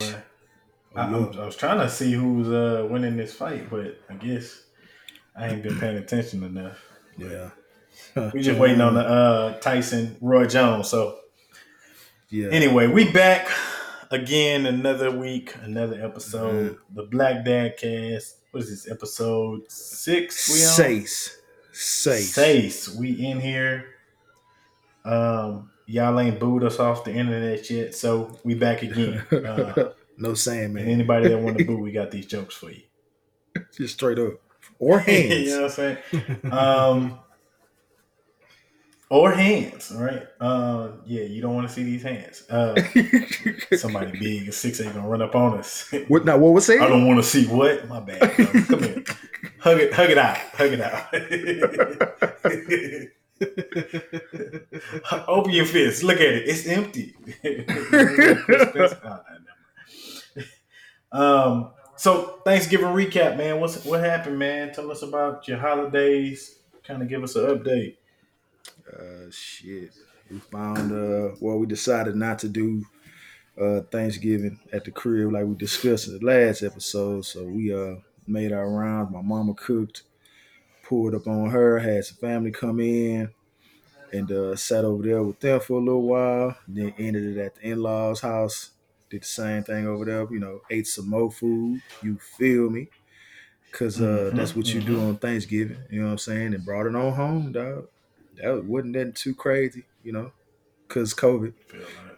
I, 0.00 0.12
I 0.96 1.44
was 1.44 1.56
trying 1.56 1.78
to 1.78 1.88
see 1.88 2.12
who 2.12 2.34
was 2.34 2.48
uh, 2.48 2.86
winning 2.88 3.16
this 3.16 3.34
fight, 3.34 3.68
but 3.70 4.00
I 4.08 4.14
guess 4.14 4.62
I 5.36 5.48
ain't 5.48 5.62
been 5.62 5.78
paying 5.78 5.96
attention 5.96 6.42
enough. 6.42 6.78
Yeah. 7.16 7.50
We 8.32 8.42
just 8.42 8.58
waiting 8.58 8.80
on 8.80 8.94
the 8.94 9.00
uh, 9.00 9.58
Tyson 9.58 10.16
Roy 10.20 10.46
Jones. 10.46 10.88
So 10.88 11.18
Yeah. 12.30 12.48
anyway, 12.48 12.86
we 12.86 13.10
back 13.10 13.48
again 14.10 14.66
another 14.66 15.10
week, 15.10 15.54
another 15.62 16.02
episode. 16.04 16.72
Mm-hmm. 16.72 16.94
The 16.94 17.02
Black 17.04 17.44
Dad 17.44 17.76
Cast. 17.76 18.36
What 18.50 18.62
is 18.62 18.70
this 18.70 18.90
episode 18.90 19.70
six? 19.70 20.48
We 20.48 20.64
on 20.64 20.70
Sace. 20.90 21.36
Sace. 21.72 22.38
Sace. 22.38 22.96
We 22.96 23.10
in 23.12 23.40
here. 23.40 23.84
Um, 25.04 25.70
y'all 25.88 26.20
ain't 26.20 26.38
booed 26.38 26.62
us 26.62 26.78
off 26.78 27.02
the 27.02 27.12
internet 27.12 27.68
yet, 27.70 27.94
so 27.94 28.38
we 28.44 28.54
back 28.54 28.82
again. 28.82 29.24
Uh, 29.38 29.92
no 30.18 30.34
saying, 30.34 30.74
man. 30.74 30.88
anybody 30.88 31.28
that 31.28 31.38
want 31.38 31.56
to 31.56 31.64
boo, 31.64 31.78
we 31.78 31.92
got 31.92 32.10
these 32.10 32.26
jokes 32.26 32.56
for 32.56 32.70
you. 32.70 32.82
Just 33.76 33.94
straight 33.94 34.18
up. 34.18 34.34
Or 34.78 34.98
hands. 34.98 35.32
you 35.32 35.50
know 35.50 35.62
what 35.62 35.78
I'm 35.78 35.98
saying? 36.12 36.52
Um, 36.52 37.18
or 39.08 39.32
hands, 39.32 39.92
right? 39.94 40.26
Uh, 40.40 40.90
yeah, 41.06 41.22
you 41.22 41.40
don't 41.40 41.54
want 41.54 41.68
to 41.68 41.72
see 41.72 41.84
these 41.84 42.02
hands. 42.02 42.42
Uh, 42.50 42.74
somebody 43.76 44.18
big 44.18 44.42
and 44.42 44.54
six 44.54 44.80
ain't 44.80 44.94
gonna 44.94 45.08
run 45.08 45.22
up 45.22 45.34
on 45.34 45.58
us. 45.58 45.90
what 46.08 46.24
now? 46.24 46.36
What 46.36 46.52
was 46.52 46.66
saying? 46.66 46.82
I 46.82 46.88
don't 46.88 47.06
want 47.06 47.22
to 47.22 47.28
see 47.28 47.46
what. 47.46 47.88
My 47.88 48.00
bad. 48.00 48.36
bro. 48.36 48.46
Come 48.46 48.80
here, 48.80 49.04
hug 49.60 49.80
it, 49.80 49.92
hug 49.94 50.10
it 50.10 50.18
out, 50.18 50.36
hug 50.36 50.72
it 50.72 50.80
out. 53.04 53.14
Open 55.28 55.52
your 55.52 55.66
fist. 55.66 56.02
Look 56.02 56.16
at 56.16 56.22
it. 56.22 56.48
It's 56.48 56.66
empty. 56.66 57.14
um. 61.12 61.70
So 61.96 62.40
Thanksgiving 62.44 62.86
recap, 62.88 63.36
man. 63.36 63.60
What's 63.60 63.84
what 63.84 64.00
happened, 64.00 64.38
man? 64.38 64.72
Tell 64.72 64.90
us 64.90 65.02
about 65.02 65.48
your 65.48 65.58
holidays. 65.58 66.60
Kind 66.84 67.02
of 67.02 67.08
give 67.08 67.22
us 67.24 67.34
an 67.36 67.46
update. 67.46 67.96
Uh, 68.92 69.30
shit. 69.30 69.92
We 70.30 70.38
found 70.38 70.92
uh 70.92 71.34
well 71.40 71.58
we 71.58 71.66
decided 71.66 72.14
not 72.14 72.38
to 72.40 72.48
do 72.48 72.84
uh 73.60 73.80
Thanksgiving 73.90 74.60
at 74.72 74.84
the 74.84 74.90
crib 74.90 75.32
like 75.32 75.46
we 75.46 75.54
discussed 75.54 76.08
in 76.08 76.18
the 76.18 76.24
last 76.24 76.62
episode. 76.62 77.24
So 77.24 77.44
we 77.44 77.74
uh 77.74 77.96
made 78.26 78.52
our 78.52 78.70
rounds. 78.70 79.12
My 79.12 79.22
mama 79.22 79.54
cooked, 79.54 80.02
pulled 80.88 81.14
up 81.14 81.26
on 81.26 81.50
her, 81.50 81.78
had 81.80 82.04
some 82.04 82.18
family 82.18 82.50
come 82.50 82.80
in, 82.80 83.32
and 84.12 84.32
uh 84.32 84.56
sat 84.56 84.84
over 84.84 85.02
there 85.02 85.22
with 85.22 85.40
them 85.40 85.60
for 85.60 85.74
a 85.80 85.84
little 85.84 86.02
while. 86.02 86.56
Then 86.68 86.94
ended 86.98 87.36
it 87.36 87.40
at 87.40 87.56
the 87.56 87.70
in-laws 87.70 88.20
house. 88.20 88.72
Did 89.10 89.22
the 89.22 89.26
same 89.26 89.64
thing 89.64 89.86
over 89.86 90.04
there, 90.04 90.26
you 90.32 90.40
know, 90.40 90.62
ate 90.70 90.86
some 90.86 91.08
more 91.10 91.30
food. 91.30 91.82
You 92.00 92.18
feel 92.18 92.70
me? 92.70 92.90
Cause 93.70 94.00
uh 94.00 94.30
Mhm, 94.32 94.36
that's 94.36 94.56
what 94.56 94.72
you 94.72 94.80
do 94.80 95.00
on 95.00 95.18
Thanksgiving, 95.18 95.84
you 95.90 96.00
know 96.00 96.06
what 96.06 96.12
I'm 96.12 96.18
saying? 96.18 96.54
And 96.54 96.64
brought 96.64 96.86
it 96.86 96.94
on 96.96 97.12
home, 97.14 97.52
dog 97.52 97.88
that 98.36 98.64
wasn't 98.64 98.94
that 98.94 99.16
too 99.16 99.34
crazy, 99.34 99.86
you 100.02 100.12
know, 100.12 100.32
because 100.88 101.14
COVID. 101.14 101.54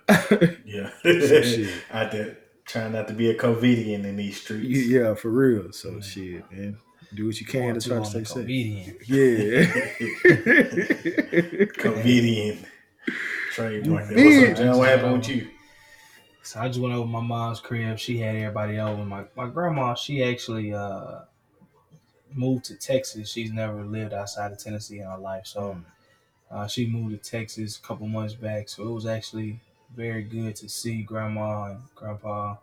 Like, 0.09 0.59
yeah. 0.65 0.91
I 1.91 2.09
did 2.09 2.37
trying 2.67 2.93
not 2.93 3.09
to 3.09 3.15
be 3.15 3.31
a 3.31 3.35
COVIDian 3.35 4.05
in 4.05 4.17
these 4.17 4.41
streets. 4.41 4.69
yeah, 4.87 5.15
for 5.15 5.31
real. 5.31 5.73
So 5.73 6.01
shit, 6.01 6.51
man, 6.53 6.79
do 7.14 7.27
what 7.27 7.41
you 7.41 7.47
can 7.47 7.75
to 7.75 7.80
try 7.80 7.98
to 7.98 8.05
stay 8.05 8.25
safe. 8.25 8.33
comedian. 8.34 8.97
Yeah. 9.06 9.64
COVIDian 11.80 12.64
trademark. 13.52 14.11
You 14.11 14.17
What's 14.20 14.39
up, 14.39 14.47
big. 14.47 14.56
John? 14.56 14.78
What 14.78 14.89
happened 14.89 15.12
with 15.19 15.28
you? 15.28 15.48
So 16.42 16.61
I 16.61 16.69
just 16.69 16.80
went 16.80 16.94
over 16.94 17.05
to 17.05 17.11
my 17.11 17.20
mom's 17.20 17.61
crib. 17.61 17.98
She 17.98 18.19
had 18.19 18.36
everybody 18.36 18.78
over. 18.78 19.05
My 19.05 19.25
my 19.36 19.48
grandma, 19.48 19.94
she 19.94 20.22
actually 20.22 20.72
uh 20.72 21.20
moved 22.33 22.64
to 22.67 22.77
Texas. 22.77 23.30
She's 23.30 23.52
never 23.52 23.84
lived 23.84 24.12
outside 24.12 24.52
of 24.52 24.58
Tennessee 24.58 25.00
in 25.00 25.06
her 25.06 25.19
life. 25.19 25.47
So 25.47 25.80
uh, 26.51 26.67
she 26.67 26.86
moved 26.86 27.23
to 27.23 27.30
Texas 27.30 27.79
a 27.79 27.83
couple 27.83 28.08
months 28.08 28.35
back. 28.35 28.68
So 28.68 28.89
it 28.89 28.92
was 28.92 29.06
actually 29.06 29.61
very 29.95 30.23
good 30.23 30.56
to 30.56 30.68
see 30.68 31.02
grandma 31.02 31.73
and 31.73 31.80
grandpa 31.95 32.56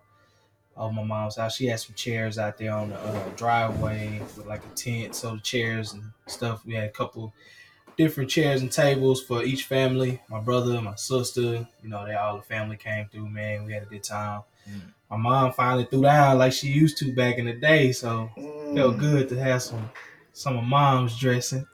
of 0.77 0.93
my 0.93 1.03
mom's 1.03 1.37
house. 1.37 1.55
She 1.57 1.67
had 1.67 1.79
some 1.81 1.95
chairs 1.95 2.37
out 2.37 2.57
there 2.57 2.73
on 2.73 2.89
the 2.91 2.97
uh, 2.99 3.29
driveway 3.35 4.27
with 4.35 4.45
like 4.47 4.65
a 4.65 4.69
tent. 4.69 5.15
So 5.15 5.35
the 5.35 5.41
chairs 5.41 5.93
and 5.93 6.03
stuff. 6.27 6.65
We 6.65 6.75
had 6.75 6.85
a 6.85 6.91
couple 6.91 7.33
different 7.97 8.29
chairs 8.29 8.61
and 8.61 8.71
tables 8.71 9.23
for 9.23 9.43
each 9.43 9.65
family. 9.65 10.21
My 10.29 10.39
brother, 10.39 10.81
my 10.81 10.95
sister, 10.95 11.67
you 11.83 11.89
know, 11.89 12.05
they 12.05 12.15
all 12.15 12.37
the 12.37 12.43
family 12.43 12.77
came 12.77 13.07
through, 13.09 13.29
man. 13.29 13.65
We 13.65 13.73
had 13.73 13.83
a 13.83 13.87
good 13.87 14.03
time. 14.03 14.43
Mm. 14.69 14.93
My 15.09 15.17
mom 15.17 15.53
finally 15.53 15.85
threw 15.85 16.03
down 16.03 16.37
like 16.39 16.53
she 16.53 16.67
used 16.69 16.97
to 16.99 17.13
back 17.13 17.37
in 17.37 17.45
the 17.45 17.53
day, 17.53 17.91
so 17.91 18.29
Mm. 18.37 18.73
felt 18.75 18.97
good 18.99 19.29
to 19.29 19.39
have 19.39 19.63
some 19.63 19.91
some 20.33 20.57
of 20.57 20.63
mom's 20.65 21.17
dressing. 21.19 21.67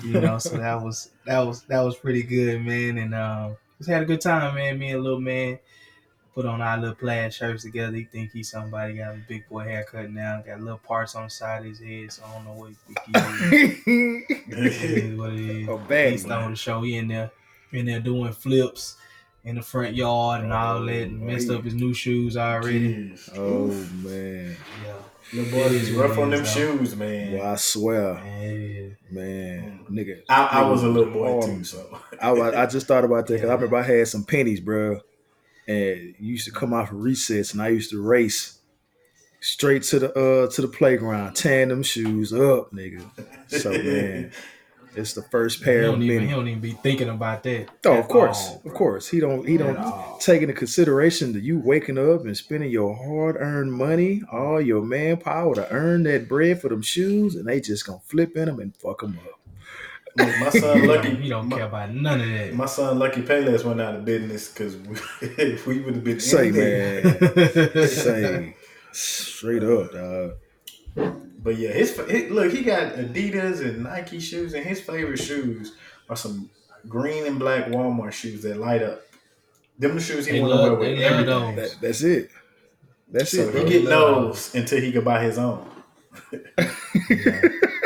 You 0.00 0.18
know, 0.18 0.38
so 0.38 0.56
that 0.56 0.82
was 0.82 1.10
that 1.26 1.40
was 1.40 1.62
that 1.64 1.80
was 1.80 1.96
pretty 1.96 2.22
good, 2.24 2.62
man. 2.64 2.98
And 2.98 3.14
um 3.14 3.56
just 3.78 3.90
had 3.90 4.02
a 4.02 4.06
good 4.06 4.20
time, 4.20 4.54
man. 4.56 4.78
Me 4.78 4.90
and 4.90 5.02
little 5.02 5.20
man 5.20 5.58
put 6.34 6.46
on 6.46 6.60
our 6.62 6.78
little 6.78 6.94
plaid 6.94 7.32
shirts 7.34 7.62
together. 7.64 7.96
He 7.96 8.04
think 8.04 8.32
he's 8.32 8.50
somebody, 8.50 8.94
got 8.94 9.14
a 9.14 9.18
big 9.28 9.48
boy 9.48 9.64
haircut 9.64 10.10
now, 10.10 10.42
got 10.46 10.60
little 10.60 10.78
parts 10.78 11.14
on 11.14 11.24
the 11.24 11.30
side 11.30 11.58
of 11.60 11.64
his 11.66 11.78
head, 11.80 12.10
so 12.12 12.22
I 12.26 12.34
don't 12.34 12.44
know 12.44 12.52
what 12.52 12.70
he 12.70 12.76
think 13.04 13.84
he 13.84 13.90
is. 13.92 14.28
It 14.48 15.04
is 15.04 15.18
what 15.18 15.32
it 15.32 15.40
is. 15.40 15.68
A 15.68 15.76
bad 15.76 16.12
He's 16.12 16.26
man. 16.26 16.38
on 16.42 16.50
the 16.52 16.56
show. 16.56 16.80
He 16.82 16.96
in 16.96 17.08
there, 17.08 17.30
in 17.72 17.86
there 17.86 18.00
doing 18.00 18.32
flips 18.32 18.96
in 19.44 19.56
the 19.56 19.62
front 19.62 19.94
yard 19.94 20.42
and 20.44 20.52
all 20.52 20.78
oh, 20.78 20.86
that, 20.86 21.02
and 21.02 21.20
messed 21.20 21.50
Oh, 21.50 21.56
up 21.56 21.64
his 21.64 21.74
new 21.74 21.92
shoes 21.92 22.36
already. 22.36 23.10
Jeez. 23.10 23.30
oh 23.36 23.66
man, 24.08 24.56
Yeah, 24.86 24.94
Little 25.42 25.50
boy 25.58 25.66
is 25.74 25.90
rough 25.92 26.16
on 26.18 26.30
them 26.30 26.44
Though. 26.44 26.48
shoes, 26.50 26.94
man. 26.96 27.32
well 27.38 27.52
I 27.52 27.56
swear, 27.56 28.14
man, 28.14 28.96
man, 29.10 29.80
nigga. 29.90 30.22
I, 30.28 30.44
I 30.62 30.68
was 30.70 30.82
a 30.84 30.88
little 30.88 31.12
boy 31.12 31.40
hard. 31.40 31.44
too, 31.58 31.64
so 31.64 31.98
I, 32.20 32.30
was- 32.32 32.54
I 32.54 32.66
just 32.66 32.86
thought 32.86 33.04
about 33.04 33.26
that 33.26 33.34
because 33.34 33.50
I 33.50 33.54
remember 33.54 33.76
I 33.76 33.82
had 33.82 34.06
some 34.08 34.24
pennies, 34.24 34.60
bro, 34.60 35.00
and 35.66 36.14
you 36.18 36.32
used 36.32 36.46
to 36.46 36.52
come 36.52 36.72
out 36.72 36.88
for 36.88 36.96
recess, 36.96 37.52
and 37.52 37.62
I 37.62 37.68
used 37.68 37.90
to 37.90 38.02
race 38.02 38.58
straight 39.40 39.82
to 39.82 39.98
the 39.98 40.12
uh 40.12 40.50
to 40.50 40.62
the 40.62 40.68
playground, 40.68 41.34
tearing 41.34 41.68
them 41.68 41.82
shoes 41.82 42.32
up, 42.32 42.72
nigga. 42.72 43.04
So 43.48 43.70
man, 43.70 44.32
it's 44.94 45.14
the 45.14 45.22
first 45.22 45.62
pair 45.62 45.84
of 45.84 45.92
don't, 45.92 46.02
even, 46.02 46.22
he 46.22 46.30
don't 46.30 46.48
even 46.48 46.60
be 46.60 46.72
thinking 46.72 47.08
about 47.08 47.42
that. 47.44 47.68
Oh, 47.86 47.98
of 47.98 48.08
course, 48.08 48.50
all, 48.50 48.62
of 48.64 48.74
course. 48.74 49.08
He 49.08 49.20
don't. 49.20 49.46
He 49.46 49.54
At 49.54 49.74
don't 49.76 50.20
take 50.20 50.42
into 50.42 50.54
consideration 50.54 51.32
that 51.32 51.42
you 51.42 51.58
waking 51.58 51.98
up 51.98 52.24
and 52.24 52.36
spending 52.36 52.70
your 52.70 52.94
hard-earned 52.94 53.72
money, 53.72 54.22
all 54.30 54.60
your 54.60 54.82
manpower 54.82 55.54
to 55.54 55.70
earn 55.70 56.02
that 56.04 56.28
bread 56.28 56.60
for 56.60 56.68
them 56.68 56.82
shoes, 56.82 57.36
and 57.36 57.46
they 57.46 57.60
just 57.60 57.86
gonna 57.86 58.00
flip 58.04 58.36
in 58.36 58.46
them 58.46 58.60
and 58.60 58.76
fuck 58.76 59.00
them 59.00 59.18
up. 59.24 59.40
Look, 60.16 60.28
my 60.40 60.50
He 60.50 60.60
son 60.60 60.78
don't, 60.78 60.86
Lucky, 60.88 61.14
he 61.14 61.28
don't 61.28 61.48
my, 61.48 61.56
care 61.56 61.66
about 61.66 61.90
none 61.94 62.20
of 62.20 62.26
that. 62.28 62.54
my 62.54 62.66
son 62.66 62.98
Lucky 62.98 63.22
Payless 63.22 63.64
went 63.64 63.80
out 63.80 63.94
of 63.94 64.04
business 64.04 64.48
because 64.48 64.76
we, 64.76 64.96
if 65.22 65.66
we 65.66 65.80
would 65.80 65.94
have 65.94 66.04
been 66.04 66.20
Say, 66.20 66.48
anything- 66.48 67.04
man, 67.74 67.88
say 67.88 68.56
straight 68.92 69.62
up, 69.64 69.92
dog. 69.92 70.32
But 71.42 71.56
yeah, 71.56 71.70
his, 71.72 71.96
his 72.08 72.30
look, 72.30 72.52
he 72.52 72.62
got 72.62 72.92
Adidas 72.94 73.60
and 73.60 73.84
Nike 73.84 74.20
shoes, 74.20 74.52
and 74.54 74.64
his 74.64 74.80
favorite 74.80 75.16
shoes 75.18 75.74
are 76.08 76.14
some 76.16 76.50
green 76.88 77.26
and 77.26 77.38
black 77.38 77.66
Walmart 77.66 78.12
shoes 78.12 78.42
that 78.42 78.58
light 78.58 78.82
up. 78.82 79.00
Them 79.78 79.94
the 79.94 80.00
shoes 80.00 80.26
he 80.26 80.32
They 80.34 80.40
want 80.40 80.52
to 80.52 80.58
wear 80.58 80.74
with 80.74 80.98
they 80.98 81.04
everything. 81.04 81.56
That, 81.56 81.74
that's 81.80 82.02
it. 82.02 82.28
That's 83.10 83.30
So 83.30 83.48
it. 83.48 83.54
he 83.54 83.64
get 83.80 83.84
Love 83.88 84.24
those 84.26 84.54
until 84.54 84.80
he 84.80 84.92
can 84.92 85.02
buy 85.02 85.24
his 85.24 85.38
own. 85.38 85.66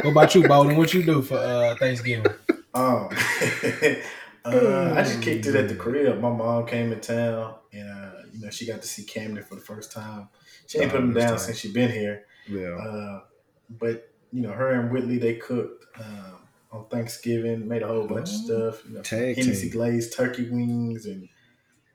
What 0.06 0.12
about 0.12 0.34
you, 0.36 0.46
Bowden? 0.46 0.76
What 0.76 0.94
you 0.94 1.02
do 1.02 1.20
for 1.20 1.36
uh, 1.36 1.74
Thanksgiving? 1.76 2.32
Um, 2.74 3.08
uh, 4.44 4.94
I 4.96 5.02
just 5.02 5.20
kicked 5.22 5.46
it 5.46 5.56
at 5.56 5.68
the 5.68 5.74
crib. 5.74 6.20
My 6.20 6.30
mom 6.30 6.66
came 6.66 6.92
in 6.92 7.00
town, 7.00 7.54
and 7.72 7.90
uh, 7.90 8.12
you 8.32 8.40
know 8.40 8.50
she 8.50 8.66
got 8.66 8.82
to 8.82 8.88
see 8.88 9.04
Camden 9.04 9.42
for 9.42 9.56
the 9.56 9.60
first 9.60 9.92
time. 9.92 10.28
She 10.68 10.78
ain't 10.78 10.88
Oh, 10.88 10.92
put 10.92 11.00
him 11.00 11.12
down 11.12 11.30
tight. 11.38 11.40
since 11.40 11.58
she 11.58 11.72
been 11.72 11.90
here. 11.90 12.22
Yeah. 12.48 12.76
Uh, 12.76 13.20
but 13.68 14.10
you 14.32 14.42
know, 14.42 14.50
her 14.52 14.80
and 14.80 14.92
Whitley 14.92 15.18
they 15.18 15.34
cooked 15.36 15.86
um, 15.98 16.36
on 16.70 16.88
Thanksgiving, 16.88 17.66
made 17.66 17.82
a 17.82 17.88
whole 17.88 18.06
bunch 18.06 18.28
of 18.28 18.34
stuff. 18.36 18.86
You 18.86 18.94
know, 18.96 19.02
tag 19.02 19.36
Hennessy 19.36 19.62
team. 19.62 19.70
glazed 19.72 20.12
turkey 20.16 20.48
wings, 20.48 21.06
and 21.06 21.28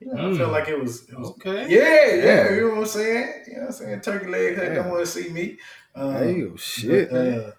you 0.00 0.08
know, 0.12 0.20
I 0.20 0.24
Mm. 0.26 0.36
felt 0.36 0.52
like 0.52 0.68
it 0.68 0.78
was, 0.78 1.08
it 1.08 1.18
was 1.18 1.30
Okay. 1.30 1.66
yeah, 1.70 2.14
yeah, 2.14 2.24
Yeah. 2.24 2.54
You 2.54 2.60
know 2.62 2.68
what 2.70 2.78
I'm 2.80 2.86
saying? 2.86 3.32
You 3.46 3.52
know 3.54 3.60
what 3.60 3.66
I'm 3.68 3.72
saying? 3.72 4.00
Turkey 4.00 4.26
leg 4.26 4.56
hut 4.56 4.64
Yeah. 4.66 4.74
don't 4.74 4.88
want 4.90 5.00
to 5.00 5.06
see 5.06 5.28
me. 5.30 5.58
Um, 5.94 6.12
Hey, 6.12 6.42
oh, 6.42 6.56
shit. 6.56 7.10
but, 7.10 7.16
uh, 7.16 7.52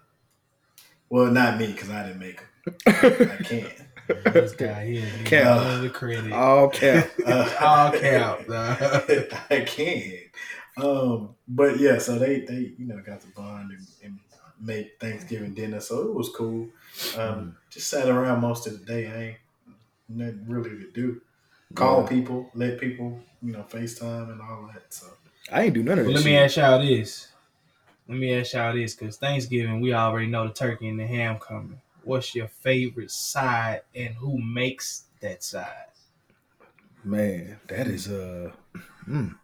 well, 1.10 1.26
not 1.30 1.58
me 1.58 1.68
because 1.72 1.90
I 1.90 2.06
didn't 2.06 2.20
make 2.20 2.38
them. 2.38 2.46
I 2.86 3.42
can't. 3.44 3.72
This 4.34 4.52
guy 4.52 4.84
here, 4.86 5.06
is 5.22 5.28
Cap. 5.28 5.46
all 5.46 5.80
the 5.80 5.88
credit. 5.90 6.32
All 6.32 6.68
cap. 6.68 7.08
Uh, 7.26 7.50
All 7.60 7.90
cap. 7.92 8.40
I 9.50 9.60
can't. 9.66 10.14
Um, 10.76 11.34
but 11.48 11.78
yeah, 11.78 11.98
so 11.98 12.18
they 12.18 12.40
they 12.40 12.72
you 12.78 12.86
know 12.86 13.00
got 13.06 13.20
the 13.22 13.28
bond 13.28 13.70
and, 13.70 13.86
and 14.02 14.18
made 14.60 14.90
Thanksgiving 15.00 15.54
dinner, 15.54 15.80
so 15.80 16.02
it 16.08 16.14
was 16.14 16.28
cool. 16.30 16.68
Um, 17.16 17.56
just 17.70 17.88
sat 17.88 18.08
around 18.08 18.40
most 18.40 18.66
of 18.66 18.78
the 18.78 18.84
day. 18.84 19.06
I 19.08 19.22
ain't 19.28 19.36
nothing 20.08 20.44
really 20.48 20.70
to 20.70 20.90
do. 20.90 21.20
Call 21.74 22.02
Yeah. 22.02 22.08
people, 22.08 22.50
let 22.54 22.78
people 22.78 23.20
you 23.42 23.52
know 23.52 23.64
FaceTime 23.68 24.30
and 24.32 24.40
all 24.40 24.68
that. 24.72 24.92
So 24.92 25.06
I 25.52 25.62
ain't 25.64 25.74
do 25.74 25.82
none 25.82 25.98
of 25.98 26.06
Well, 26.06 26.14
that. 26.14 26.20
let 26.20 26.24
me 26.26 26.36
ask 26.36 26.56
y'all 26.56 26.78
this. 26.78 27.28
Let 28.08 28.18
me 28.18 28.34
ask 28.34 28.52
y'all 28.52 28.74
this, 28.74 28.94
because 28.94 29.16
Thanksgiving 29.16 29.80
we 29.80 29.94
already 29.94 30.26
know 30.26 30.46
the 30.46 30.52
turkey 30.54 30.88
and 30.88 31.00
the 31.00 31.06
ham 31.06 31.38
coming. 31.38 31.80
What's 32.02 32.34
your 32.34 32.48
favorite 32.48 33.10
side, 33.10 33.80
and 33.94 34.14
who 34.14 34.38
makes 34.38 35.04
that 35.20 35.42
side? 35.42 35.86
Man, 37.02 37.58
that 37.68 37.86
is 37.86 38.10
uh 38.10 38.52
mm. 39.08 39.34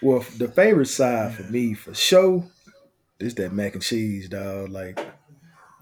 well 0.00 0.24
the 0.38 0.48
favorite 0.48 0.86
side 0.86 1.34
for 1.34 1.42
me 1.44 1.74
for 1.74 1.94
sure 1.94 2.44
is 3.18 3.34
that 3.36 3.52
mac 3.52 3.74
and 3.74 3.82
cheese, 3.82 4.28
dog. 4.28 4.68
Like 4.68 4.98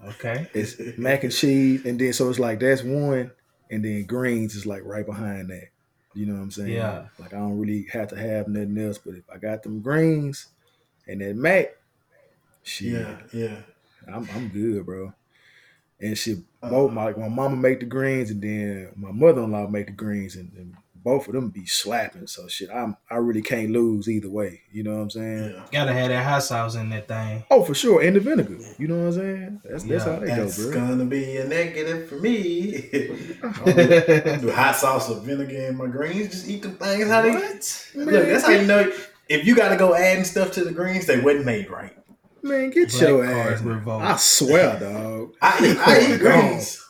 Okay. 0.03 0.47
it's 0.53 0.97
mac 0.97 1.23
and 1.23 1.31
cheese, 1.31 1.85
and 1.85 1.99
then 1.99 2.13
so 2.13 2.29
it's 2.29 2.39
like 2.39 2.59
that's 2.59 2.83
one, 2.83 3.31
and 3.69 3.85
then 3.85 4.05
greens 4.05 4.55
is 4.55 4.65
like 4.65 4.81
right 4.83 5.05
behind 5.05 5.49
that. 5.51 5.69
You 6.15 6.25
know 6.25 6.33
what 6.33 6.41
I'm 6.41 6.51
saying? 6.51 6.73
Yeah. 6.73 7.07
Like 7.19 7.33
I 7.33 7.37
don't 7.37 7.59
really 7.59 7.87
have 7.93 8.07
to 8.09 8.15
have 8.17 8.47
nothing 8.47 8.77
else, 8.77 8.97
but 8.97 9.13
if 9.15 9.23
I 9.31 9.37
got 9.37 9.63
them 9.63 9.81
greens 9.81 10.47
and 11.07 11.21
that 11.21 11.35
mac, 11.35 11.75
shit, 12.63 12.93
Yeah, 12.93 13.17
yeah. 13.33 13.55
I'm 14.07 14.27
I'm 14.35 14.49
good, 14.49 14.85
bro. 14.85 15.13
And 15.99 16.17
shit, 16.17 16.39
Uh, 16.61 16.69
both 16.69 16.91
my 16.91 17.11
my 17.13 17.27
mama 17.27 17.55
make 17.55 17.79
the 17.79 17.85
greens, 17.85 18.31
and 18.31 18.41
then 18.41 18.91
my 18.95 19.11
mother 19.11 19.43
in 19.43 19.51
law 19.51 19.67
make 19.67 19.87
the 19.87 19.91
greens, 19.93 20.35
and, 20.35 20.51
and 20.57 20.75
both 21.03 21.27
of 21.27 21.33
them 21.33 21.49
be 21.49 21.65
slapping. 21.65 22.27
So 22.27 22.47
shit, 22.47 22.69
I'm 22.71 22.97
I 23.09 23.15
really 23.15 23.41
can't 23.41 23.71
lose 23.71 24.07
either 24.09 24.29
way. 24.29 24.61
You 24.71 24.83
know 24.83 24.95
what 24.95 25.01
I'm 25.01 25.09
saying? 25.09 25.53
Yeah. 25.55 25.65
Gotta 25.71 25.93
have 25.93 26.09
that 26.09 26.23
hot 26.25 26.43
sauce 26.43 26.75
in 26.75 26.89
that 26.89 27.07
thing. 27.07 27.43
Oh, 27.49 27.63
for 27.63 27.73
sure, 27.73 28.01
and 28.01 28.15
the 28.15 28.19
vinegar. 28.19 28.57
You 28.77 28.87
know 28.87 28.97
what 28.97 29.05
I'm 29.07 29.13
saying? 29.13 29.61
That's 29.63 29.83
that's 29.83 30.03
how 30.03 30.19
they 30.19 30.27
That's 30.27 30.57
go, 30.57 30.71
bro. 30.71 30.81
It's 30.81 30.89
gonna 30.89 31.05
be 31.05 31.37
a 31.37 31.47
negative 31.47 32.09
for 32.09 32.15
me. 32.15 32.71
Do, 33.65 34.37
do 34.41 34.51
hot 34.51 34.75
sauce 34.75 35.09
or 35.09 35.19
vinegar 35.21 35.67
in 35.67 35.77
my 35.77 35.87
greens. 35.87 36.29
Just 36.31 36.47
eat 36.47 36.61
them 36.63 36.75
things 36.75 37.07
how 37.09 37.21
they. 37.21 37.31
Look, 37.31 38.25
that's 38.25 38.45
how 38.45 38.51
you 38.51 38.67
know 38.67 38.91
if 39.29 39.45
you 39.45 39.55
got 39.55 39.69
to 39.69 39.77
go 39.77 39.95
adding 39.95 40.25
stuff 40.25 40.51
to 40.53 40.63
the 40.63 40.71
greens, 40.71 41.05
they 41.05 41.19
wasn't 41.21 41.45
made 41.45 41.69
right. 41.69 41.95
Man, 42.43 42.69
get 42.71 42.89
Black 42.91 43.01
your 43.01 43.23
ass. 43.25 43.61
revolt. 43.61 44.01
I 44.01 44.15
swear, 44.17 44.79
dog. 44.79 45.33
I 45.41 45.65
eat, 45.65 45.77
I 45.77 45.99
eat 46.13 46.19
Gone. 46.21 46.39
greens. 46.49 46.85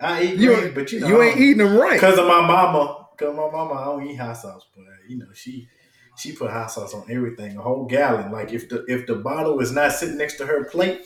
I 0.00 0.22
eat 0.24 0.36
You 0.36 0.54
greens, 0.56 0.74
but 0.74 0.92
you 0.92 1.00
know 1.00 1.06
You 1.08 1.22
ain't 1.22 1.38
eating 1.38 1.58
them 1.58 1.76
right. 1.76 1.94
because 1.94 2.18
of 2.18 2.26
my 2.26 2.40
mama. 2.40 3.06
Because 3.16 3.34
my 3.36 3.48
mama, 3.50 3.74
I 3.74 3.84
don't 3.84 4.06
eat 4.06 4.16
hot 4.16 4.36
sauce, 4.36 4.66
but 4.74 4.84
you 5.08 5.18
know 5.18 5.26
she 5.34 5.68
she 6.16 6.32
put 6.32 6.50
hot 6.50 6.70
sauce 6.70 6.94
on 6.94 7.04
everything, 7.10 7.56
a 7.56 7.60
whole 7.62 7.84
gallon. 7.86 8.32
Like 8.32 8.52
if 8.52 8.68
the 8.68 8.84
if 8.86 9.06
the 9.06 9.16
bottle 9.16 9.60
is 9.60 9.70
not 9.72 9.92
sitting 9.92 10.16
next 10.18 10.36
to 10.38 10.46
her 10.46 10.64
plate, 10.64 11.02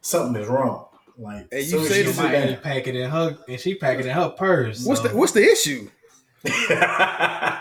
something 0.00 0.40
is 0.40 0.48
wrong. 0.48 0.86
Like 1.18 1.48
And 1.52 1.62
you 1.64 1.80
as 1.80 1.88
said 1.88 1.94
she 1.94 2.00
it's 2.02 2.16
sit 2.16 2.62
pack 2.62 2.86
it 2.86 2.96
in 2.96 3.10
her, 3.10 3.36
and 3.46 3.60
she 3.60 3.74
pack 3.74 3.98
it 3.98 4.06
in 4.06 4.12
her 4.12 4.30
purse. 4.30 4.84
What's 4.86 5.02
so 5.02 5.08
the 5.08 5.16
What's 5.16 5.32
the 5.32 5.42
issue? 5.42 5.90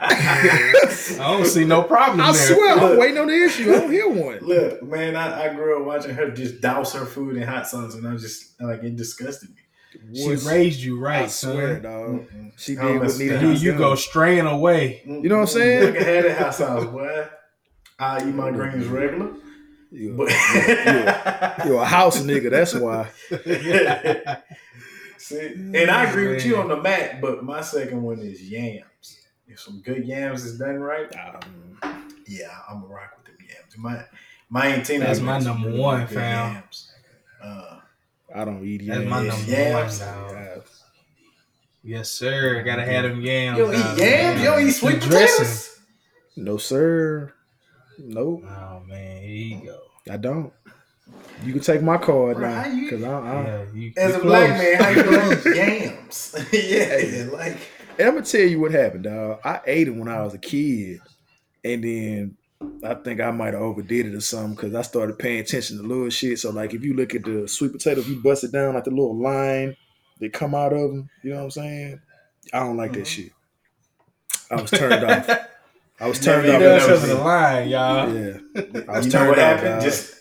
I 0.02 1.18
don't 1.18 1.46
see 1.46 1.66
no 1.66 1.84
problem 1.84 2.22
I 2.22 2.32
there. 2.32 2.48
swear, 2.48 2.78
I'm 2.78 2.98
waiting 2.98 3.18
on 3.18 3.28
the 3.28 3.34
issue. 3.46 3.70
I 3.74 3.80
don't 3.80 3.92
hear 3.92 4.08
one. 4.10 4.40
Look, 4.40 4.82
man, 4.84 5.16
I, 5.16 5.50
I 5.50 5.54
grew 5.54 5.80
up 5.82 5.86
watching 5.86 6.16
her 6.16 6.30
just 6.32 6.62
douse 6.62 6.94
her 6.94 7.06
food 7.06 7.36
in 7.36 7.44
hot 7.44 7.68
sauce, 7.68 7.96
and 7.96 8.08
I 8.08 8.14
was 8.14 8.22
just 8.22 8.60
like 8.62 8.84
it 8.84 8.96
disgusted 8.96 9.50
me. 9.50 9.56
She 10.16 10.30
What's- 10.30 10.46
raised 10.46 10.80
you 10.82 10.98
I 11.06 11.22
right, 11.22 11.32
swear, 11.32 11.74
son. 11.76 11.82
dog. 11.84 12.10
Mm-mm. 12.30 12.52
She 12.58 12.78
I 12.78 12.82
did 12.84 12.94
what 12.94 13.02
mess 13.04 13.12
with 13.14 13.20
needed 13.22 13.40
to 13.42 13.48
You, 13.48 13.54
be 13.54 13.60
you 13.60 13.74
go 13.78 13.96
straying 13.96 14.46
away. 14.46 15.02
Mm-mm. 15.06 15.24
You 15.24 15.30
know 15.30 15.36
what 15.36 15.42
I'm 15.42 15.48
saying? 15.48 15.84
I 15.84 15.92
can 15.98 16.06
have 16.06 16.24
that 16.24 16.38
hot 16.38 16.56
sauce, 16.56 16.86
boy. 16.86 17.28
I 18.00 18.20
eat 18.30 18.34
my 18.36 18.52
greens 18.52 18.86
regular, 18.88 19.34
You, 19.92 20.14
but 20.16 20.30
you 21.66 21.78
a 21.80 21.86
house 21.86 22.22
nigga. 22.22 22.50
That's 22.50 22.74
why. 22.76 23.10
See, 25.20 25.38
and 25.40 25.92
I 25.92 26.10
agree 26.10 26.28
with 26.30 26.46
you 26.46 26.58
on 26.58 26.70
the 26.70 26.82
Mac, 26.82 27.20
but 27.22 27.44
my 27.44 27.60
second 27.62 28.02
one 28.02 28.20
is 28.20 28.42
yams. 28.50 29.18
If 29.48 29.60
some 29.60 29.82
good 29.82 30.06
yams 30.06 30.46
is 30.46 30.58
done 30.58 30.80
right, 30.80 31.14
Um, 31.16 31.78
yeah, 32.26 32.50
I'm 32.70 32.82
gonna 32.82 32.94
rock 32.94 33.18
with 33.18 33.26
them 33.26 33.36
yams. 33.48 33.78
My 33.78 34.04
my 34.50 34.68
Antina 34.72 35.06
That's 35.06 35.20
my 35.20 35.40
number 35.40 35.72
one, 35.72 36.02
good 36.06 36.16
fam. 36.16 36.54
Yams. 36.56 36.92
Uh, 37.44 37.80
I 38.34 38.46
don't 38.46 38.64
eat 38.66 38.88
That's 38.88 39.00
yams. 39.00 39.10
my 39.10 39.24
number 39.28 39.52
yams. 39.52 40.00
one, 40.00 40.08
dog. 40.10 40.32
Yeah. 40.32 40.56
Yes, 41.84 42.12
sir. 42.12 42.62
Gotta 42.64 42.86
have 42.86 43.04
them 43.04 43.22
yams. 43.22 43.58
you 43.58 43.66
don't 43.66 43.76
eat 43.76 44.02
yams? 44.04 44.40
You 44.42 44.46
don't 44.48 44.68
eat 44.68 44.72
sweet 44.72 45.00
dressing. 45.02 45.38
potatoes? 45.46 45.80
No, 46.38 46.58
sir. 46.58 47.34
Nope, 47.98 48.44
Oh 48.46 48.82
man, 48.88 49.22
here 49.24 49.32
you 49.32 49.66
go. 49.66 49.80
I 50.10 50.16
don't. 50.18 50.54
You 51.44 51.54
can 51.54 51.62
take 51.62 51.82
my 51.82 51.98
card 51.98 52.38
Bro, 52.38 52.50
now, 52.50 52.66
you- 52.68 52.90
cause 52.90 53.04
I, 53.04 53.10
I, 53.20 53.44
Yeah, 53.44 53.66
you, 53.74 53.94
As 53.98 54.14
you 54.16 54.20
a 54.22 54.24
black 54.24 54.58
man, 54.58 54.82
how 54.84 54.90
you 54.90 55.04
gonna 55.04 55.40
eat 55.40 55.56
yams? 55.56 56.36
yeah, 56.52 57.30
like 57.32 57.58
And 57.98 58.08
I'm 58.10 58.14
gonna 58.16 58.26
tell 58.26 58.42
you 58.42 58.60
what 58.60 58.72
happened, 58.72 59.04
dog. 59.06 59.40
I 59.46 59.62
ate 59.66 59.88
it 59.88 59.92
when 59.96 60.08
I 60.10 60.22
was 60.22 60.34
a 60.34 60.38
kid, 60.38 61.00
and 61.64 61.84
then 61.84 62.38
I 62.84 62.94
think 62.96 63.22
I 63.22 63.32
might 63.32 63.54
have 63.54 63.62
overdid 63.64 64.08
it 64.08 64.16
or 64.16 64.20
something 64.22 64.56
because 64.56 64.76
I 64.76 64.82
started 64.82 65.18
paying 65.18 65.40
attention 65.40 65.78
to 65.78 65.84
little 65.84 66.10
shit. 66.10 66.40
So 66.40 66.52
like, 66.52 66.74
if 66.74 66.84
you 66.84 66.94
look 66.94 67.16
at 67.16 67.24
the 67.24 67.48
sweet 67.48 67.72
potato, 67.72 68.02
if 68.02 68.08
you 68.10 68.22
bust 68.22 68.44
it 68.44 68.52
down 68.52 68.74
like 68.76 68.84
the 68.84 68.90
little 68.92 69.18
line 69.18 69.76
that 70.20 70.34
come 70.34 70.54
out 70.54 70.74
of 70.74 70.92
them, 70.92 71.10
you 71.24 71.30
know 71.32 71.38
what 71.38 71.44
I'm 71.46 71.52
saying? 71.52 72.02
I 72.54 72.60
don't 72.60 72.76
like 72.78 72.94
that 72.94 73.04
Mhm. 73.04 73.06
shit. 73.06 73.32
I 74.52 74.62
was 74.62 74.72
turned 74.72 75.04
off. 75.06 75.30
I 76.02 76.08
was 76.08 76.20
turned 76.20 76.50
off. 76.50 76.60
That's 76.60 76.88
never 76.88 76.94
over 76.96 77.08
the 77.08 77.16
line, 77.16 77.70
y'all. 77.70 78.14
Yeah, 78.14 78.38
I 78.90 78.98
was 78.98 79.06
you 79.06 79.12
know 79.14 79.20
turned 79.20 79.30
what 79.30 79.40
off. 79.40 79.60
happened? 79.62 79.82
Just 79.82 80.16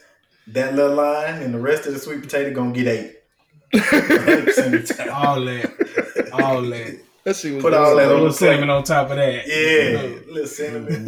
that 0.53 0.75
little 0.75 0.97
line, 0.97 1.43
and 1.43 1.53
the 1.55 1.59
rest 1.61 1.87
of 1.87 1.95
the 1.95 1.99
sweet 2.01 2.21
potato 2.23 2.53
gonna 2.55 2.73
get 2.73 2.87
ate. 2.87 3.15
100% 3.75 4.67
of 4.67 4.87
the 4.89 4.95
time. 4.95 5.11
All 5.13 5.45
that, 5.45 6.31
all 6.33 6.63
that. 6.63 6.99
that 7.25 7.37
shit 7.37 7.55
was 7.55 7.63
Put 7.63 7.75
all 7.75 7.97
that 7.97 8.07
on 8.07 8.13
little 8.13 8.27
the 8.29 8.33
cinnamon 8.33 8.71
on 8.71 8.83
top 8.83 9.11
of 9.11 9.17
that. 9.17 9.47
Yeah, 9.47 10.33
little 10.33 10.47
cinnamon. 10.47 11.05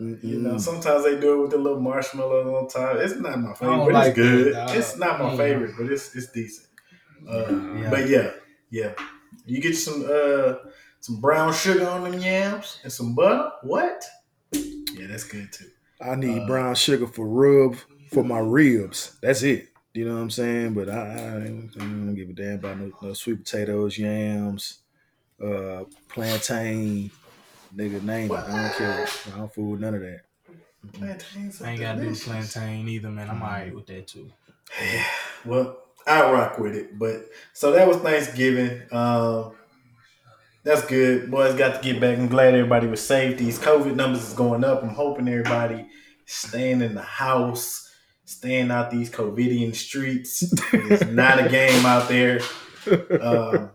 You 0.22 0.38
know, 0.38 0.58
sometimes 0.58 1.04
they 1.04 1.18
do 1.20 1.38
it 1.38 1.42
with 1.42 1.50
the 1.50 1.58
little 1.58 1.80
marshmallow 1.80 2.56
on 2.56 2.68
top. 2.68 2.96
It's 2.96 3.16
not 3.16 3.38
my 3.40 3.52
favorite, 3.54 3.76
don't 3.76 3.84
but 3.86 3.94
like 3.94 4.08
it's 4.10 4.16
good. 4.16 4.54
that, 4.54 4.76
it's 4.76 4.96
not 4.96 5.18
my 5.18 5.30
Mm. 5.32 5.36
favorite, 5.36 5.72
but 5.78 5.90
it's 5.92 6.14
it's 6.14 6.30
decent. 6.32 6.68
Uh, 7.28 7.48
Yeah. 7.76 7.90
But 7.90 8.08
yeah, 8.08 8.30
yeah. 8.70 8.92
You 9.46 9.60
get 9.60 9.76
some 9.76 10.04
uh 10.08 10.54
some 11.00 11.20
brown 11.20 11.52
sugar 11.52 11.86
on 11.88 12.04
them 12.10 12.20
yams 12.20 12.78
and 12.84 12.92
some 12.92 13.14
butter. 13.14 13.50
What? 13.62 14.04
Yeah, 14.52 15.06
that's 15.08 15.24
good 15.24 15.52
too. 15.52 15.66
I 16.00 16.14
need 16.14 16.42
Uh, 16.42 16.46
brown 16.46 16.74
sugar 16.76 17.06
for 17.06 17.26
rub 17.26 17.76
for 18.10 18.24
my 18.24 18.38
ribs. 18.38 19.16
That's 19.22 19.42
it. 19.42 19.68
You 19.94 20.06
know 20.08 20.14
what 20.14 20.20
I'm 20.22 20.30
saying? 20.30 20.74
But 20.74 20.88
I, 20.88 20.94
I, 21.00 21.44
ain't- 21.46 21.74
I 21.76 21.78
don't 21.80 22.14
give 22.14 22.28
a 22.30 22.32
damn 22.32 22.54
about 22.54 22.78
no, 22.78 22.92
no 23.02 23.12
sweet 23.12 23.38
potatoes, 23.44 23.98
yams, 23.98 24.78
uh, 25.44 25.84
plantain, 26.08 27.10
nigga 27.74 28.02
name 28.02 28.30
it. 28.30 28.34
I 28.36 28.62
don't 28.62 28.74
care. 28.76 29.06
I 29.34 29.38
don't 29.38 29.52
fool 29.52 29.72
with 29.72 29.80
none 29.80 29.94
of 29.94 30.00
that. 30.02 30.20
Plantains 30.92 31.60
are 31.60 31.66
I 31.66 31.70
ain't 31.72 31.80
gotta 31.80 31.98
do 31.98 32.04
delicious. 32.04 32.24
plantain 32.26 32.88
either, 32.88 33.10
man. 33.10 33.28
I'm 33.30 33.42
alright 33.42 33.74
with 33.74 33.86
that 33.86 34.06
too. 34.08 34.30
Yeah, 34.80 35.04
well, 35.44 35.78
I 36.06 36.22
rock 36.30 36.58
with 36.58 36.74
it. 36.74 36.98
But 36.98 37.26
so 37.52 37.72
that 37.72 37.86
was 37.86 37.98
Thanksgiving. 37.98 38.82
Um, 38.92 39.52
that's 40.62 40.84
good. 40.86 41.30
Boys 41.30 41.54
got 41.54 41.82
to 41.82 41.82
get 41.92 42.00
back. 42.00 42.18
I'm 42.18 42.28
glad 42.28 42.54
everybody 42.54 42.86
was 42.86 43.00
safe. 43.04 43.36
These 43.38 43.58
COVID 43.58 43.94
numbers 43.96 44.26
is 44.28 44.34
going 44.34 44.62
up. 44.64 44.82
I'm 44.82 44.90
hoping 44.90 45.28
everybody 45.28 45.86
staying 46.26 46.80
in 46.82 46.94
the 46.94 47.02
house, 47.02 47.89
staying 48.30 48.70
out 48.70 48.90
these 48.90 49.10
COVIDian 49.10 49.74
streets. 49.74 50.42
It's 50.72 51.06
not 51.06 51.44
a 51.44 51.48
game 51.48 51.84
out 51.86 52.08
there. 52.08 52.40
Um, 53.20 53.70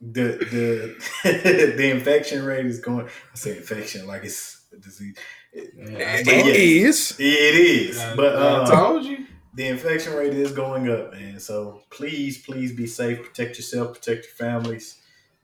the 0.00 0.96
the 1.22 1.22
the 1.76 1.90
infection 1.90 2.44
rate 2.44 2.66
is 2.66 2.80
going. 2.80 3.06
I 3.06 3.34
say 3.34 3.56
infection 3.56 4.06
like 4.06 4.24
it's 4.24 4.64
a 4.72 4.76
disease. 4.76 5.16
It, 5.52 5.70
Yeah, 5.76 5.98
I 5.98 6.18
It 6.20 6.24
But 6.26 6.34
yeah. 6.46 6.52
is. 6.88 7.16
it 7.18 7.24
is, 7.24 7.98
I- 7.98 8.16
but 8.16 8.36
I 8.36 8.60
um, 8.62 8.66
told 8.66 9.04
you. 9.04 9.26
the 9.54 9.66
infection 9.66 10.14
rate 10.14 10.32
is 10.34 10.52
going 10.52 10.88
up, 10.90 11.12
man. 11.12 11.38
So 11.40 11.82
please, 11.90 12.38
please 12.44 12.72
be 12.72 12.86
safe. 12.86 13.22
Protect 13.22 13.56
yourself. 13.58 13.94
Protect 13.94 14.24
your 14.24 14.34
families. 14.48 14.96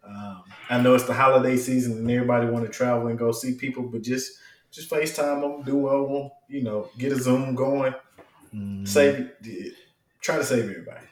Um, 0.06 0.44
I 0.70 0.80
know 0.80 0.94
it's 0.94 1.04
the 1.04 1.14
holiday 1.14 1.56
season 1.56 1.99
and 1.99 2.11
everybody 2.11 2.46
want 2.46 2.64
to 2.64 2.70
travel 2.73 3.08
and 3.08 3.18
go 3.18 3.32
see 3.32 3.54
people, 3.54 3.82
but 3.82 4.02
just 4.02 4.32
just 4.70 4.88
FaceTime 4.90 5.40
them, 5.40 5.62
do 5.64 5.88
over 5.88 6.12
them. 6.14 6.30
You 6.49 6.62
know, 6.62 6.88
get 6.96 7.12
a 7.12 7.16
Zoom 7.20 7.54
going. 7.54 7.94
Mm. 8.56 8.86
Save. 8.88 9.30
Try 10.20 10.36
to 10.36 10.44
save 10.44 10.64
everybody. 10.70 11.06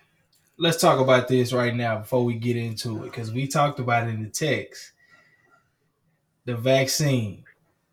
Let's 0.57 0.81
talk 0.81 1.01
about 1.01 1.29
this 1.29 1.53
right 1.53 1.75
now 1.75 1.99
before 1.99 2.25
we 2.25 2.35
get 2.35 2.57
into 2.57 2.99
it, 2.99 3.11
because 3.11 3.33
we 3.33 3.47
talked 3.49 3.81
about 3.81 4.07
it 4.07 4.11
in 4.11 4.23
the 4.23 4.31
text. 4.31 4.93
The 6.45 6.57
vaccine. 6.57 7.45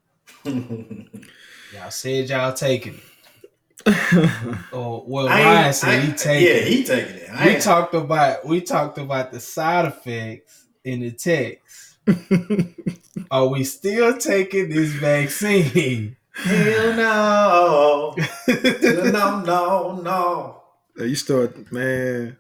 Y'all 0.46 1.90
said 1.90 2.30
y'all 2.30 2.54
taking 2.54 2.96
it. 2.96 3.02
Or 4.72 5.04
well, 5.08 5.28
I 5.28 5.38
ain't- 5.40 5.46
Ryan 5.46 5.74
said 5.74 5.90
I 5.90 6.00
he 6.02 6.08
ain't- 6.10 6.18
taking 6.20 6.48
Yeah, 6.48 6.62
he 6.62 6.84
taking 6.84 7.16
it. 7.16 7.30
I 7.32 7.46
we 7.46 7.52
ain't- 7.54 7.64
talked 7.64 7.94
about 7.96 8.46
we 8.46 8.62
talked 8.62 8.98
about 9.00 9.32
the 9.32 9.40
side 9.40 9.86
effects 9.86 10.66
in 10.84 11.00
the 11.00 11.12
text. 11.12 11.98
Are 13.32 13.48
we 13.48 13.64
still 13.64 14.18
taking 14.18 14.70
this 14.70 14.92
vaccine? 14.92 16.16
Hell 16.34 16.94
no. 16.96 18.16
no, 19.12 19.42
no, 19.42 20.02
no. 20.02 20.62
you 21.04 21.16
start, 21.16 21.72
man. 21.72 22.38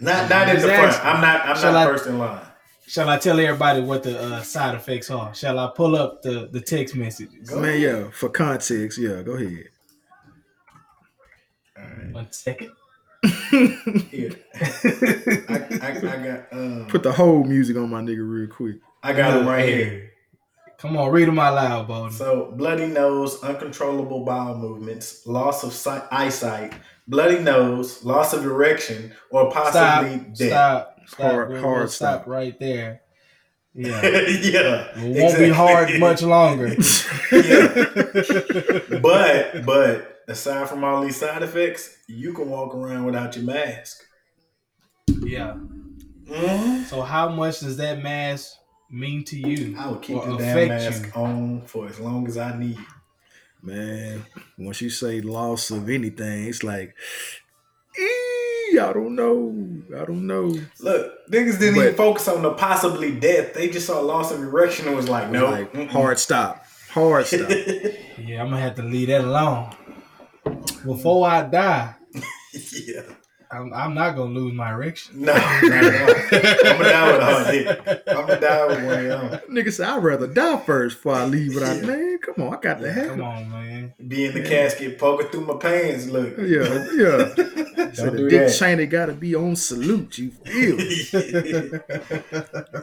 Not 0.00 0.28
not 0.28 0.48
in 0.48 0.56
the 0.60 0.68
front. 0.68 1.04
I'm 1.04 1.20
not. 1.20 1.46
I'm 1.46 1.56
Shall 1.56 1.72
not 1.72 1.86
I- 1.88 1.90
first 1.92 2.06
in 2.06 2.18
line. 2.18 2.40
Shall 2.88 3.08
I 3.08 3.16
tell 3.16 3.38
everybody 3.40 3.80
what 3.80 4.02
the 4.02 4.20
uh, 4.20 4.42
side 4.42 4.74
effects 4.74 5.10
are? 5.10 5.32
Shall 5.34 5.58
I 5.58 5.70
pull 5.74 5.96
up 5.96 6.20
the, 6.20 6.48
the 6.52 6.60
text 6.60 6.94
messages? 6.94 7.48
Go 7.48 7.56
Man, 7.60 7.70
ahead. 7.70 7.80
yeah, 7.80 8.10
for 8.10 8.28
context, 8.28 8.98
yeah, 8.98 9.22
go 9.22 9.32
ahead. 9.32 9.68
All 11.78 11.84
right. 11.84 12.12
One 12.12 12.32
second. 12.32 12.70
Here. 14.10 14.32
I, 15.48 15.66
I, 15.80 15.88
I 15.88 16.00
got 16.00 16.52
um, 16.52 16.86
Put 16.88 17.02
the 17.04 17.12
whole 17.12 17.44
music 17.44 17.76
on 17.78 17.88
my 17.88 18.02
nigga 18.02 18.28
real 18.28 18.48
quick. 18.48 18.76
I 19.02 19.12
got 19.14 19.38
them 19.38 19.46
right 19.46 19.64
here. 19.68 20.11
Come 20.78 20.96
on, 20.96 21.10
read 21.12 21.28
them 21.28 21.38
out 21.38 21.54
loud, 21.54 21.88
Bowden. 21.88 22.10
So 22.12 22.52
bloody 22.56 22.86
nose, 22.86 23.42
uncontrollable 23.42 24.24
bowel 24.24 24.56
movements, 24.58 25.26
loss 25.26 25.62
of 25.62 25.72
sight, 25.72 26.02
eyesight, 26.10 26.74
bloody 27.06 27.38
nose, 27.38 28.04
loss 28.04 28.32
of 28.32 28.44
erection, 28.44 29.12
or 29.30 29.50
possibly 29.52 30.18
stop, 30.34 30.36
death. 30.36 30.48
stop, 30.48 30.96
stop. 31.06 31.20
Hard- 31.32 31.56
hard 31.60 31.78
we'll 31.80 31.88
stop 31.88 32.22
stop. 32.22 32.26
right 32.26 32.58
there. 32.58 33.00
Yeah. 33.74 34.02
yeah, 34.02 34.88
It 34.96 35.16
won't 35.22 35.38
be 35.38 35.48
hard 35.48 35.98
much 35.98 36.20
longer. 36.36 36.76
Yeah. 37.32 38.98
but 39.00 39.64
but 39.64 40.22
aside 40.28 40.68
from 40.68 40.84
all 40.84 41.00
these 41.02 41.16
side 41.16 41.42
effects, 41.42 41.96
you 42.06 42.34
can 42.34 42.50
walk 42.50 42.74
around 42.74 43.04
without 43.06 43.34
your 43.34 43.46
mask. 43.46 44.02
yeah. 45.22 45.54
Mhm. 46.26 46.84
So 46.84 47.00
how 47.00 47.30
much 47.30 47.60
does 47.60 47.78
that 47.78 48.02
mask 48.02 48.52
mean 48.92 49.24
to 49.24 49.36
you? 49.38 49.76
I 49.78 49.88
will 49.88 49.96
keep 49.96 50.16
or 50.18 50.26
the 50.26 50.36
damn 50.36 50.56
affect 50.56 50.68
mask 51.04 51.16
on 51.16 51.62
for 51.66 51.88
as 51.88 51.98
long 51.98 52.26
as 52.28 52.36
I 52.38 52.56
need. 52.56 52.78
Man, 53.62 54.24
once 54.58 54.80
you 54.80 54.90
say 54.90 55.20
loss 55.20 55.70
of 55.70 55.88
anything, 55.88 56.46
it's 56.48 56.62
like, 56.64 56.94
"Ee, 57.98 58.78
I 58.78 58.92
don't 58.92 59.14
know. 59.14 59.54
I 59.96 60.04
don't 60.04 60.26
know. 60.26 60.54
Look, 60.80 61.12
niggas 61.30 61.58
didn't 61.60 61.74
But- 61.76 61.82
even 61.82 61.94
focus 61.94 62.26
on 62.28 62.42
the 62.42 62.50
possibly 62.54 63.12
death. 63.12 63.54
They 63.54 63.68
just 63.68 63.86
saw 63.86 64.00
loss 64.00 64.32
of 64.32 64.40
erection 64.40 64.86
and 64.88 64.96
was 64.96 65.08
like, 65.08 65.30
no, 65.30 65.50
like 65.50 65.90
hard 65.90 66.18
stop. 66.18 66.64
Hard 66.90 67.26
stop. 67.26 67.50
Yeah, 68.18 68.42
I'm 68.42 68.50
gonna 68.50 68.60
have 68.60 68.76
to 68.76 68.82
leave 68.82 69.08
that 69.08 69.22
alone. 69.22 69.70
Before 70.84 71.26
I 71.26 71.42
die, 71.42 71.94
yeah. 72.86 73.02
I'm, 73.52 73.72
I'm 73.74 73.94
not 73.94 74.16
gonna 74.16 74.32
lose 74.32 74.54
my 74.54 74.72
erection. 74.72 75.20
No, 75.22 75.34
not 75.34 75.64
at 75.64 76.00
all. 76.00 76.14
I'm 76.72 76.78
gonna 76.78 76.90
die 76.90 77.06
with 77.06 77.20
a 77.20 77.24
hard 77.24 77.46
dick. 77.50 78.02
I'm 78.08 78.26
gonna 78.26 78.40
die 78.40 78.66
with 78.66 78.84
one 78.84 79.06
of 79.10 79.30
them. 79.30 79.40
Nigga 79.50 79.72
said, 79.72 79.88
I'd 79.88 80.02
rather 80.02 80.26
die 80.26 80.58
first 80.60 80.96
before 80.96 81.14
I 81.16 81.24
leave 81.26 81.54
without 81.54 81.76
Yeah. 81.76 81.86
man. 81.86 82.18
Come 82.18 82.46
on, 82.46 82.54
I 82.54 82.60
got 82.60 82.80
to 82.80 82.92
have 82.92 83.08
Come 83.08 83.20
on, 83.22 83.50
man. 83.50 83.94
Be 84.08 84.24
in 84.26 84.32
the 84.34 84.40
Yeah. 84.40 84.48
casket, 84.48 84.98
poking 84.98 85.26
through 85.28 85.46
my 85.46 85.56
pants. 85.58 86.06
Look. 86.06 86.36
Yeah, 86.38 86.88
yeah. 86.94 87.34
so 87.92 88.06
Don't 88.06 88.16
the 88.16 88.28
Dick 88.30 88.46
that. 88.48 88.56
Cheney 88.58 88.86
gotta 88.86 89.12
be 89.12 89.34
on 89.34 89.54
salute, 89.56 90.18
you 90.18 90.30
feel? 90.30 90.78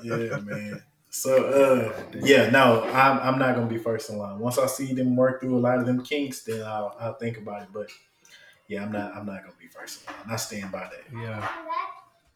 yeah, 0.04 0.38
man. 0.40 0.84
So, 1.12 1.44
uh, 1.46 2.04
yeah, 2.22 2.50
no, 2.52 2.84
I'm, 2.84 3.20
I'm 3.20 3.40
not 3.40 3.56
gonna 3.56 3.66
be 3.68 3.80
first 3.80 4.10
in 4.12 4.18
line. 4.20 4.38
Once 4.38 4.60
I 4.60 4.68
see 4.68 4.94
them 4.94 5.16
work 5.16 5.42
through 5.42 5.58
a 5.58 5.60
lot 5.60 5.80
of 5.80 5.88
them 5.88 6.04
kinks, 6.04 6.44
then 6.44 6.62
I'll, 6.62 6.96
I'll 7.00 7.16
think 7.16 7.38
about 7.38 7.64
it. 7.64 7.70
But 7.74 7.90
yeah, 8.70 8.84
I'm 8.84 8.92
not, 8.92 9.16
I'm 9.16 9.26
not 9.26 9.42
gonna 9.42 9.56
be 9.60 9.68
first 9.68 10.08
in 10.08 10.14
line. 10.14 10.24
I 10.30 10.36
stand 10.38 10.72
by 10.72 10.90
that. 10.92 11.04
Yeah. 11.12 11.50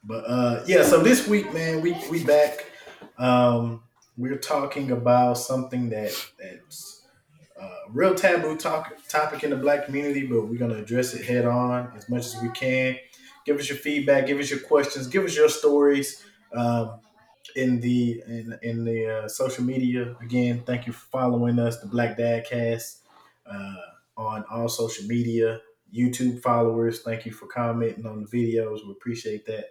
But 0.03 0.25
uh, 0.27 0.63
yeah, 0.65 0.83
so 0.83 1.01
this 1.01 1.27
week, 1.27 1.53
man, 1.53 1.79
we 1.79 1.95
we 2.09 2.23
back. 2.25 2.65
Um, 3.17 3.83
we're 4.17 4.37
talking 4.37 4.91
about 4.91 5.37
something 5.37 5.89
that 5.89 6.11
that's 6.39 7.05
a 7.57 7.69
real 7.89 8.15
taboo 8.15 8.57
talk, 8.57 8.93
topic 9.07 9.43
in 9.43 9.51
the 9.51 9.55
black 9.55 9.85
community, 9.85 10.25
but 10.25 10.47
we're 10.47 10.59
gonna 10.59 10.79
address 10.79 11.13
it 11.13 11.23
head 11.23 11.45
on 11.45 11.93
as 11.95 12.09
much 12.09 12.25
as 12.25 12.41
we 12.41 12.49
can. 12.49 12.97
Give 13.45 13.57
us 13.59 13.69
your 13.69 13.77
feedback, 13.77 14.25
give 14.25 14.39
us 14.39 14.49
your 14.49 14.59
questions, 14.59 15.07
give 15.07 15.23
us 15.23 15.35
your 15.35 15.49
stories 15.49 16.23
um, 16.53 16.99
in 17.55 17.79
the 17.79 18.23
in, 18.27 18.57
in 18.63 18.83
the 18.83 19.23
uh, 19.23 19.27
social 19.27 19.63
media. 19.63 20.15
Again, 20.19 20.63
thank 20.65 20.87
you 20.87 20.93
for 20.93 21.05
following 21.11 21.59
us, 21.59 21.79
the 21.79 21.87
Black 21.87 22.17
Dad 22.17 22.45
Cast, 22.49 23.03
uh, 23.45 23.75
on 24.17 24.43
all 24.49 24.67
social 24.67 25.05
media. 25.05 25.61
YouTube 25.93 26.41
followers, 26.41 27.01
thank 27.01 27.25
you 27.25 27.31
for 27.31 27.47
commenting 27.47 28.05
on 28.05 28.23
the 28.23 28.27
videos. 28.27 28.85
We 28.85 28.91
appreciate 28.91 29.45
that. 29.45 29.65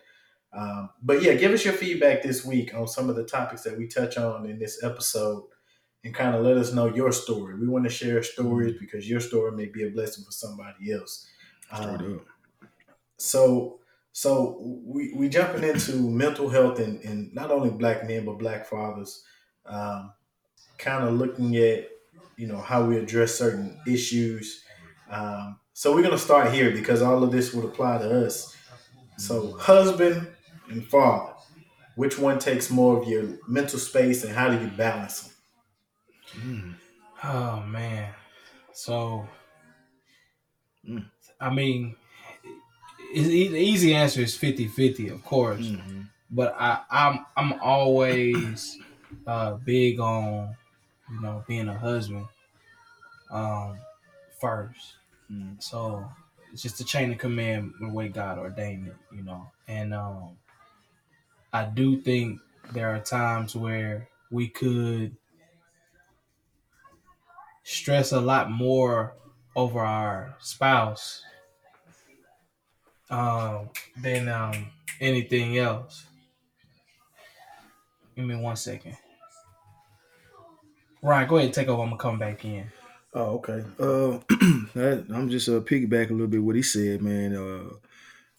Um, 0.53 0.91
but 1.03 1.23
yeah, 1.23 1.35
give 1.35 1.53
us 1.53 1.65
your 1.65 1.75
feedback 1.75 2.23
this 2.23 2.45
week 2.45 2.75
on 2.75 2.87
some 2.87 3.09
of 3.09 3.17
the 3.17 3.25
topics 3.25 3.63
that 3.63 3.77
we 3.77 3.89
touch 3.89 4.19
on 4.19 4.47
in 4.47 4.59
this 4.59 4.83
episode 4.85 5.45
and 6.05 6.15
kind 6.15 6.35
of 6.35 6.43
let 6.43 6.57
us 6.57 6.73
know 6.73 6.87
your 6.87 7.13
story. 7.13 7.55
We 7.59 7.69
want 7.69 7.85
to 7.85 7.91
share 7.91 8.23
stories 8.23 8.79
because 8.79 9.09
your 9.09 9.21
story 9.21 9.53
may 9.53 9.67
be 9.67 9.85
a 9.85 9.91
blessing 9.91 10.25
for 10.25 10.33
somebody 10.33 10.93
else. 10.93 11.27
Um, 11.71 12.21
so 13.17 13.79
so 14.13 14.59
we 14.61 15.13
we 15.15 15.29
jumping 15.29 15.65
into 15.65 15.97
mental 15.97 16.49
health 16.49 16.79
and, 16.79 17.01
and 17.03 17.33
not 17.35 17.51
only 17.51 17.71
black 17.71 18.07
men 18.07 18.27
but 18.27 18.39
black 18.39 18.67
fathers 18.67 19.25
um, 19.65 20.13
kind 20.77 21.05
of 21.05 21.15
looking 21.15 21.57
at 21.57 21.89
you 22.37 22.47
know 22.47 22.59
how 22.59 22.85
we 22.85 22.99
address 22.99 23.35
certain 23.35 23.81
issues 23.87 24.65
um, 25.11 25.59
so 25.83 25.93
we're 25.93 26.03
going 26.03 26.13
to 26.13 26.19
start 26.31 26.53
here 26.55 26.71
because 26.71 27.03
all 27.03 27.25
of 27.25 27.33
this 27.33 27.53
would 27.53 27.65
apply 27.65 27.99
to 27.99 28.25
us 28.27 28.57
so 29.17 29.57
husband 29.59 30.29
and 30.71 30.87
father 30.87 31.33
which 31.97 32.19
one 32.19 32.39
takes 32.39 32.71
more 32.71 32.99
of 33.01 33.09
your 33.09 33.25
mental 33.49 33.81
space 33.81 34.23
and 34.23 34.33
how 34.33 34.49
do 34.49 34.57
you 34.63 34.71
balance 34.71 35.23
them 35.23 35.33
Mm. 36.37 36.75
Oh 37.25 37.61
man. 37.67 38.15
So, 38.73 39.29
Mm. 40.89 41.05
I 41.41 41.51
mean, 41.51 41.95
e- 43.13 43.49
the 43.49 43.59
easy 43.59 43.95
answer 43.95 44.23
is 44.23 44.35
50-50, 44.37 45.09
of 45.09 45.23
course. 45.25 45.67
Mhm. 45.67 46.09
But 46.31 46.55
I, 46.59 46.81
I'm 46.91 47.27
I'm 47.37 47.53
always 47.61 48.79
uh, 49.27 49.55
big 49.57 50.01
on 50.01 50.57
you 51.11 51.21
know 51.21 51.45
being 51.47 51.69
a 51.69 51.79
husband 51.79 52.27
um, 53.31 53.79
first. 54.41 54.97
Mm. 55.33 55.63
So 55.63 56.09
it's 56.53 56.63
just 56.63 56.81
a 56.81 56.85
chain 56.85 57.13
of 57.13 57.19
command 57.19 57.73
the 57.81 57.89
way 57.89 58.09
God 58.09 58.39
ordained 58.39 58.89
it, 58.89 58.97
you 59.15 59.23
know. 59.23 59.51
And 59.69 59.95
um, 59.95 60.37
I 61.53 61.65
do 61.65 62.01
think 62.01 62.41
there 62.73 62.95
are 62.95 63.01
times 63.01 63.57
where 63.57 64.09
we 64.31 64.49
could 64.49 65.17
stress 67.63 68.13
a 68.13 68.21
lot 68.21 68.51
more 68.51 69.15
over 69.55 69.81
our 69.81 70.35
spouse 70.41 71.23
um, 73.11 73.69
than 74.01 74.29
um, 74.29 74.71
anything 75.01 75.59
else. 75.59 76.07
Give 78.17 78.27
me 78.27 78.37
one 78.37 78.57
second. 78.57 78.97
Ryan, 81.03 81.29
go 81.29 81.37
ahead 81.37 81.47
and 81.47 81.55
take 81.55 81.69
over. 81.69 81.83
I'm 81.83 81.89
gonna 81.89 82.01
come 82.01 82.19
back 82.19 82.45
in. 82.45 82.71
Oh, 83.15 83.37
okay. 83.39 83.65
Uh, 83.79 84.19
that, 84.75 85.07
I'm 85.13 85.29
just 85.29 85.49
uh 85.49 85.61
piggyback 85.61 86.09
a 86.11 86.13
little 86.13 86.29
bit 86.29 86.43
what 86.43 86.57
he 86.57 86.63
said, 86.63 87.03
man. 87.03 87.35
Uh, 87.37 87.75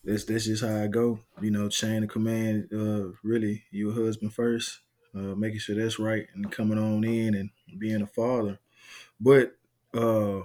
that's 0.04 0.26
that's 0.26 0.46
just 0.46 0.64
how 0.64 0.84
I 0.84 0.88
go. 0.88 1.20
You 1.42 1.52
know, 1.52 1.70
chain 1.70 2.04
of 2.04 2.10
command. 2.10 2.70
Uh, 2.74 3.12
really, 3.24 3.66
your 3.72 3.94
husband 3.94 4.34
first, 4.34 4.82
uh, 5.16 5.36
making 5.36 5.60
sure 5.60 5.76
that's 5.76 6.00
right, 6.00 6.28
and 6.36 6.52
coming 6.52 6.80
on 6.80 7.04
in 7.04 7.36
and 7.36 7.52
being 7.80 8.02
a 8.02 8.08
father. 8.08 8.60
But 9.20 9.58
uh, 9.94 10.44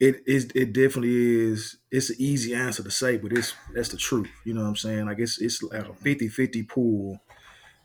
it 0.00 0.22
is 0.26 0.50
it 0.54 0.72
definitely 0.72 1.14
is. 1.50 1.78
It's 1.90 2.10
an 2.10 2.16
easy 2.18 2.54
answer 2.54 2.82
to 2.82 2.90
say, 2.90 3.16
but 3.18 3.32
it's 3.32 3.54
that's 3.74 3.88
the 3.88 3.96
truth. 3.96 4.30
You 4.44 4.54
know 4.54 4.62
what 4.62 4.68
I'm 4.68 4.76
saying? 4.76 5.06
Like 5.06 5.18
it's 5.18 5.40
it's 5.40 5.62
like 5.62 5.88
a 5.88 5.92
50-50 5.94 6.62
pool, 6.62 7.20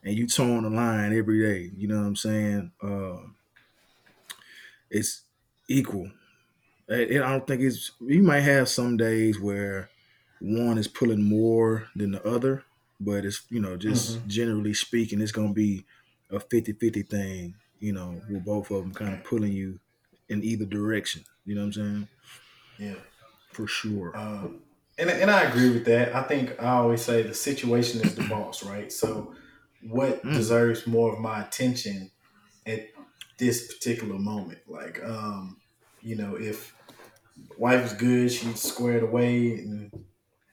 and 0.03 0.15
you 0.17 0.27
towing 0.27 0.63
the 0.63 0.71
line 0.71 1.13
every 1.17 1.41
day. 1.41 1.71
You 1.77 1.87
know 1.89 1.97
what 1.99 2.07
I'm 2.07 2.15
saying? 2.17 2.71
Uh, 2.81 3.17
it's 4.93 5.23
equal. 5.69 6.11
I, 6.89 7.03
I 7.03 7.05
don't 7.17 7.47
think 7.47 7.61
it's. 7.61 7.91
You 8.01 8.23
might 8.23 8.41
have 8.41 8.69
some 8.69 8.97
days 8.97 9.39
where 9.39 9.91
one 10.39 10.77
is 10.77 10.87
pulling 10.87 11.23
more 11.23 11.89
than 11.95 12.11
the 12.11 12.23
other, 12.27 12.65
but 12.99 13.25
it's 13.25 13.43
you 13.49 13.61
know 13.61 13.77
just 13.77 14.25
generally 14.27 14.73
speaking, 14.73 15.21
it's 15.21 15.31
gonna 15.31 15.53
be 15.53 15.85
a 16.31 16.39
50-50 16.39 17.03
thing. 17.03 17.55
You 17.79 17.93
know, 17.93 18.21
with 18.29 18.45
both 18.45 18.71
of 18.71 18.83
them 18.83 18.93
kind 18.93 19.13
of 19.13 19.23
pulling 19.23 19.53
you 19.53 19.79
in 20.29 20.43
either 20.43 20.65
direction. 20.65 21.25
You 21.45 21.55
know 21.55 21.61
what 21.61 21.67
I'm 21.67 21.73
saying? 21.73 22.09
yeah 22.77 22.95
For 23.51 23.67
sure. 23.67 24.17
Um, 24.17 24.63
and, 24.97 25.09
and 25.09 25.31
I 25.31 25.43
agree 25.43 25.71
with 25.71 25.85
that. 25.85 26.15
I 26.15 26.23
think 26.23 26.61
I 26.61 26.71
always 26.73 27.01
say 27.01 27.23
the 27.23 27.33
situation 27.33 28.01
is 28.01 28.15
the 28.15 28.23
boss, 28.23 28.63
right? 28.63 28.91
So, 28.91 29.35
what 29.81 30.23
Mm. 30.23 30.33
deserves 30.33 30.87
more 30.87 31.13
of 31.13 31.19
my 31.19 31.43
attention 31.43 32.11
at 32.65 32.92
this 33.37 33.73
particular 33.73 34.17
moment? 34.17 34.59
Like, 34.67 35.03
um, 35.03 35.57
you 36.01 36.15
know, 36.15 36.35
if 36.35 36.75
wife 37.57 37.85
is 37.85 37.93
good, 37.93 38.31
she's 38.31 38.61
squared 38.61 39.03
away, 39.03 39.53
and 39.53 40.05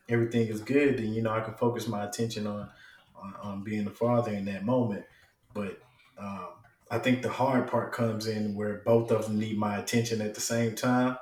everything 0.08 0.48
is 0.48 0.60
good, 0.60 0.98
then 0.98 1.12
you 1.12 1.22
know 1.22 1.30
I 1.30 1.40
can 1.40 1.54
focus 1.54 1.86
my 1.88 2.04
attention 2.04 2.46
on 2.46 2.68
on, 3.16 3.34
on 3.42 3.64
being 3.64 3.86
a 3.86 3.90
father 3.90 4.32
in 4.32 4.46
that 4.46 4.64
moment. 4.64 5.04
But 5.52 5.78
um, 6.18 6.48
I 6.90 6.98
think 6.98 7.22
the 7.22 7.28
hard 7.28 7.68
part 7.68 7.92
comes 7.92 8.26
in 8.26 8.54
where 8.54 8.82
both 8.84 9.10
of 9.10 9.26
them 9.26 9.38
need 9.38 9.58
my 9.58 9.78
attention 9.78 10.20
at 10.20 10.34
the 10.34 10.40
same 10.40 10.74
time 10.74 11.16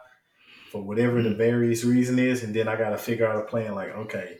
for 0.70 0.82
whatever 0.82 1.22
the 1.22 1.34
various 1.34 1.84
reason 1.84 2.18
is, 2.18 2.42
and 2.42 2.54
then 2.54 2.68
I 2.68 2.76
got 2.76 2.90
to 2.90 2.98
figure 2.98 3.26
out 3.26 3.38
a 3.38 3.46
plan. 3.46 3.74
Like, 3.74 3.90
okay, 3.90 4.38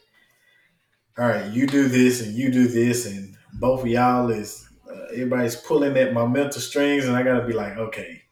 all 1.18 1.26
right, 1.26 1.50
you 1.50 1.66
do 1.66 1.88
this 1.88 2.22
and 2.25 2.34
you 2.34 2.50
do 2.50 2.68
this, 2.68 3.06
and 3.06 3.37
both 3.54 3.80
of 3.80 3.88
y'all 3.88 4.30
is 4.30 4.67
everybody's 5.12 5.56
pulling 5.56 5.96
at 5.96 6.12
my 6.12 6.26
mental 6.26 6.60
strings, 6.60 7.06
and 7.06 7.16
I 7.16 7.22
gotta 7.22 7.46
be 7.46 7.52
like, 7.52 7.76
okay, 7.76 8.22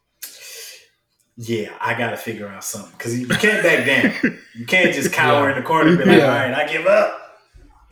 yeah, 1.37 1.77
I 1.81 1.97
gotta 1.99 2.17
figure 2.17 2.49
out 2.49 2.65
something 2.65 2.93
because 2.97 3.19
you 3.19 3.27
can't 3.29 3.63
back 3.63 3.87
down. 3.87 4.39
You 4.55 4.65
can't 4.67 4.95
just 4.95 5.13
cower 5.13 5.45
Yeah. 5.51 5.57
in 5.57 5.63
the 5.63 5.67
corner 5.67 5.91
and 5.91 5.99
be 5.99 6.05
like, 6.05 6.19
Yeah. 6.19 6.25
all 6.25 6.31
right, 6.49 6.55
I 6.55 6.67
give 6.73 6.87
up. 6.87 7.23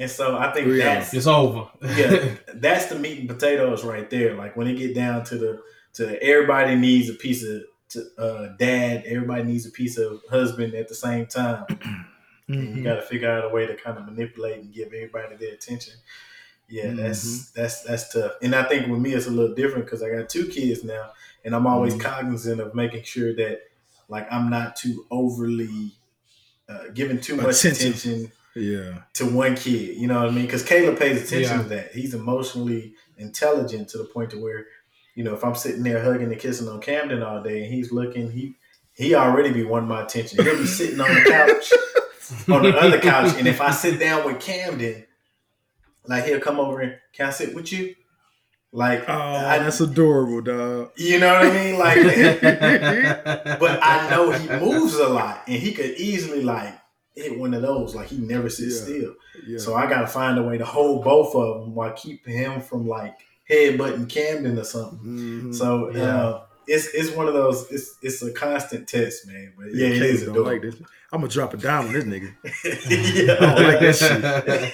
And 0.01 0.11
so 0.11 0.37
I 0.37 0.51
think 0.53 0.69
Yeah. 0.69 0.95
that's 0.95 1.13
It's 1.15 1.27
over. 1.27 1.69
yeah, 1.83 2.37
that's 2.55 2.87
the 2.87 2.99
meat 2.99 3.21
and 3.21 3.29
potatoes 3.29 3.85
right 3.85 4.09
there. 4.09 4.35
Like 4.35 4.57
when 4.57 4.67
it 4.67 4.75
get 4.79 4.95
down 4.95 5.25
to 5.25 5.37
the 5.39 5.63
to 5.95 6.21
everybody 6.23 6.75
needs 6.75 7.09
a 7.11 7.15
piece 7.15 7.45
of 7.45 7.63
to, 7.91 8.05
uh, 8.19 8.49
dad, 8.59 9.05
everybody 9.07 9.45
needs 9.45 9.67
a 9.67 9.71
piece 9.71 9.99
of 9.99 10.21
husband 10.31 10.75
at 10.75 10.89
the 10.89 10.95
same 10.95 11.27
time. 11.27 11.65
And 12.47 12.77
you 12.77 12.85
got 12.85 12.97
to 12.97 13.03
figure 13.03 13.31
out 13.31 13.47
a 13.47 13.49
way 13.49 13.67
to 13.67 13.75
kind 13.75 13.97
of 13.97 14.05
manipulate 14.05 14.59
and 14.61 14.71
give 14.71 14.89
everybody 14.89 15.35
their 15.37 15.55
attention. 15.55 15.95
Yeah, 16.69 16.93
that's 16.93 17.51
that's 17.51 17.83
that's 17.83 18.13
tough. 18.13 18.33
And 18.43 18.55
I 18.55 18.65
think 18.65 18.89
with 18.89 19.01
me 19.01 19.13
it's 19.13 19.27
a 19.27 19.31
little 19.31 19.55
different 19.55 19.85
because 19.85 20.03
I 20.03 20.11
got 20.11 20.29
two 20.29 20.49
kids 20.49 20.83
now, 20.85 21.11
and 21.45 21.55
I'm 21.55 21.67
always 21.67 21.95
Mhm. 21.95 22.01
cognizant 22.01 22.61
of 22.61 22.75
making 22.75 23.03
sure 23.05 23.35
that 23.37 23.61
like 24.09 24.27
I'm 24.33 24.51
not 24.51 24.77
too 24.77 25.07
overly 25.11 25.93
uh, 26.69 26.85
giving 26.95 27.21
too 27.21 27.37
much 27.37 27.59
Attention. 27.65 27.89
attention 27.89 28.33
Yeah. 28.55 29.03
to 29.15 29.27
one 29.27 29.55
kid. 29.57 29.97
You 29.99 30.07
know 30.07 30.19
what 30.21 30.29
I 30.29 30.31
mean? 30.31 30.47
Because 30.47 30.63
Caleb 30.63 30.99
pays 30.99 31.19
attention 31.23 31.57
Yeah. 31.59 31.63
to 31.63 31.69
that. 31.69 31.93
He's 31.93 32.15
emotionally 32.15 32.95
intelligent 33.19 33.89
to 33.91 33.99
the 33.99 34.05
point 34.05 34.31
to 34.31 34.39
where, 34.43 34.67
you 35.15 35.23
know, 35.25 35.35
if 35.35 35.45
I'm 35.45 35.55
sitting 35.55 35.83
there 35.83 36.03
hugging 36.03 36.33
and 36.33 36.41
kissing 36.41 36.69
on 36.69 36.81
Camden 36.81 37.23
all 37.23 37.43
day 37.43 37.65
and 37.65 37.73
he's 37.75 37.93
looking, 37.93 38.31
he 38.31 38.57
he 38.95 39.15
already 39.15 39.51
be 39.53 39.65
wanting 39.65 39.89
my 39.89 40.03
attention. 40.05 40.43
He'll 40.43 40.57
be 40.57 40.67
sitting 40.67 41.01
on 41.01 41.13
the 41.13 41.23
couch, 41.29 41.73
on 42.49 42.63
the 42.63 42.79
other 42.79 42.99
couch, 43.01 43.35
and 43.37 43.47
if 43.49 43.61
I 43.61 43.71
sit 43.73 43.99
down 43.99 44.25
with 44.25 44.39
Camden, 44.41 45.05
like 46.07 46.25
he'll 46.25 46.41
come 46.41 46.59
over 46.61 46.81
and 46.81 46.97
can 47.13 47.27
I 47.27 47.31
sit 47.31 47.55
with 47.55 47.73
you? 47.73 47.95
Like, 48.73 49.05
Oh, 49.09 49.13
I, 49.13 49.59
that's 49.61 49.81
adorable, 49.81 50.41
dog. 50.41 50.91
you 50.97 51.21
know 51.21 51.33
what 51.33 51.47
I 51.47 51.53
mean? 51.53 51.79
Like, 51.79 52.03
but 53.61 53.79
I 53.83 54.09
know 54.11 54.33
he 54.33 54.49
moves 54.59 54.97
a 54.97 55.09
lot, 55.09 55.43
and 55.47 55.57
he 55.57 55.73
could 55.73 55.93
easily 55.97 56.43
like 56.43 56.75
hit 57.15 57.39
one 57.39 57.55
of 57.55 57.63
those. 57.63 57.95
Like 57.95 58.09
he 58.09 58.19
never 58.19 58.51
sits 58.51 58.81
Yeah. 58.81 58.85
still. 58.85 59.15
Yeah. 59.47 59.59
So 59.59 59.75
I 59.75 59.87
gotta 59.89 60.09
find 60.09 60.39
a 60.39 60.43
way 60.43 60.59
to 60.59 60.65
hold 60.65 61.05
both 61.05 61.35
of 61.37 61.61
them 61.61 61.75
while 61.77 61.93
keeping 61.93 62.37
him 62.37 62.61
from 62.61 62.89
like 62.89 63.17
headbutting 63.49 64.09
Camden 64.09 64.59
or 64.59 64.65
something. 64.65 64.99
Mhm. 65.53 65.55
So 65.55 65.91
Yeah. 65.95 66.03
uh, 66.17 66.43
it's 66.67 66.87
it's 66.95 67.11
one 67.15 67.29
of 67.29 67.35
those. 67.35 67.71
It's 67.71 67.97
it's 68.03 68.23
a 68.23 68.33
constant 68.33 68.89
test, 68.89 69.29
man. 69.29 69.53
But 69.57 69.73
yeah, 69.75 69.87
it 69.89 69.99
Caleb 69.99 70.15
is 70.15 70.23
don't 70.25 70.45
like 70.45 70.63
this. 70.63 70.75
I'm 71.13 71.21
gonna 71.21 71.29
drop 71.31 71.55
a 71.55 71.59
dime 71.59 71.87
on 71.87 71.93
this 71.93 72.05
nigga. 72.05 72.35
yeah, 73.27 73.35
I 73.41 73.55
don't 73.55 73.69
like 73.69 73.81
that 73.81 73.95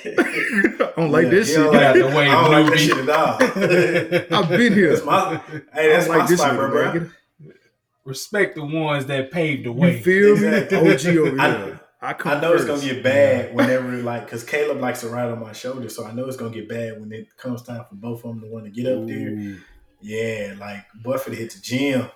shit. 0.01 0.90
I 1.01 1.03
don't 1.05 1.13
like 1.13 1.25
Yeah, 1.25 1.31
this 1.31 1.49
shit. 1.49 1.57
don't 1.57 1.73
Get 1.73 1.83
out 1.83 1.97
like- 1.97 2.11
the 2.11 2.17
way, 2.17 2.29
I 2.29 2.43
don't 2.43 2.53
like 2.53 2.65
that 2.65 2.73
Bluey. 2.73 2.87
shit 2.87 4.29
at 4.29 4.31
all. 4.33 4.39
I've 4.45 4.49
been 4.51 4.73
here. 4.75 4.91
That's 4.93 5.05
my 5.07 5.37
hey, 5.75 5.89
that's 5.93 6.09
my 6.09 6.17
like 6.19 6.29
this 6.29 6.41
spot, 6.41 6.53
nigga, 6.55 6.71
bro. 6.71 6.93
man. 6.95 7.13
Respect 8.05 8.55
the 8.57 8.65
ones 8.65 9.07
that 9.07 9.31
paved 9.31 9.63
the 9.65 9.71
You 9.71 9.73
way. 9.73 10.01
feel 10.01 10.33
Exactly. 10.33 10.81
me? 10.83 10.95
OG 10.95 11.07
over 11.29 11.41
I- 11.41 11.57
here. 11.67 11.81
I, 12.03 12.15
come 12.15 12.33
I 12.33 12.41
know 12.41 12.55
it's 12.55 12.65
gonna 12.65 12.81
get 12.81 13.03
bad 13.03 13.55
whenever 13.55 13.91
like 13.99 14.25
because 14.25 14.43
Caleb 14.43 14.79
likes 14.81 15.03
to 15.03 15.09
ride 15.11 15.31
on 15.31 15.39
my 15.39 15.53
shoulder, 15.53 15.87
so 15.91 16.07
I 16.07 16.13
know 16.13 16.25
it's 16.27 16.37
gonna 16.39 16.51
get 16.55 16.67
bad 16.67 16.99
when 16.99 17.13
it 17.13 17.37
comes 17.37 17.63
time 17.63 17.85
for 17.91 17.95
both 17.95 18.25
of 18.25 18.31
them 18.31 18.41
to 18.41 18.47
want 18.47 18.65
to 18.65 18.71
get 18.71 18.91
up 18.91 19.07
there. 19.07 19.59
Yeah, 20.01 20.55
like 20.59 20.87
Buffett 21.05 21.35
for 21.35 21.39
hit 21.39 21.51
the 21.53 21.61
gym. 21.61 22.07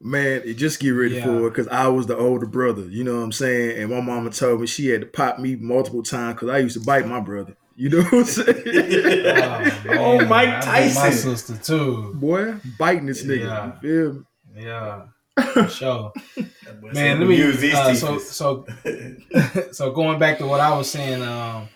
Man, 0.00 0.42
it 0.44 0.54
just 0.54 0.80
get 0.80 0.90
ready 0.90 1.14
Yeah. 1.16 1.26
for 1.26 1.46
it 1.46 1.50
because 1.50 1.68
I 1.68 1.86
was 1.86 2.06
the 2.06 2.16
older 2.16 2.46
brother. 2.46 2.82
You 2.88 3.04
know 3.04 3.16
what 3.18 3.22
I'm 3.22 3.30
saying? 3.32 3.80
And 3.80 3.90
my 3.92 4.00
mama 4.00 4.30
told 4.30 4.60
me 4.60 4.66
she 4.66 4.88
had 4.88 5.02
to 5.02 5.06
pop 5.06 5.38
me 5.38 5.54
multiple 5.54 6.02
times 6.02 6.34
because 6.34 6.48
I 6.48 6.58
used 6.58 6.76
to 6.80 6.84
bite 6.84 7.06
my 7.06 7.20
brother. 7.20 7.56
You 7.78 7.90
know 7.90 8.02
what 8.02 8.12
I'm 8.12 8.24
saying? 8.24 9.86
Oh, 9.90 10.18
man, 10.18 10.28
Mike 10.28 10.60
Tyson. 10.62 11.02
My 11.02 11.10
sister 11.10 11.56
too. 11.56 12.12
Boy, 12.14 12.54
biting 12.76 13.06
this 13.06 13.22
nigga. 13.24 13.44
Yeah. 13.46 13.66
You 13.66 13.72
feel 13.80 14.12
me? 14.14 14.24
Yeah, 14.64 15.02
for 15.52 15.68
sure. 15.68 16.12
Man, 16.92 17.20
let 17.20 17.28
me. 17.28 17.36
use 17.36 17.60
these 17.60 17.74
Uh, 17.74 17.94
so 17.94 18.18
so 18.18 18.66
so 19.72 19.92
going 19.92 20.18
back 20.18 20.38
to 20.38 20.46
what 20.46 20.60
I 20.60 20.76
was 20.76 20.90
saying, 20.90 21.22
um, 21.22 21.68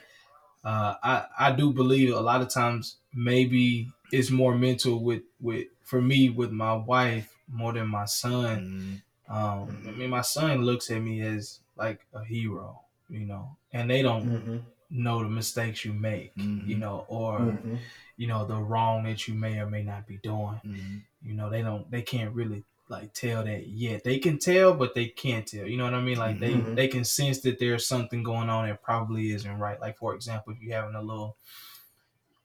uh, 0.64 0.94
I 1.02 1.24
I 1.38 1.52
do 1.52 1.72
believe 1.72 2.12
a 2.14 2.20
lot 2.20 2.40
of 2.42 2.48
times 2.48 2.96
maybe 3.14 3.92
it's 4.10 4.30
more 4.30 4.56
mental 4.56 4.98
with 5.04 5.22
with 5.40 5.68
for 5.84 6.02
me 6.02 6.30
with 6.30 6.50
my 6.50 6.74
wife 6.74 7.32
more 7.48 7.72
than 7.72 7.86
my 7.86 8.06
son. 8.06 9.02
Um, 9.28 9.84
I 9.86 9.90
mean, 9.92 10.10
my 10.10 10.22
son 10.22 10.62
looks 10.62 10.90
at 10.90 11.00
me 11.00 11.20
as 11.22 11.60
like 11.76 12.00
a 12.12 12.24
hero, 12.24 12.80
you 13.08 13.24
know, 13.26 13.56
and 13.72 13.88
they 13.88 14.02
don't 14.02 14.24
Mhm, 14.26 14.60
know 14.92 15.22
the 15.22 15.28
mistakes 15.28 15.84
you 15.84 15.92
make, 15.92 16.34
Mhm. 16.36 16.66
you 16.66 16.76
know, 16.76 17.04
or 17.08 17.38
mhm. 17.40 17.78
you 18.16 18.26
know 18.26 18.44
the 18.46 18.56
wrong 18.56 19.04
that 19.04 19.26
you 19.26 19.34
may 19.34 19.58
or 19.58 19.66
may 19.66 19.82
not 19.82 20.06
be 20.06 20.18
doing. 20.18 20.60
Mhm. 20.64 21.02
You 21.24 21.34
know, 21.34 21.48
they 21.50 21.62
don't, 21.62 21.90
they 21.90 22.02
can't 22.02 22.34
really 22.34 22.62
like 22.88 23.14
tell 23.14 23.42
that 23.44 23.66
yet. 23.68 24.04
They 24.04 24.18
can 24.18 24.38
tell, 24.38 24.74
but 24.74 24.94
they 24.94 25.06
can't 25.06 25.46
tell. 25.46 25.66
You 25.66 25.78
know 25.78 25.84
what 25.84 25.94
I 25.94 26.02
mean? 26.02 26.18
Like 26.18 26.38
they 26.40 26.54
Mhm. 26.54 26.74
they 26.76 26.88
can 26.88 27.04
sense 27.04 27.40
that 27.40 27.58
there's 27.58 27.86
something 27.86 28.22
going 28.22 28.50
on 28.50 28.68
that 28.68 28.82
probably 28.82 29.30
isn't 29.32 29.58
right. 29.58 29.80
Like 29.80 29.96
for 29.96 30.14
example, 30.14 30.52
if 30.52 30.60
you're 30.62 30.76
having 30.76 30.94
a 30.94 31.00
little, 31.02 31.36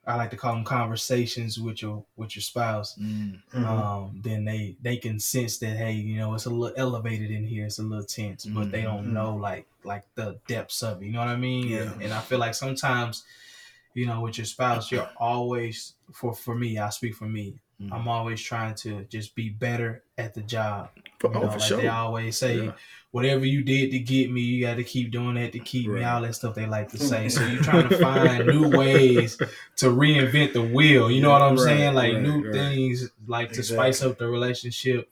I 0.05 0.15
like 0.15 0.29
to 0.29 0.37
call 0.37 0.53
them 0.53 0.63
conversations 0.63 1.59
with 1.59 1.81
your 1.81 2.05
with 2.15 2.33
your 2.35 2.43
spouse. 2.43 2.95
Mhm. 2.97 3.41
Mhm. 3.53 3.65
Um, 3.65 4.21
then 4.23 4.45
they 4.45 4.77
they 4.81 4.95
can 4.97 5.19
sense 5.19 5.57
that 5.57 5.75
hey, 5.75 5.93
you 5.93 6.17
know, 6.17 6.33
it's 6.33 6.45
a 6.45 6.49
little 6.49 6.77
elevated 6.77 7.29
in 7.29 7.45
here. 7.45 7.65
It's 7.65 7.79
a 7.79 7.83
little 7.83 8.05
tense, 8.05 8.45
but 8.45 8.71
they 8.71 8.83
don't 8.83 9.07
Mhm. 9.07 9.13
know 9.13 9.35
like 9.35 9.67
like 9.87 10.03
the 10.15 10.39
depths 10.47 10.83
of 10.83 11.01
it. 11.01 11.05
You 11.05 11.13
know 11.13 11.19
what 11.19 11.29
I 11.29 11.35
mean? 11.37 11.67
Yeah. 11.67 11.77
And, 11.93 12.01
and 12.03 12.13
I 12.13 12.19
feel 12.19 12.39
like 12.39 12.53
sometimes, 12.55 13.23
you 13.93 14.05
know, 14.05 14.21
with 14.21 14.37
your 14.37 14.45
spouse, 14.45 14.91
you're 14.91 15.09
always 15.17 15.93
for 16.13 16.33
for 16.33 16.55
me. 16.55 16.77
I 16.77 16.89
speak 16.89 17.15
for 17.15 17.25
me. 17.25 17.59
Mhm. 17.81 17.93
I'm 17.93 18.07
always 18.07 18.41
trying 18.41 18.73
to 18.75 19.03
just 19.05 19.35
be 19.35 19.49
better 19.49 20.03
at 20.17 20.33
the 20.33 20.41
job. 20.41 20.89
For, 21.19 21.29
You 21.31 21.37
oh, 21.37 21.41
know, 21.43 21.49
for 21.51 21.59
like 21.59 21.67
sure. 21.67 21.77
they 21.81 21.87
always 21.87 22.35
say, 22.37 22.63
Yeah. 22.63 22.71
whatever 23.11 23.45
you 23.45 23.61
did 23.63 23.91
to 23.91 23.99
get 23.99 24.31
me, 24.31 24.41
you 24.41 24.65
got 24.65 24.75
to 24.77 24.83
keep 24.83 25.11
doing 25.11 25.35
that 25.35 25.51
to 25.53 25.59
keep 25.59 25.87
Right. 25.87 25.99
me. 25.99 26.03
All 26.05 26.21
that 26.23 26.33
stuff 26.33 26.55
they 26.55 26.65
like 26.65 26.89
to 26.89 26.97
say. 26.97 27.29
So 27.29 27.45
you're 27.45 27.61
trying 27.61 27.87
to 27.89 27.97
find 27.99 28.47
new 28.47 28.69
ways 28.77 29.37
to 29.77 29.85
reinvent 29.87 30.53
the 30.53 30.61
wheel. 30.63 31.09
You 31.11 31.21
know 31.21 31.29
what 31.31 31.41
I'm 31.43 31.55
Right, 31.55 31.63
saying? 31.65 31.93
Like 31.93 32.13
right, 32.13 32.21
new 32.23 32.51
things, 32.51 33.09
like 33.27 33.51
to 33.53 33.61
spice 33.63 34.01
up 34.01 34.17
the 34.17 34.27
relationship. 34.27 35.09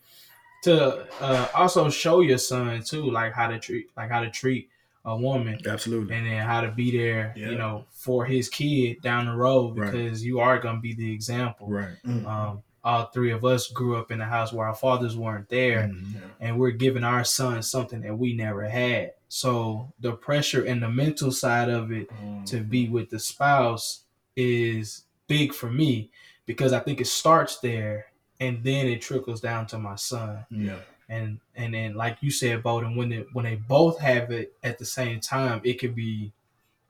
To 0.65 1.05
uh, 1.21 1.47
also 1.53 1.89
show 1.89 2.21
your 2.21 2.37
son 2.37 2.81
too, 2.83 3.09
like 3.11 3.33
how 3.33 3.47
to 3.47 3.59
treat, 3.59 3.89
like 3.95 4.09
how 4.09 4.21
to 4.21 4.29
treat 4.31 4.69
a 5.05 5.15
woman 5.15 5.59
Absolutely. 5.67 6.15
and 6.15 6.25
then 6.25 6.43
how 6.43 6.61
to 6.61 6.71
be 6.71 6.89
there, 6.97 7.33
Yeah. 7.37 7.49
you 7.51 7.57
know, 7.57 7.85
for 7.91 8.25
his 8.25 8.49
kid 8.49 9.01
down 9.03 9.27
the 9.27 9.35
road 9.35 9.77
Right. 9.77 9.91
because 9.91 10.25
you 10.25 10.39
are 10.39 10.57
gonna 10.57 10.79
be 10.79 10.95
the 10.95 11.11
example. 11.13 11.67
Right. 11.69 11.95
Mhm. 12.03 12.25
Um, 12.25 12.63
all 12.83 13.05
three 13.13 13.29
of 13.31 13.45
us 13.45 13.67
grew 13.69 13.95
up 13.97 14.09
in 14.11 14.19
a 14.21 14.25
house 14.25 14.51
where 14.51 14.65
our 14.67 14.73
fathers 14.75 15.15
weren't 15.15 15.49
there, 15.49 15.83
Mhm. 15.93 16.21
and 16.39 16.59
we're 16.59 16.71
giving 16.71 17.03
our 17.03 17.23
son 17.23 17.61
something 17.61 18.01
that 18.01 18.17
we 18.17 18.33
never 18.35 18.67
had. 18.67 19.13
So 19.27 19.93
the 19.99 20.13
pressure 20.13 20.63
and 20.65 20.81
the 20.81 20.89
mental 20.89 21.31
side 21.31 21.69
of 21.69 21.91
it 21.91 22.09
to 22.47 22.61
be 22.61 22.89
with 22.89 23.09
the 23.11 23.19
spouse 23.19 24.05
is 24.35 25.03
big 25.27 25.53
for 25.53 25.69
me 25.69 26.09
because 26.47 26.73
I 26.73 26.79
think 26.79 26.99
it 27.01 27.07
starts 27.07 27.59
there 27.59 28.07
and 28.39 28.63
then 28.63 28.85
it 28.87 29.01
trickles 29.01 29.41
down 29.41 29.65
to 29.67 29.77
my 29.77 29.95
son 29.95 30.45
yeah. 30.49 30.77
and 31.09 31.39
and 31.55 31.73
then 31.73 31.93
like 31.93 32.17
you 32.21 32.29
said 32.31 32.61
Bowden 32.63 32.95
when 32.95 33.11
it 33.13 33.27
when 33.33 33.45
they 33.45 33.55
both 33.55 33.99
have 33.99 34.31
it 34.31 34.53
at 34.63 34.77
the 34.77 34.85
same 34.85 35.19
time 35.19 35.61
it 35.63 35.79
can 35.79 35.93
be 35.93 36.31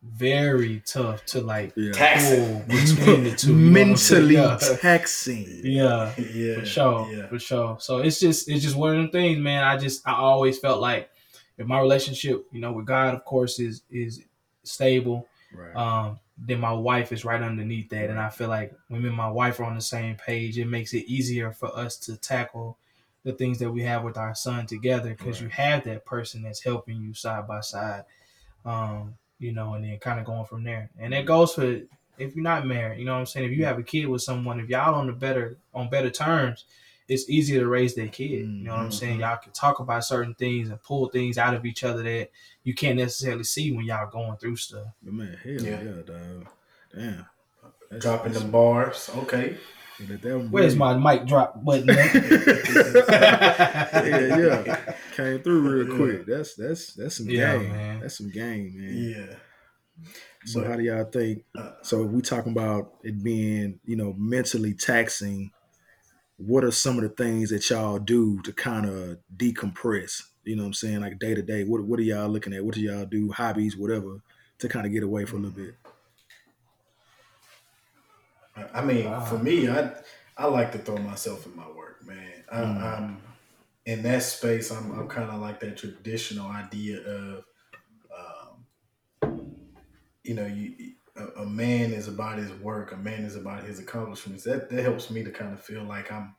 very 0.04 0.82
tough 0.86 1.26
to 1.26 1.42
like 1.42 1.74
Yeah. 1.76 1.92
Taxing. 1.94 2.62
pull 2.62 2.78
between 2.78 3.24
the 3.24 3.36
two 3.36 3.56
you 3.56 3.56
know 3.72 3.82
what 3.82 3.90
I'm 3.90 3.96
saying? 3.98 4.28
Mentally 4.28 4.36
yeah. 4.36 4.58
taxing. 4.80 5.62
yeah 5.64 6.14
Yeah. 6.34 6.60
for 6.60 6.66
sure 6.66 7.10
Yeah. 7.12 7.28
for 7.28 7.40
sure 7.40 7.78
so 7.80 7.98
it's 8.00 8.20
just 8.20 8.48
it's 8.50 8.64
just 8.64 8.76
one 8.76 8.92
of 8.92 8.98
them 8.98 9.10
things 9.12 9.40
man 9.40 9.64
I 9.64 9.78
just 9.78 10.08
I 10.08 10.14
always 10.14 10.60
felt 10.60 10.80
like 10.80 11.10
if 11.58 11.66
my 11.66 11.80
relationship 11.80 12.46
you 12.52 12.60
know 12.62 12.72
with 12.72 12.86
God 12.86 13.14
of 13.16 13.26
course 13.26 13.60
is 13.60 13.82
is 13.90 14.22
stable 14.64 15.28
Right. 15.54 15.76
um, 15.76 16.20
then 16.38 16.60
my 16.60 16.74
wife 16.74 17.12
is 17.12 17.26
right 17.26 17.42
underneath 17.42 17.90
that. 17.90 18.10
And 18.10 18.20
I 18.20 18.30
feel 18.30 18.50
like 18.50 18.74
when 18.90 19.02
me 19.02 19.08
and 19.08 19.18
my 19.18 19.30
wife 19.30 19.60
are 19.60 19.66
on 19.66 19.76
the 19.76 19.82
same 19.82 20.16
page, 20.16 20.58
it 20.58 20.66
makes 20.66 20.94
it 20.94 21.06
easier 21.06 21.52
for 21.52 21.76
us 21.76 21.98
to 22.00 22.18
tackle 22.18 22.78
the 23.24 23.34
things 23.34 23.60
that 23.60 23.72
we 23.72 23.82
have 23.84 24.04
with 24.04 24.18
our 24.18 24.36
son 24.36 24.68
together 24.68 25.10
because 25.10 25.42
you 25.42 25.48
have 25.50 25.84
that 25.86 26.06
person 26.06 26.44
that's 26.44 26.64
helping 26.64 27.02
you 27.02 27.14
side 27.14 27.48
by 27.48 27.60
side, 27.62 28.04
um, 28.66 29.16
you 29.40 29.52
know, 29.52 29.74
and 29.74 29.84
then 29.84 29.98
kind 29.98 30.20
of 30.20 30.26
going 30.26 30.46
from 30.46 30.64
there. 30.64 30.90
And 31.00 31.14
it 31.14 31.26
goes 31.26 31.56
for 31.56 31.82
if 32.18 32.36
you're 32.36 32.44
not 32.44 32.68
married, 32.68 33.00
you 33.00 33.06
know 33.06 33.14
what 33.14 33.20
I'm 33.20 33.26
saying? 33.26 33.52
If 33.52 33.58
you 33.58 33.66
have 33.66 33.80
a 33.80 33.84
kid 33.84 34.06
with 34.08 34.22
someone, 34.22 34.60
if 34.60 34.70
y'all 34.70 34.96
on 34.96 35.08
the 35.08 35.14
better 35.14 35.58
on 35.74 35.90
better 35.90 36.10
terms, 36.10 36.66
it's 37.08 37.30
easier 37.30 37.60
to 37.60 37.68
raise 37.68 37.94
their 37.96 38.08
kid. 38.08 38.30
You 38.32 38.46
know 38.64 38.72
what 38.72 38.80
I'm 38.80 38.92
saying? 38.92 39.20
Y'all 39.20 39.38
can 39.38 39.52
talk 39.52 39.80
about 39.80 40.04
certain 40.04 40.34
things 40.34 40.70
and 40.70 40.82
pull 40.82 41.08
things 41.10 41.38
out 41.38 41.54
of 41.54 41.66
each 41.66 41.84
other 41.84 42.02
that 42.04 42.30
you 42.64 42.74
can't 42.74 42.98
necessarily 42.98 43.44
see 43.44 43.72
when 43.72 43.86
y'all 43.86 44.10
going 44.10 44.38
through 44.38 44.56
stuff. 44.56 44.88
But 45.04 45.14
man, 45.14 45.38
hell 45.44 45.62
Yeah. 45.62 45.82
yeah, 45.84 46.02
dog. 46.06 46.48
Damn. 46.94 47.26
That's- 47.92 48.02
Dropping 48.02 48.32
that's- 48.34 48.42
them 48.42 48.52
bars. 48.52 49.10
Okay. 49.18 49.58
let 50.10 50.22
that 50.24 50.38
one 50.38 50.52
Where's 50.52 50.76
my 50.76 50.98
mic 50.98 51.26
drop 51.28 51.64
button? 51.64 51.88
yeah, 53.16 54.38
yeah. 54.38 54.94
Came 55.16 55.42
through 55.42 55.62
real 55.86 55.96
quick. 55.96 56.26
That's 56.26 56.56
that's 56.56 56.94
that's 56.94 57.18
some 57.18 57.30
Yeah, 57.30 57.58
game. 57.58 57.72
man. 57.72 58.00
That's 58.02 58.18
some 58.18 58.30
game, 58.30 58.74
man. 58.76 58.94
Yeah. 59.16 59.36
So 60.46 60.60
But- 60.62 60.70
how 60.70 60.76
do 60.78 60.84
y'all 60.84 61.06
think? 61.06 61.44
Uh, 61.58 61.72
So 61.84 62.04
we 62.04 62.22
talking 62.22 62.52
about 62.52 62.94
it 63.04 63.24
being, 63.24 63.80
you 63.86 63.96
know, 63.96 64.14
mentally 64.18 64.74
taxing, 64.74 65.52
what 66.38 66.64
are 66.64 66.72
some 66.72 66.98
of 66.98 67.04
the 67.04 67.10
things 67.10 67.50
that 67.50 67.70
y'all 67.70 68.00
do 68.00 68.42
to 68.42 68.54
kind 68.54 68.86
of 68.86 69.20
decompress? 69.36 70.24
You 70.44 70.56
know 70.56 70.64
what 70.64 70.68
I'm 70.68 70.74
saying? 70.74 71.02
Like 71.02 71.20
day 71.20 71.34
to 71.36 71.42
day. 71.42 71.64
What 71.64 71.84
what 71.86 72.00
are 72.00 72.04
y'all 72.04 72.30
looking 72.30 72.54
at? 72.54 72.66
What 72.66 72.76
do 72.76 72.82
y'all 72.82 73.06
do? 73.06 73.32
Hobbies, 73.32 73.78
whatever, 73.78 74.22
to 74.60 74.70
kind 74.70 74.86
of 74.86 74.92
get 74.92 75.04
away 75.04 75.26
for 75.26 75.38
a 75.38 75.40
little 75.40 75.56
bit. 75.56 75.76
I 78.56 78.84
mean, 78.84 79.06
Wow. 79.06 79.20
for 79.22 79.38
me, 79.38 79.70
I 79.70 80.02
I 80.38 80.48
like 80.48 80.72
to 80.74 80.78
throw 80.80 80.98
myself 80.98 81.46
in 81.46 81.56
my 81.56 81.70
work, 81.70 82.06
man. 82.06 82.44
I, 82.52 82.62
Mm. 82.62 82.78
I'm 82.98 83.22
in 83.86 84.04
that 84.04 84.24
space. 84.24 84.72
I'm 84.72 84.92
I'm 84.92 85.08
kind 85.08 85.30
of 85.30 85.42
like 85.42 85.60
that 85.62 85.78
traditional 85.78 86.48
idea 86.48 87.02
of, 87.02 87.46
um, 88.16 88.68
you 90.24 90.34
know, 90.34 90.46
you 90.46 90.96
a, 91.16 91.42
a 91.42 91.46
man 91.46 91.94
is 91.94 92.08
about 92.08 92.38
his 92.38 92.52
work. 92.54 92.92
A 92.92 92.98
man 92.98 93.24
is 93.24 93.36
about 93.36 93.64
his 93.64 93.80
accomplishments. 93.80 94.44
That 94.44 94.70
that 94.70 94.82
helps 94.84 95.10
me 95.10 95.24
to 95.24 95.32
kind 95.32 95.54
of 95.54 95.62
feel 95.62 95.84
like 95.84 96.12
I'm 96.12 96.36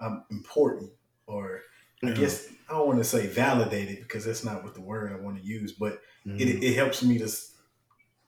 I'm 0.00 0.24
important, 0.30 0.92
or 1.26 1.62
I 2.06 2.10
Yeah. 2.10 2.12
guess 2.12 2.48
I 2.68 2.74
don't 2.74 2.86
want 2.88 2.98
to 3.00 3.04
say 3.04 3.26
validated 3.28 4.00
because 4.00 4.24
that's 4.24 4.44
not 4.44 4.64
what 4.64 4.74
the 4.74 4.82
word 4.82 5.12
I 5.12 5.22
want 5.22 5.38
to 5.38 5.44
use, 5.44 5.72
but 5.74 6.00
Mhm. 6.24 6.38
it, 6.38 6.62
it 6.62 6.74
helps 6.76 7.02
me 7.02 7.18
to 7.18 7.28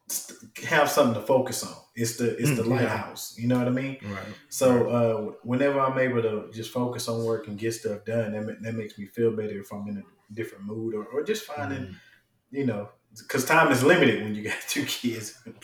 st- 0.09 0.59
have 0.65 0.91
something 0.91 1.21
to 1.21 1.27
focus 1.27 1.65
on. 1.65 1.75
It's 1.95 2.17
the 2.17 2.37
it's 2.37 2.55
the 2.57 2.65
Mm, 2.65 2.79
yeah. 2.79 2.89
lighthouse. 2.89 3.37
You 3.39 3.49
know 3.49 3.59
what 3.59 3.69
I 3.69 3.71
mean? 3.71 3.99
right. 4.01 4.37
So 4.49 4.89
uh, 4.89 5.33
whenever 5.43 5.81
I'm 5.81 5.99
able 5.99 6.23
to 6.23 6.51
just 6.53 6.73
focus 6.73 7.09
on 7.09 7.25
work 7.25 7.49
and 7.49 7.59
get 7.59 7.73
stuff 7.73 8.05
done, 8.05 8.33
that, 8.33 8.63
that 8.63 8.75
makes 8.75 8.99
me 8.99 9.07
feel 9.07 9.35
better 9.37 9.61
if 9.61 9.73
I'm 9.73 9.87
in 9.89 9.99
a 9.99 10.35
different 10.35 10.65
mood 10.65 10.95
or, 10.95 11.07
or 11.07 11.23
just 11.25 11.45
finding, 11.45 11.87
Mhm. 11.87 12.01
you 12.51 12.67
know, 12.67 12.91
because 13.19 13.45
time 13.45 13.71
is 13.73 13.83
limited 13.83 14.23
when 14.23 14.35
you 14.35 14.45
got 14.45 14.57
two 14.69 14.85
kids. 14.85 15.39
Like, 15.47 15.63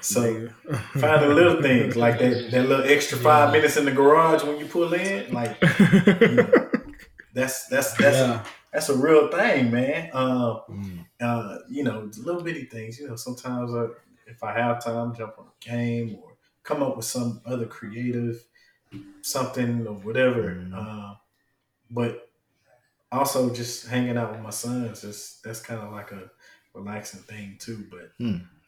So, 0.00 0.20
nigga. 0.22 0.52
finding 1.00 1.34
little 1.34 1.60
things 1.62 1.96
like 1.96 2.18
that, 2.18 2.50
that 2.50 2.68
little 2.68 2.84
extra 2.84 3.18
five 3.18 3.48
Yeah. 3.48 3.52
minutes 3.60 3.76
in 3.76 3.84
the 3.84 3.92
garage 3.92 4.42
when 4.44 4.58
you 4.58 4.66
pull 4.66 4.92
in, 4.94 5.32
like 5.32 5.58
that's 7.34 7.66
that's 7.66 7.92
that's 7.94 8.16
yeah. 8.18 8.44
that's 8.72 8.88
a 8.88 8.96
real 8.96 9.28
thing, 9.30 9.70
man. 9.70 10.10
Um, 10.12 10.60
Mm, 10.68 11.06
uh, 11.20 11.58
you 11.68 11.84
know, 11.84 12.10
little 12.18 12.42
bitty 12.42 12.64
things. 12.64 12.98
You 12.98 13.08
know, 13.08 13.16
sometimes 13.16 13.72
I, 13.74 13.86
if 14.26 14.42
I 14.42 14.52
have 14.52 14.82
time, 14.84 15.14
jump 15.14 15.34
on 15.38 15.46
a 15.46 15.64
game 15.64 16.16
or 16.22 16.32
come 16.62 16.82
up 16.82 16.96
with 16.96 17.04
some 17.06 17.40
other 17.46 17.66
creative 17.66 18.42
something 19.22 19.86
or 19.86 19.94
whatever. 19.94 20.42
Mhm. 20.54 20.72
Uh, 20.74 21.14
but 21.90 22.30
also 23.12 23.52
just 23.54 23.86
hanging 23.86 24.16
out 24.16 24.32
with 24.32 24.40
my 24.40 24.50
sons. 24.50 25.02
Just 25.02 25.42
that's 25.42 25.60
kind 25.60 25.80
of 25.80 25.92
like 25.92 26.10
a 26.12 26.30
relaxing 26.74 27.20
thing 27.20 27.56
too. 27.58 27.86
But 27.90 28.10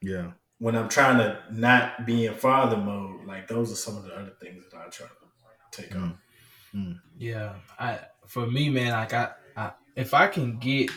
yeah. 0.01 0.33
when 0.59 0.75
I'm 0.77 0.89
trying 0.89 1.19
to 1.19 1.39
not 1.51 2.07
be 2.07 2.27
in 2.27 2.35
father 2.35 2.77
mode, 2.77 3.27
like 3.27 3.49
those 3.49 3.71
are 3.73 3.77
some 3.77 3.97
of 3.97 4.05
the 4.05 4.15
other 4.15 4.33
things 4.41 4.65
that 4.71 4.79
I 4.79 4.89
try 4.89 5.07
to 5.07 5.13
take 5.83 5.91
Mm. 5.91 6.03
on. 6.75 7.01
Yeah, 7.19 7.55
I 7.79 7.99
for 8.27 8.47
me, 8.47 8.69
man, 8.69 8.93
like 8.93 9.13
I, 9.15 9.31
I 9.57 9.71
if 9.95 10.13
I 10.13 10.27
can 10.27 10.59
get 10.59 10.91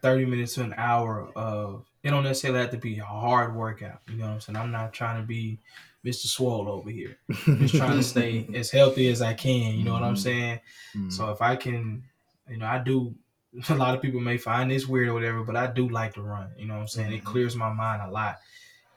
thirty 0.00 0.24
minutes 0.24 0.54
to 0.54 0.62
an 0.62 0.74
hour 0.76 1.30
of 1.36 1.84
it 2.02 2.10
don't 2.10 2.22
necessarily 2.24 2.60
have 2.60 2.70
to 2.70 2.78
be 2.78 2.98
a 2.98 3.04
hard 3.04 3.54
workout. 3.54 4.00
You 4.08 4.16
know 4.16 4.26
what 4.26 4.32
I'm 4.34 4.40
saying? 4.40 4.56
I'm 4.56 4.70
not 4.70 4.92
trying 4.94 5.20
to 5.20 5.26
be 5.26 5.58
Mr. 6.04 6.26
Swole 6.26 6.68
over 6.70 6.88
here. 6.88 7.18
I'm 7.46 7.58
just 7.58 7.74
trying 7.74 7.96
to 7.96 8.02
stay 8.02 8.48
as 8.54 8.70
healthy 8.70 9.08
as 9.08 9.20
I 9.20 9.34
can. 9.34 9.74
You 9.76 9.84
know 9.84 9.92
what 9.92 10.04
I'm 10.04 10.14
Mhm. 10.14 10.18
saying? 10.18 10.60
Mm, 10.96 11.12
So 11.12 11.30
if 11.30 11.42
I 11.42 11.56
can, 11.56 12.04
you 12.48 12.56
know, 12.56 12.66
I 12.66 12.78
do. 12.78 13.14
A 13.70 13.74
lot 13.74 13.94
of 13.94 14.02
people 14.02 14.20
may 14.20 14.36
find 14.38 14.70
this 14.70 14.86
weird 14.86 15.08
or 15.08 15.14
whatever, 15.14 15.42
but 15.42 15.56
I 15.56 15.66
do 15.68 15.88
like 15.88 16.14
to 16.14 16.22
run. 16.22 16.50
You 16.58 16.66
know 16.66 16.74
what 16.74 16.80
I'm 16.80 16.88
saying? 16.88 17.12
It 17.12 17.22
Mhm. 17.22 17.24
clears 17.24 17.56
my 17.56 17.72
mind 17.72 18.02
a 18.02 18.10
lot 18.10 18.38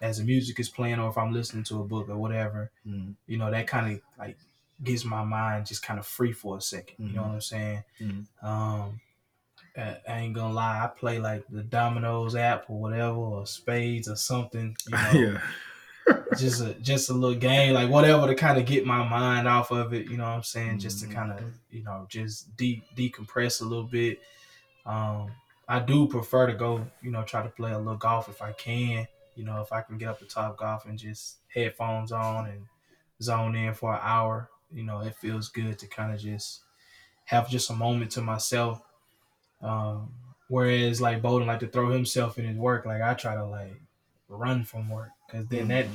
as 0.01 0.17
the 0.17 0.23
music 0.23 0.59
is 0.59 0.67
playing 0.69 0.99
or 0.99 1.09
if 1.09 1.17
I'm 1.17 1.31
listening 1.31 1.63
to 1.65 1.81
a 1.81 1.83
book 1.85 2.09
or 2.09 2.17
whatever 2.17 2.71
mm, 2.87 3.13
you 3.27 3.37
know 3.37 3.51
that 3.51 3.67
kind 3.67 3.93
of 3.93 4.01
like 4.17 4.35
gets 4.83 5.05
my 5.05 5.23
mind 5.23 5.67
just 5.67 5.83
kind 5.83 5.99
of 5.99 6.07
free 6.07 6.31
for 6.33 6.55
a 6.55 6.59
2nd 6.59 6.93
you 6.97 7.13
know 7.13 7.21
what 7.21 7.31
i'm 7.33 7.41
saying 7.41 7.83
Mhm. 8.01 8.25
um 8.41 8.99
I, 9.77 9.97
ain't 10.07 10.33
gonna 10.33 10.53
lie 10.55 10.83
i 10.83 10.87
play 10.87 11.19
like 11.19 11.43
the 11.51 11.61
dominoes 11.61 12.35
app 12.35 12.67
or 12.67 12.81
whatever 12.81 13.15
or 13.15 13.45
spades 13.45 14.07
or 14.09 14.15
something 14.15 14.75
you 14.87 14.97
know 14.97 15.11
yeah. 16.07 16.15
just 16.39 16.61
a 16.61 16.73
just 16.81 17.11
a 17.11 17.13
little 17.13 17.37
game 17.37 17.75
like 17.75 17.91
whatever 17.91 18.25
to 18.25 18.33
kind 18.33 18.57
of 18.57 18.65
get 18.65 18.87
my 18.87 19.07
mind 19.07 19.47
off 19.47 19.69
of 19.69 19.93
it 19.93 20.07
you 20.07 20.17
know 20.17 20.23
what 20.23 20.31
i'm 20.31 20.41
saying 20.43 20.79
just 20.79 20.99
to 21.01 21.05
Mhm. 21.05 21.13
kind 21.13 21.31
of 21.31 21.43
you 21.69 21.83
know 21.83 22.07
just 22.09 22.55
de- 22.57 22.81
decompress 22.97 23.61
a 23.61 23.65
little 23.65 23.83
bit 23.83 24.19
um 24.86 25.32
i 25.67 25.80
do 25.80 26.08
prefer 26.08 26.48
to 26.48 26.54
go 26.54 26.86
you 27.02 27.12
know 27.12 27.24
try 27.24 27.41
to 27.44 27.50
play 27.50 27.72
a 27.72 27.78
little 27.78 27.96
golf 27.96 28.28
if 28.30 28.41
i 28.41 28.52
can 28.52 29.08
you 29.36 29.44
know 29.46 29.62
if 29.62 29.72
i 29.72 29.82
can 29.82 29.98
get 29.98 30.10
up 30.10 30.20
to 30.20 30.26
Topgolf 30.26 30.86
and 30.86 30.98
just 31.00 31.38
headphones 31.54 32.12
on 32.12 32.48
and 32.48 32.65
zone 33.22 33.56
in 33.56 33.74
for 33.74 33.94
an 33.94 34.00
hour 34.02 34.50
you 34.72 34.84
know 34.84 35.02
it 35.02 35.15
feels 35.15 35.50
good 35.50 35.78
to 35.80 35.88
kind 35.88 36.13
of 36.13 36.20
just 36.20 36.62
have 37.26 37.50
just 37.50 37.70
a 37.70 37.74
moment 37.74 38.12
to 38.12 38.22
myself. 38.22 38.82
Um 39.62 40.13
whereas 40.48 41.00
like 41.00 41.22
Bowden 41.22 41.48
like 41.48 41.60
to 41.62 41.67
throw 41.67 41.91
himself 41.91 42.38
in 42.38 42.46
his 42.46 42.58
work 42.58 42.86
like 42.86 43.02
i 43.02 43.13
try 43.13 43.36
to 43.36 43.46
like 43.46 43.80
run 44.28 44.65
from 44.65 44.89
work 44.89 45.10
because 45.26 45.48
then 45.48 45.70
that 45.70 45.86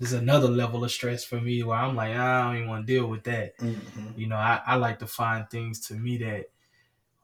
is 0.00 0.12
another 0.12 0.48
level 0.48 0.82
of 0.82 0.90
stress 0.90 1.22
for 1.24 1.40
me 1.40 1.62
where 1.62 1.78
i'm 1.78 1.94
like 1.94 2.16
i 2.16 2.42
don't 2.42 2.56
even 2.56 2.68
want 2.68 2.84
to 2.86 2.92
deal 2.92 3.06
with 3.06 3.22
that. 3.24 3.56
Mhm. 3.58 4.18
you 4.18 4.26
know 4.26 4.36
I, 4.36 4.60
I 4.66 4.74
like 4.76 4.98
to 5.00 5.06
find 5.06 5.48
things 5.48 5.78
to 5.86 5.94
me 5.94 6.16
that 6.18 6.46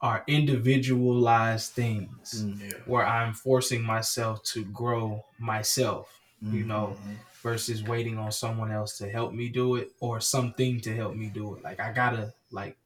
are 0.01 0.23
individualized 0.27 1.73
things 1.73 2.45
Mm, 2.45 2.59
Yeah. 2.61 2.77
where 2.85 3.05
i'm 3.05 3.33
forcing 3.33 3.81
myself 3.83 4.41
to 4.43 4.63
grow 4.65 5.25
myself 5.39 6.19
you 6.41 6.63
mm, 6.63 6.67
know 6.67 6.97
Mhm. 6.99 7.15
versus 7.43 7.83
waiting 7.83 8.17
on 8.17 8.31
someone 8.31 8.71
else 8.71 8.97
to 8.97 9.09
help 9.09 9.33
me 9.33 9.49
do 9.49 9.75
it 9.75 9.91
or 9.99 10.19
something 10.21 10.79
to 10.81 10.95
help 10.95 11.15
me 11.15 11.27
do 11.27 11.55
it 11.55 11.63
like 11.63 11.79
i 11.79 11.91
gotta 11.91 12.33
like 12.51 12.77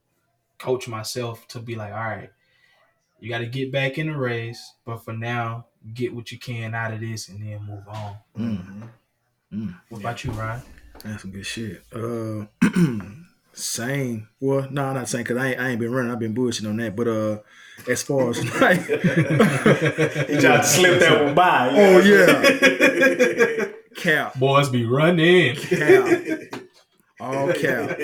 coach 0.58 0.88
myself 0.88 1.47
to 1.49 1.60
be 1.60 1.76
like 1.76 1.91
all 1.93 1.99
right 2.17 2.32
you 3.19 3.30
gotta 3.30 3.45
get 3.45 3.71
back 3.71 3.97
in 3.97 4.08
the 4.08 4.17
race 4.17 4.73
but 4.86 4.97
for 5.04 5.13
now 5.13 5.65
get 5.93 6.13
what 6.13 6.32
you 6.32 6.39
can 6.39 6.73
out 6.73 6.93
of 6.93 6.99
this 6.99 7.30
and 7.30 7.41
then 7.45 7.62
move 7.63 7.88
on 7.88 8.15
Mhm. 8.38 8.89
mm. 9.52 9.76
what 9.89 9.99
about 9.99 10.23
you 10.23 10.32
ryan 10.32 10.62
That's 11.04 11.21
some 11.23 11.32
good 11.32 11.45
shit. 11.45 11.84
Uh, 11.91 12.45
same. 13.54 14.30
Well, 14.39 14.68
no, 14.70 14.86
I'm 14.86 14.96
not 14.96 15.08
saying 15.08 15.26
because 15.26 15.38
I 15.38 15.52
ain't, 15.52 15.60
I 15.60 15.70
ain't 15.70 15.80
been 15.80 15.92
running. 15.92 16.12
I've 16.12 16.20
been 16.20 16.36
bullshitting 16.36 16.70
on 16.70 16.78
that. 16.78 16.96
But 16.96 17.08
uh, 17.08 17.39
as 17.88 18.04
far 18.04 18.30
as 18.30 18.44
like, 18.62 18.80
he 18.86 20.38
tried 20.38 20.58
to 20.58 20.63
slip 20.63 21.00
that 21.00 21.24
one 21.24 21.36
by. 21.36 21.70
you 21.70 21.76
Oh, 21.78 22.00
yeah, 22.00 23.68
cap, 23.96 24.39
boys 24.39 24.70
be 24.70 24.86
running 24.86 25.56
cap, 25.56 26.22
all 27.20 27.54
cap. 27.54 28.00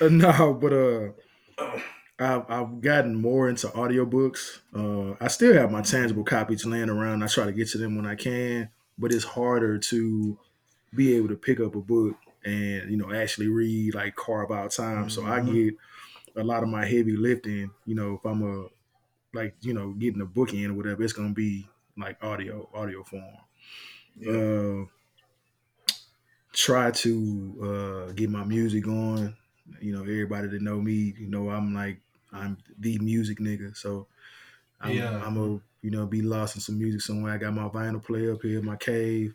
Uh, 0.00 0.08
no, 0.08 0.54
but 0.54 0.72
uh, 0.72 1.08
I've, 2.18 2.50
I've 2.50 2.80
gotten 2.80 3.14
more 3.14 3.48
into 3.48 3.68
audiobooks. 3.68 4.60
Uh, 4.74 5.16
I 5.20 5.28
still 5.28 5.54
have 5.54 5.70
my 5.70 5.82
tangible 5.82 6.24
copies 6.24 6.64
laying 6.66 6.90
around. 6.90 7.22
I 7.22 7.26
try 7.28 7.46
to 7.46 7.52
get 7.52 7.68
to 7.70 7.78
them 7.78 7.96
when 7.96 8.06
I 8.06 8.14
can, 8.14 8.70
but 8.98 9.12
it's 9.12 9.24
harder 9.24 9.78
to 9.78 10.38
be 10.94 11.14
able 11.14 11.28
to 11.28 11.36
pick 11.36 11.60
up 11.60 11.74
a 11.74 11.80
book 11.80 12.16
and 12.44 12.90
you 12.90 12.96
know 12.96 13.12
actually 13.12 13.48
read, 13.48 13.94
like 13.94 14.16
carve 14.16 14.50
out 14.50 14.70
time. 14.72 15.08
So 15.08 15.24
I 15.24 15.40
Mhm. 15.40 15.42
get 15.42 15.74
a 16.36 16.44
lot 16.44 16.62
of 16.64 16.68
my 16.70 16.84
heavy 16.86 17.16
lifting. 17.16 17.72
You 17.86 17.94
know, 17.96 18.14
if 18.16 18.24
I'm 18.26 18.42
a 18.42 18.68
like 19.34 19.56
you 19.62 19.74
know 19.74 19.92
getting 19.94 20.22
a 20.22 20.26
book 20.26 20.54
in 20.54 20.72
or 20.72 20.74
whatever, 20.74 21.02
it's 21.04 21.12
gonna 21.14 21.34
be 21.34 21.68
like 21.96 22.22
audio, 22.24 22.70
audio 22.74 23.04
form 23.04 23.36
Yeah. 24.16 24.54
uh, 24.82 24.86
try 26.52 26.90
to 26.90 28.08
uh, 28.08 28.12
get 28.12 28.30
my 28.30 28.44
music 28.44 28.86
on. 28.86 29.36
You 29.80 29.92
know, 29.94 30.02
everybody 30.02 30.48
that 30.48 30.62
know 30.62 30.80
me, 30.80 31.14
you 31.18 31.28
know, 31.28 31.50
I'm 31.50 31.74
like 31.74 32.00
I'm 32.32 32.58
the 32.78 32.98
music 32.98 33.38
nigga. 33.38 33.76
So 33.76 34.08
I'm, 34.80 34.98
Yeah. 34.98 35.20
I'm 35.20 35.36
a 35.38 35.60
you 35.82 35.90
know 35.90 36.06
be 36.06 36.22
lost 36.22 36.56
in 36.56 36.62
some 36.62 36.78
music 36.78 37.00
somewhere. 37.02 37.34
I 37.34 37.38
got 37.38 37.54
my 37.54 37.68
vinyl 37.68 38.04
player 38.04 38.34
up 38.34 38.42
here 38.42 38.60
in 38.60 38.66
my 38.66 38.76
cave, 38.76 39.34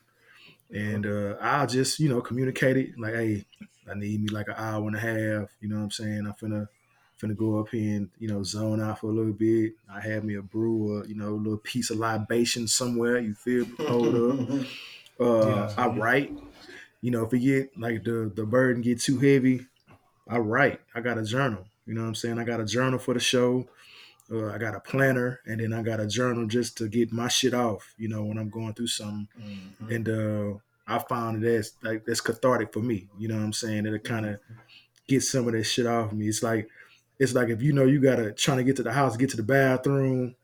and 0.74 1.06
uh, 1.06 1.36
I'll 1.42 1.68
just 1.68 2.00
you 2.00 2.10
know 2.10 2.22
communicate 2.22 2.78
it 2.78 3.00
like, 3.00 3.14
hey, 3.14 3.46
I 3.90 3.96
need 3.96 4.22
me 4.22 4.30
like 4.30 4.48
an 4.48 4.56
hour 4.58 4.86
and 4.88 4.96
a 4.96 5.00
half. 5.00 5.50
You 5.62 5.70
know 5.70 5.78
what 5.78 5.84
I'm 5.84 5.92
saying? 5.92 6.26
I'm 6.26 6.34
finna 6.34 6.68
finna 7.22 7.36
go 7.36 7.60
up 7.60 7.70
here 7.70 7.98
and 7.98 8.10
you 8.20 8.28
know 8.28 8.44
zone 8.44 8.82
out 8.82 9.00
for 9.00 9.08
a 9.08 9.14
little 9.14 9.34
bit. 9.34 9.74
I 9.92 10.00
have 10.02 10.24
me 10.24 10.36
a 10.36 10.42
brew 10.42 11.00
or 11.00 11.06
you 11.06 11.16
know 11.16 11.30
a 11.30 11.36
little 11.36 11.58
piece 11.58 11.90
of 11.90 11.98
libation 11.98 12.68
somewhere. 12.68 13.20
You 13.20 13.34
feel 13.34 13.66
me? 13.66 13.86
Hold 13.86 14.16
up. 14.16 14.66
Uh. 15.20 15.70
I 15.78 15.88
write. 15.88 16.32
You 17.02 17.12
know, 17.12 17.26
if 17.26 17.34
it 17.34 17.40
get 17.40 17.78
like 17.78 18.06
the 18.06 18.32
the 18.34 18.46
burden 18.46 18.82
get 18.82 19.02
too 19.02 19.20
heavy, 19.20 19.66
I 20.30 20.38
write. 20.38 20.80
I 20.96 21.02
got 21.02 21.18
a 21.18 21.24
journal. 21.24 21.66
You 21.86 21.94
know 21.94 22.04
what 22.04 22.08
I'm 22.08 22.16
saying? 22.16 22.40
I 22.40 22.46
got 22.46 22.62
a 22.62 22.66
journal 22.66 23.00
for 23.00 23.14
the 23.14 23.20
show. 23.20 23.68
Uh, 24.32 24.52
I 24.52 24.58
got 24.60 24.76
a 24.76 24.80
planner, 24.80 25.40
and 25.48 25.60
then 25.60 25.74
I 25.74 25.82
got 25.82 26.00
a 26.00 26.06
journal 26.08 26.46
just 26.48 26.78
to 26.78 26.88
get 26.88 27.12
my 27.12 27.28
shit 27.28 27.54
off. 27.54 27.94
You 27.98 28.10
know, 28.10 28.24
when 28.24 28.38
I'm 28.38 28.50
going 28.50 28.74
through 28.74 28.88
something, 28.88 29.28
Mhm. 29.42 29.96
and 29.96 30.10
uh, 30.10 30.58
I 30.88 31.00
found 31.00 31.42
that 31.44 31.48
that's 31.50 31.74
like 31.82 32.06
that's 32.06 32.22
cathartic 32.22 32.72
for 32.74 32.80
me. 32.82 33.08
You 33.18 33.28
know 33.30 33.36
what 33.38 33.44
I'm 33.44 33.54
saying? 33.54 33.86
It'll 33.88 34.00
kind 34.00 34.26
of 34.28 34.40
get 35.08 35.24
some 35.24 35.48
of 35.48 35.54
that 35.54 35.64
shit 35.64 35.88
off 35.88 36.12
me. 36.14 36.28
It's 36.28 36.44
like 36.44 36.70
it's 37.18 37.34
like 37.34 37.50
if 37.50 37.62
you 37.62 37.74
know 37.74 37.86
you 37.86 38.00
gotta 38.00 38.32
trying 38.32 38.58
to 38.60 38.64
get 38.64 38.76
to 38.78 38.84
the 38.84 38.94
house, 38.94 39.18
get 39.18 39.30
to 39.32 39.38
the 39.38 39.44
bathroom, 39.44 40.36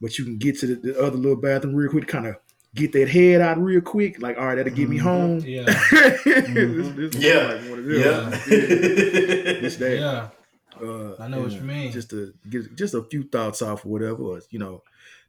but 0.00 0.18
you 0.18 0.24
can 0.24 0.36
get 0.36 0.58
to 0.60 0.66
the, 0.66 0.74
the 0.92 1.00
other 1.02 1.16
little 1.16 1.40
bathroom 1.40 1.74
real 1.74 1.90
quick, 1.90 2.06
kind 2.08 2.26
of 2.26 2.36
get 2.74 2.92
that 2.92 3.08
head 3.08 3.40
out 3.40 3.58
real 3.60 3.80
quick. 3.80 4.20
Like, 4.22 4.38
all 4.38 4.46
right, 4.46 4.54
that'll 4.54 4.72
get 4.72 4.88
me 4.88 4.98
Mhm. 4.98 5.00
home. 5.00 5.38
Yeah. 5.40 5.64
This- 6.24 6.88
this 6.94 7.14
is 7.16 7.24
Yeah. 7.24 7.46
like 7.46 7.60
one 7.70 7.78
of. 7.80 7.90
Yeah. 7.90 8.30
It's 8.46 9.76
that. 9.76 9.96
Yeah. 9.98 10.28
Uh, 10.82 11.16
I 11.18 11.28
know 11.28 11.40
what 11.42 11.52
and 11.52 11.60
you 11.60 11.60
mean. 11.62 11.92
Just 11.92 12.10
to 12.10 12.32
get 12.48 12.74
just 12.76 12.94
a 12.94 13.02
few 13.02 13.24
thoughts 13.24 13.62
off 13.62 13.84
or 13.84 13.88
whatever. 13.88 14.22
Or, 14.22 14.40
you 14.50 14.58
know, 14.58 14.82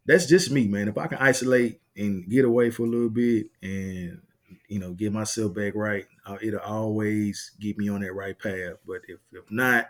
that's 0.06 0.26
just 0.26 0.52
me, 0.52 0.68
man. 0.68 0.88
If 0.88 0.98
I 0.98 1.08
can 1.08 1.18
isolate 1.20 1.82
and 1.96 2.28
get 2.30 2.46
away 2.46 2.70
for 2.70 2.84
a 2.84 2.90
little 2.90 3.10
bit 3.10 3.48
and 3.62 4.22
you 4.68 4.80
know 4.80 4.94
get 4.94 5.12
myself 5.12 5.54
back 5.54 5.76
right, 5.76 6.06
uh, 6.26 6.38
it'll 6.42 6.60
always 6.60 7.52
get 7.60 7.78
me 7.78 7.90
on 7.90 8.02
that 8.02 8.14
right 8.14 8.38
path. 8.38 8.78
But 8.86 9.02
if 9.08 9.20
if 9.32 9.50
not, 9.52 9.90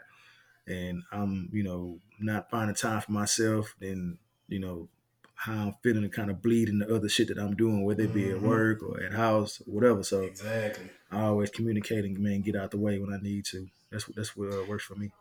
and 0.67 1.03
I'm 1.11 1.49
you 1.51 1.63
know 1.63 1.99
not 2.19 2.49
finding 2.49 2.75
time 2.75 3.01
for 3.01 3.11
myself, 3.11 3.75
then 3.79 4.17
you 4.47 4.59
know 4.59 4.89
how 5.35 5.53
I'm 5.53 5.75
feeling 5.81 6.03
and 6.03 6.13
kind 6.13 6.29
of 6.29 6.41
bleeding 6.41 6.79
the 6.79 6.93
other 6.93 7.09
shit 7.09 7.27
that 7.29 7.39
I'm 7.39 7.55
doing, 7.55 7.83
whether 7.83 8.03
it 8.03 8.13
be 8.13 8.29
at 8.29 8.37
Mhm. 8.37 8.41
work 8.41 8.83
or 8.83 9.01
at 9.01 9.13
house 9.13 9.59
or 9.61 9.71
whatever. 9.73 10.03
So 10.03 10.21
exactly. 10.21 10.91
I 11.09 11.21
always 11.23 11.49
communicating, 11.49 12.21
man, 12.21 12.41
get 12.41 12.55
out 12.55 12.69
the 12.69 12.77
way 12.77 12.99
when 12.99 13.11
I 13.11 13.17
need 13.17 13.45
to. 13.45 13.67
That's 13.89 14.07
what 14.07 14.15
that's 14.15 14.37
what 14.37 14.53
uh, 14.53 14.63
works 14.65 14.83
for 14.83 14.95
me. 14.95 15.11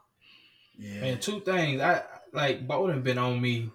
Yeah. 0.80 1.00
Man, 1.02 1.20
two 1.20 1.40
things. 1.40 1.80
I 1.80 2.02
like 2.32 2.66
Bowden 2.66 3.02
been 3.02 3.18
on 3.18 3.40
me 3.40 3.70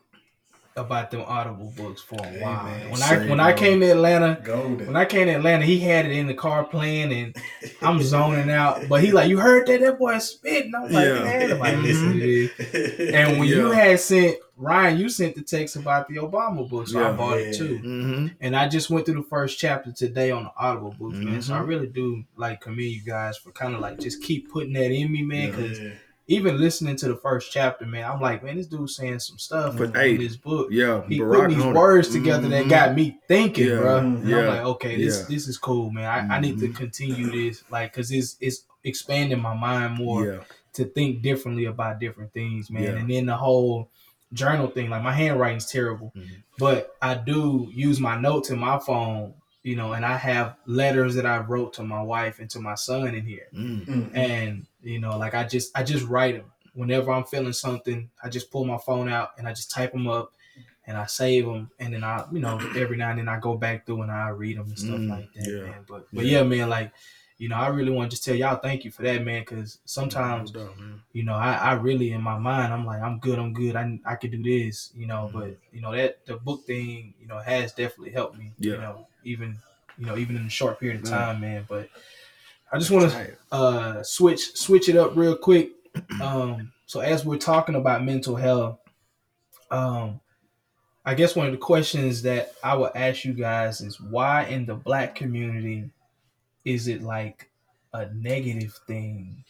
about 0.77 1.09
them 1.09 1.23
audible 1.25 1.71
books 1.77 2.01
for 2.01 2.15
a 2.19 2.27
Hey, 2.27 2.41
while. 2.41 2.63
man, 2.65 2.89
when 2.91 3.01
I 3.01 3.05
same, 3.07 3.29
when 3.29 3.39
I 3.39 3.53
came 3.53 3.79
to 3.79 3.91
Atlanta, 3.91 4.41
Golden. 4.43 4.87
when 4.87 4.97
I 4.97 5.05
came 5.05 5.27
to 5.27 5.33
Atlanta, 5.35 5.63
he 5.63 5.79
had 5.79 6.05
it 6.05 6.11
in 6.11 6.27
the 6.27 6.33
car 6.33 6.65
playing 6.65 7.13
and 7.13 7.35
I'm 7.81 8.01
zoning 8.01 8.49
out. 8.51 8.89
But 8.89 9.01
he 9.01 9.13
like, 9.13 9.29
you 9.29 9.39
heard 9.39 9.67
that? 9.67 9.79
That 9.79 9.97
boy 9.97 10.17
spitting. 10.17 10.73
I'm 10.75 10.91
like, 10.91 11.05
Yeah. 11.05 11.23
man, 11.23 11.49
nobody 11.51 11.77
listen 11.77 12.13
to 12.19 12.49
this. 12.57 13.13
And 13.13 13.39
when 13.39 13.47
you 13.47 13.71
had 13.71 13.97
sent 14.01 14.35
Ryan, 14.57 14.99
you 14.99 15.07
sent 15.07 15.35
the 15.35 15.43
text 15.43 15.77
about 15.77 16.09
the 16.09 16.15
Obama 16.15 16.67
book, 16.69 16.87
so 16.89 16.99
I 16.99 17.03
Yeah. 17.03 17.11
bought 17.15 17.37
it 17.37 17.55
too. 17.55 17.79
Mm-hmm. 17.79 18.27
And 18.41 18.53
I 18.55 18.67
just 18.67 18.89
went 18.89 19.05
through 19.05 19.15
the 19.21 19.27
first 19.29 19.57
chapter 19.57 19.93
today 19.93 20.31
on 20.31 20.43
the 20.43 20.51
Audible 20.57 20.93
books, 20.99 21.15
man. 21.17 21.41
So 21.41 21.53
I 21.53 21.59
Mhm. 21.59 21.67
really 21.67 21.87
do 21.87 22.25
like 22.35 22.59
commend 22.59 22.81
you 22.91 23.01
guys 23.01 23.37
for 23.37 23.51
kind 23.51 23.75
of 23.75 23.79
like 23.79 23.97
just 23.99 24.21
keep 24.21 24.51
putting 24.51 24.73
that 24.73 24.91
in 24.91 25.09
me, 25.09 25.21
man. 25.21 25.51
Because 25.51 25.79
Yeah. 25.79 25.89
Even 26.27 26.59
listening 26.59 26.95
to 26.97 27.07
the 27.07 27.15
first 27.15 27.51
chapter, 27.51 27.85
man, 27.85 28.09
I'm 28.09 28.19
like, 28.19 28.43
man, 28.43 28.57
this 28.57 28.67
dude's 28.67 28.95
saying 28.95 29.19
some 29.19 29.37
stuff 29.37 29.77
But, 29.77 29.89
in 29.89 29.93
hey, 29.95 30.17
this 30.17 30.35
book. 30.35 30.69
Yeah, 30.71 31.03
He 31.07 31.19
Barack 31.19 31.31
putting 31.33 31.57
these 31.57 31.65
it. 31.65 31.73
words 31.75 32.09
together 32.09 32.47
that 32.49 32.65
Mhm. 32.65 32.69
got 32.69 32.95
me 32.95 33.19
thinking, 33.27 33.67
Yeah. 33.67 33.77
bro. 33.77 33.97
And 33.99 34.27
Yeah. 34.27 34.37
I'm 34.39 34.47
like, 34.47 34.61
okay, 34.65 34.95
this 34.97 35.19
Yeah. 35.21 35.35
this 35.35 35.47
is 35.47 35.57
cool, 35.57 35.91
man. 35.91 36.05
I, 36.31 36.37
I 36.37 36.39
need 36.39 36.59
to 36.59 36.67
Mhm. 36.69 36.75
continue 36.75 37.29
this, 37.31 37.63
like, 37.69 37.93
cause 37.93 38.11
it's 38.11 38.37
it's 38.41 38.65
expanding 38.83 39.39
my 39.41 39.53
mind 39.53 39.95
more 39.95 40.25
Yeah, 40.25 40.39
to 40.73 40.85
think 40.85 41.21
differently 41.21 41.65
about 41.65 41.99
different 41.99 42.33
things, 42.33 42.69
man. 42.71 42.97
And 42.97 43.09
then 43.09 43.25
the 43.27 43.35
whole 43.37 43.89
journal 44.33 44.67
thing, 44.67 44.89
like 44.89 45.03
my 45.03 45.11
handwriting's 45.13 45.67
terrible, 45.71 46.11
Mhm. 46.15 46.43
but 46.57 46.95
I 47.01 47.13
do 47.15 47.69
use 47.73 47.99
my 47.99 48.19
notes 48.19 48.49
in 48.49 48.59
my 48.59 48.79
phone, 48.79 49.33
you 49.65 49.75
know, 49.75 49.93
and 49.93 50.05
I 50.05 50.15
have 50.15 50.55
letters 50.67 51.15
that 51.15 51.25
I 51.25 51.39
wrote 51.39 51.73
to 51.73 51.83
my 51.83 52.01
wife 52.01 52.37
and 52.39 52.47
to 52.51 52.59
my 52.59 52.75
son 52.75 53.15
in 53.15 53.25
here. 53.25 53.47
Mm. 53.51 53.85
Mhm. 53.87 54.15
And, 54.15 54.65
you 54.83 54.99
know, 54.99 55.17
like 55.17 55.33
I 55.33 55.43
just 55.43 55.75
I 55.77 55.81
just 55.83 56.05
write 56.07 56.35
them. 56.37 56.51
Whenever 56.75 57.11
I'm 57.11 57.23
feeling 57.23 57.51
something, 57.53 58.09
I 58.23 58.29
just 58.29 58.51
pull 58.51 58.63
my 58.65 58.77
phone 58.77 59.09
out 59.09 59.31
and 59.37 59.47
I 59.47 59.53
just 59.53 59.71
type 59.71 59.91
them 59.91 60.07
up 60.07 60.33
and 60.85 60.95
I 60.95 61.07
save 61.07 61.45
them 61.47 61.71
and 61.79 61.93
then 61.95 62.03
I, 62.03 62.25
you 62.31 62.39
know, 62.39 62.59
every 62.77 62.95
now 62.95 63.09
and 63.09 63.17
then 63.17 63.27
I 63.27 63.39
go 63.39 63.55
back 63.57 63.87
through 63.87 64.03
and 64.03 64.11
I 64.11 64.29
read 64.29 64.57
them 64.57 64.67
and 64.67 64.77
stuff 64.77 64.99
Mm, 64.99 65.09
like 65.09 65.33
that, 65.33 65.47
yeah. 65.51 65.63
man. 65.63 65.85
But 65.89 66.07
but 66.13 66.25
yeah, 66.25 66.43
man, 66.43 66.69
like 66.69 66.91
you 67.39 67.49
know, 67.49 67.55
I 67.57 67.67
really 67.69 67.91
want 67.91 68.11
to 68.11 68.15
just 68.15 68.23
tell 68.23 68.35
y'all 68.35 68.57
thank 68.57 68.85
you 68.85 68.91
for 68.91 69.01
that, 69.01 69.23
man, 69.25 69.41
because 69.41 69.79
sometimes 69.85 70.53
No 70.53 70.67
doubt, 70.67 70.79
man. 70.79 71.01
you 71.11 71.23
know, 71.23 71.33
I, 71.33 71.53
I 71.55 71.73
really 71.73 72.11
in 72.11 72.21
my 72.21 72.37
mind, 72.37 72.71
I'm 72.71 72.85
like, 72.85 73.01
I'm 73.01 73.17
good, 73.19 73.39
I'm 73.39 73.51
good, 73.51 73.75
I 73.75 73.99
I 74.05 74.13
could 74.15 74.31
do 74.31 74.43
this, 74.43 74.91
you 74.95 75.07
know. 75.07 75.23
Mm-hmm. 75.29 75.39
But 75.39 75.57
you 75.73 75.81
know 75.81 75.91
that 75.93 76.23
the 76.27 76.35
book 76.37 76.65
thing, 76.67 77.15
you 77.19 77.25
know, 77.27 77.39
has 77.39 77.73
definitely 77.73 78.11
helped 78.13 78.37
me, 78.37 78.51
you 78.59 78.77
know, 78.77 79.07
even 79.25 79.57
you 79.97 80.05
know, 80.05 80.17
even 80.17 80.35
in 80.35 80.45
a 80.45 80.49
short 80.49 80.79
period 80.79 81.01
of 81.01 81.09
time, 81.09 81.41
man. 81.41 81.65
But 81.67 81.89
I 82.71 82.77
just 82.77 82.91
want 82.91 83.11
to 83.11 83.37
uh 83.51 84.03
switch 84.03 84.55
switch 84.55 84.89
it 84.89 84.97
up 84.97 85.15
real 85.15 85.35
quick. 85.35 85.71
Um, 86.21 86.73
so 86.87 86.99
as 86.99 87.23
we're 87.23 87.37
talking 87.37 87.75
about 87.75 88.03
mental 88.03 88.35
health, 88.35 88.79
um, 89.71 90.19
I 91.05 91.13
guess 91.13 91.35
one 91.35 91.45
of 91.45 91.53
the 91.53 91.57
questions 91.57 92.23
that 92.23 92.53
I 92.61 92.75
will 92.75 92.91
ask 92.93 93.23
you 93.23 93.33
guys 93.33 93.79
is 93.79 94.01
why 94.01 94.43
in 94.43 94.65
the 94.65 94.75
black 94.75 95.15
community 95.15 95.89
is 96.65 96.89
it 96.89 97.01
like 97.01 97.49
a 97.93 98.07
negative 98.13 98.77
thing, 98.87 99.45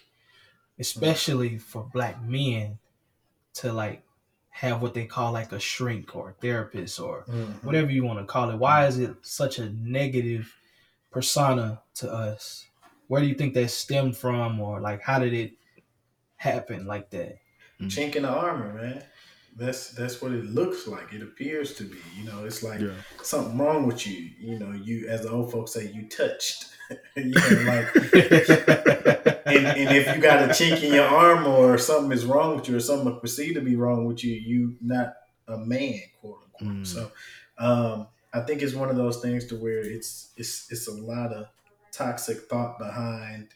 especially 0.80 1.58
for 1.58 1.90
black 1.92 2.22
men, 2.24 2.78
to 3.56 3.74
like 3.74 4.04
have 4.60 4.82
what 4.82 4.94
they 4.94 5.06
call 5.06 5.34
like 5.34 5.52
a 5.52 5.60
shrink 5.60 6.15
or 6.15 6.30
a 6.30 6.34
therapist 6.34 6.98
or 7.00 7.26
Mhm. 7.28 7.62
whatever 7.63 7.91
you 7.91 8.06
want 8.06 8.20
to 8.20 8.26
call 8.26 8.50
it. 8.50 8.56
Why 8.56 8.88
is 8.88 8.98
it 9.00 9.13
such 9.22 9.60
a 9.60 9.70
negative 9.70 10.56
persona 11.12 11.82
to 11.96 12.10
us? 12.12 12.65
Where 13.08 13.22
do 13.22 13.28
you 13.28 13.36
think 13.36 13.54
that 13.56 13.70
stemmed 13.70 14.15
from, 14.15 14.60
or 14.62 14.80
like 14.80 15.02
how 15.02 15.20
did 15.20 15.34
it 15.34 15.54
happen 16.38 16.86
like 16.86 17.10
that? 17.10 17.38
Chink 17.82 18.15
in 18.15 18.24
the 18.24 18.30
armor, 18.30 18.74
man. 18.74 19.04
That's 19.58 19.89
that's 19.91 20.22
what 20.22 20.32
it 20.32 20.46
looks 20.46 20.88
like. 20.88 21.12
It 21.13 21.22
appears 21.22 21.74
to 21.76 21.84
be. 21.84 21.98
You 22.18 22.24
know, 22.26 22.46
it's 22.46 22.63
like 22.63 22.80
Yeah. 22.80 22.94
something 23.24 23.58
wrong 23.58 23.86
with 23.88 24.08
you. 24.08 24.32
You 24.39 24.58
know, 24.60 24.72
you 24.72 25.08
as 25.10 25.24
the 25.24 25.32
old 25.32 25.52
folks 25.52 25.74
say, 25.74 25.91
you 25.91 26.08
touched. 26.08 26.68
you 27.18 27.34
know, 27.34 27.63
like 27.68 27.88
and, 29.45 29.65
and 29.67 29.95
if 29.95 30.13
you 30.15 30.21
got 30.21 30.43
a 30.43 30.47
chink 30.47 30.84
in 30.84 30.93
your 30.93 31.05
arm 31.08 31.45
or 31.45 31.77
something 31.77 32.12
is 32.12 32.25
wrong 32.25 32.55
with 32.55 32.67
you 32.67 32.75
or 32.75 32.79
something 32.79 33.19
perceived 33.19 33.55
to 33.55 33.62
be 33.62 33.75
wrong 33.75 34.05
with 34.05 34.23
you, 34.23 34.34
you 34.34 34.77
not 34.81 35.13
a 35.47 35.58
man, 35.58 35.99
quote 36.19 36.39
unquote. 36.45 36.77
Mm. 36.77 36.86
So 36.88 37.12
um, 37.58 38.08
I 38.34 38.41
think 38.41 38.62
it's 38.62 38.73
one 38.73 38.89
of 38.89 38.95
those 38.95 39.21
things 39.21 39.45
to 39.47 39.55
where 39.55 39.79
it's 39.79 40.31
it's 40.36 40.71
it's 40.71 40.88
a 40.88 40.93
lot 40.93 41.31
of 41.34 41.47
toxic 41.91 42.49
thought 42.49 42.77
behind, 42.79 43.49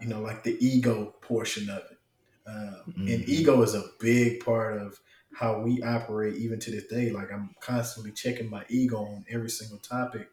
you 0.00 0.08
know, 0.08 0.20
like 0.20 0.42
the 0.44 0.56
ego 0.64 1.14
portion 1.22 1.68
of 1.68 1.78
it. 1.78 1.98
Um, 2.46 2.94
And 3.06 3.22
Mhm. 3.24 3.28
ego 3.28 3.62
is 3.62 3.74
a 3.74 3.84
big 4.00 4.44
part 4.44 4.80
of 4.80 4.98
how 5.32 5.60
we 5.60 5.82
operate 5.82 6.36
even 6.36 6.58
to 6.60 6.70
this 6.70 6.86
day. 6.86 7.10
Like 7.10 7.32
I'm 7.32 7.54
constantly 7.60 8.12
checking 8.12 8.50
my 8.50 8.64
ego 8.68 8.98
on 9.04 9.24
every 9.30 9.50
single 9.50 9.78
topic 9.78 10.30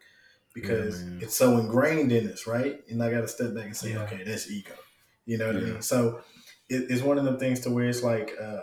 because 0.60 1.02
man. 1.02 1.20
it's 1.22 1.36
so 1.36 1.58
ingrained 1.58 2.12
in 2.12 2.30
us, 2.30 2.46
right? 2.46 2.80
And 2.88 3.02
I 3.02 3.10
got 3.10 3.22
to 3.22 3.28
step 3.28 3.54
back 3.54 3.66
and 3.66 3.76
say, 3.76 3.92
Yeah. 3.92 4.02
okay, 4.02 4.22
that's 4.24 4.50
ego. 4.50 4.74
You 5.26 5.38
know 5.38 5.48
what 5.48 5.56
I 5.56 5.60
mean? 5.60 5.82
So 5.82 6.20
it, 6.68 6.86
it's 6.90 7.02
one 7.02 7.18
of 7.18 7.24
them 7.24 7.38
things 7.38 7.60
to 7.60 7.70
where 7.70 7.88
it's 7.88 8.02
like 8.02 8.32
uh, 8.40 8.60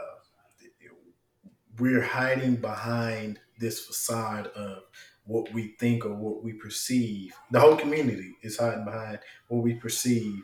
we're 1.80 2.04
hiding 2.04 2.56
behind 2.56 3.40
this 3.60 3.86
facade 3.86 4.48
of 4.48 4.84
what 5.26 5.52
we 5.54 5.76
think 5.80 6.06
or 6.06 6.14
what 6.14 6.44
we 6.44 6.54
perceive. 6.54 7.34
The 7.52 7.60
whole 7.60 7.76
community 7.76 8.36
is 8.42 8.58
hiding 8.58 8.86
behind 8.86 9.20
what 9.48 9.64
we 9.64 9.76
perceive, 9.76 10.44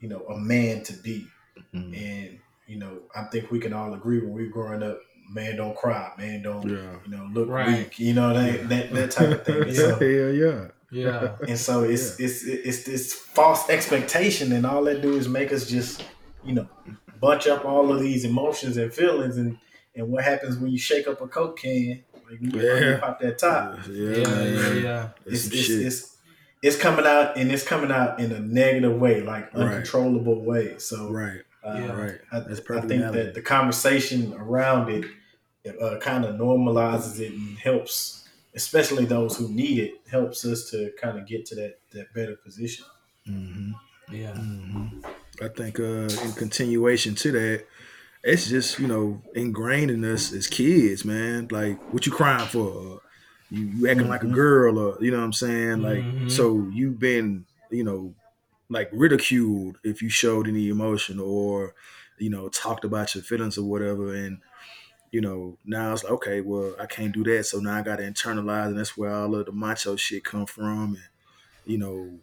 you 0.00 0.08
know, 0.08 0.24
a 0.26 0.38
man 0.38 0.82
to 0.84 0.92
be. 0.92 1.26
Mm. 1.74 1.96
And 1.96 2.38
you 2.66 2.78
know, 2.78 3.00
I 3.16 3.24
think 3.24 3.50
we 3.50 3.58
can 3.58 3.72
all 3.72 3.94
agree 3.94 4.20
when 4.20 4.32
we 4.32 4.44
were 4.44 4.52
growing 4.52 4.82
up, 4.82 5.00
man 5.30 5.56
don't 5.56 5.76
cry, 5.76 6.12
man 6.18 6.42
don't 6.42 6.68
Yeah. 6.68 6.96
you 7.04 7.10
know 7.16 7.28
look 7.32 7.48
Right. 7.48 7.68
weak, 7.78 7.98
you 7.98 8.14
know 8.14 8.32
that 8.34 8.68
that, 8.68 8.92
that 8.92 9.10
type 9.10 9.30
of 9.30 9.44
thing. 9.44 9.62
And 9.62 9.66
yeah, 9.72 9.98
so, 9.98 10.04
yeah, 10.04 10.30
yeah. 10.30 10.68
Yeah, 10.90 11.36
and 11.46 11.58
so 11.58 11.84
it's 11.84 12.18
it's 12.18 12.44
it's 12.44 12.84
this 12.84 13.12
false 13.12 13.68
expectation, 13.68 14.52
and 14.52 14.64
all 14.64 14.84
that 14.84 15.02
do 15.02 15.16
is 15.16 15.28
make 15.28 15.52
us 15.52 15.66
just 15.68 16.02
you 16.42 16.54
know 16.54 16.66
bunch 17.20 17.46
up 17.46 17.66
all 17.66 17.92
of 17.92 18.00
these 18.00 18.24
emotions 18.24 18.78
and 18.78 18.90
feelings, 18.92 19.36
and 19.36 19.58
and 19.94 20.08
what 20.08 20.24
happens 20.24 20.56
when 20.56 20.70
you 20.70 20.78
shake 20.78 21.06
up 21.06 21.20
a 21.20 21.28
coke 21.28 21.58
can, 21.58 22.02
like 22.30 22.40
you, 22.40 22.58
Yeah. 22.58 22.92
you 22.92 22.96
pop 22.98 23.20
that 23.20 23.36
top, 23.38 23.80
Yeah, 23.86 24.16
yeah, 24.16 24.42
yeah, 24.44 24.72
yeah. 24.72 25.08
It's 25.26 25.46
it's, 25.48 25.68
it's 25.68 26.16
it's 26.62 26.76
coming 26.78 27.04
out 27.06 27.36
and 27.36 27.52
it's 27.52 27.64
coming 27.64 27.92
out 27.92 28.18
in 28.18 28.32
a 28.32 28.40
negative 28.40 28.98
way, 28.98 29.20
like 29.20 29.52
Right. 29.52 29.64
uncontrollable 29.66 30.42
way. 30.42 30.78
So 30.78 31.10
right, 31.10 31.42
uh, 31.64 31.74
Yeah. 31.74 31.92
right. 31.92 32.20
I, 32.32 32.40
That's 32.40 32.60
I 32.60 32.80
think 32.80 32.92
analogy. 32.92 33.18
that 33.18 33.34
the 33.34 33.42
conversation 33.42 34.34
around 34.34 34.90
it 34.90 35.04
uh, 35.80 35.98
kind 35.98 36.24
of 36.24 36.36
normalizes 36.36 37.20
it 37.20 37.32
and 37.32 37.58
helps, 37.58 38.28
especially 38.54 39.04
those 39.04 39.36
who 39.36 39.48
need 39.48 39.78
it, 39.78 39.94
helps 40.10 40.44
us 40.46 40.70
to 40.70 40.90
kind 41.00 41.18
of 41.18 41.26
get 41.26 41.44
to 41.46 41.54
that 41.56 41.78
that 41.92 42.12
better 42.14 42.36
position. 42.36 42.84
hmm 43.26 43.72
yeah. 44.10 44.32
hmm 44.32 44.86
I 45.40 45.48
think 45.48 45.78
uh, 45.78 46.08
in 46.24 46.32
continuation 46.32 47.14
to 47.16 47.32
that, 47.32 47.66
it's 48.24 48.48
just 48.48 48.78
you 48.78 48.88
know 48.88 49.22
ingrained 49.34 49.90
in 49.90 50.04
us 50.04 50.32
as 50.32 50.46
kids, 50.46 51.04
man. 51.04 51.48
Like 51.50 51.78
what 51.92 52.06
you 52.06 52.12
crying 52.12 52.48
for? 52.48 53.00
You 53.50 53.64
you 53.66 53.88
acting 53.88 54.08
like 54.08 54.22
a 54.24 54.26
Mhm. 54.26 54.34
girl, 54.34 54.78
or 54.78 54.98
you 55.02 55.10
know 55.10 55.18
what 55.18 55.24
I'm 55.24 55.32
saying? 55.32 55.82
Like 55.82 56.04
Mhm. 56.04 56.30
so 56.30 56.68
you've 56.72 56.98
been 56.98 57.44
you 57.70 57.84
know 57.84 58.14
like 58.68 58.90
ridiculed 58.92 59.78
if 59.84 60.02
you 60.02 60.08
showed 60.10 60.48
any 60.48 60.68
emotion 60.68 61.18
or 61.20 61.74
you 62.18 62.30
know 62.30 62.48
talked 62.48 62.84
about 62.84 63.14
your 63.14 63.24
feelings 63.24 63.58
or 63.58 63.64
whatever, 63.64 64.14
and 64.14 64.42
you 65.12 65.20
know 65.20 65.58
now 65.64 65.92
it's 65.92 66.04
like 66.04 66.12
okay, 66.14 66.40
well 66.40 66.74
I 66.78 66.86
can't 66.86 67.14
do 67.14 67.24
that, 67.24 67.44
so 67.46 67.60
now 67.60 67.76
I 67.78 67.82
got 67.82 67.96
to 67.96 68.02
internalize, 68.04 68.68
and 68.68 68.78
that's 68.78 68.96
where 68.96 69.12
all 69.12 69.34
of 69.34 69.46
the 69.46 69.52
macho 69.52 69.96
shit 69.96 70.24
come 70.24 70.46
from, 70.46 70.96
and 70.96 71.08
you 71.64 71.78
know 71.78 72.20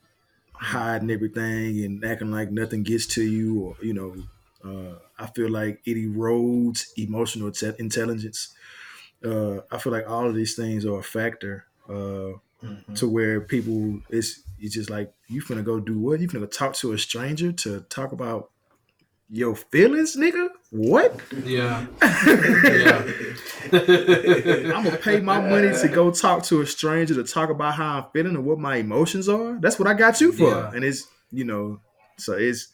hiding 0.54 1.12
everything 1.12 1.84
and 1.86 2.04
acting 2.06 2.32
like 2.32 2.52
nothing 2.52 2.84
gets 2.84 3.08
to 3.08 3.24
you 3.24 3.62
or 3.62 3.78
you 3.82 3.94
know 3.94 4.16
uh, 4.64 5.00
i 5.20 5.28
feel 5.28 5.50
like 5.50 5.82
it 5.86 5.96
erodes 5.98 6.88
emotional 6.98 7.52
te- 7.52 7.74
intelligence. 7.80 8.56
Uh, 9.24 9.62
i 9.72 9.78
feel 9.78 9.94
like 9.94 10.08
all 10.10 10.28
of 10.28 10.36
these 10.36 10.56
things 10.56 10.86
are 10.86 11.00
a 11.00 11.04
factor 11.04 11.68
Uh, 11.90 12.34
Mhm. 12.65 12.95
to 12.99 13.08
where 13.08 13.41
people 13.41 14.01
it's 14.10 14.41
it's 14.60 14.73
just 14.75 14.89
like 14.89 15.13
you 15.28 15.41
finna 15.41 15.63
go 15.63 15.80
do 15.80 15.99
what? 15.99 16.19
You 16.19 16.28
finna 16.28 16.41
go 16.41 16.45
talk 16.47 16.73
to 16.75 16.93
a 16.93 16.97
stranger 16.97 17.51
to 17.51 17.82
talk 17.89 18.12
about 18.12 18.49
your 19.30 19.56
feelings, 19.56 20.15
nigga? 20.15 20.49
What? 20.69 21.19
Yeah. 21.43 21.86
I'm 23.71 24.84
gonna 24.84 24.97
pay 24.97 25.19
my 25.19 25.39
money 25.41 25.71
to 25.82 25.88
go 25.88 26.12
talk 26.12 26.43
to 26.43 26.62
a 26.62 26.67
stranger 26.67 27.15
to 27.15 27.23
talk 27.23 27.49
about 27.49 27.73
how 27.75 27.97
I'm 27.99 28.06
feeling 28.13 28.36
and 28.36 28.45
what 28.45 28.60
my 28.60 28.78
emotions 28.78 29.28
are. 29.28 29.58
That's 29.60 29.80
what 29.80 29.88
I 29.88 29.93
got 29.93 30.21
you 30.21 30.32
for. 30.32 30.49
Yeah. 30.49 30.71
And 30.73 30.84
it's 30.84 31.08
you 31.32 31.43
know, 31.43 31.80
so 32.17 32.34
it's 32.34 32.67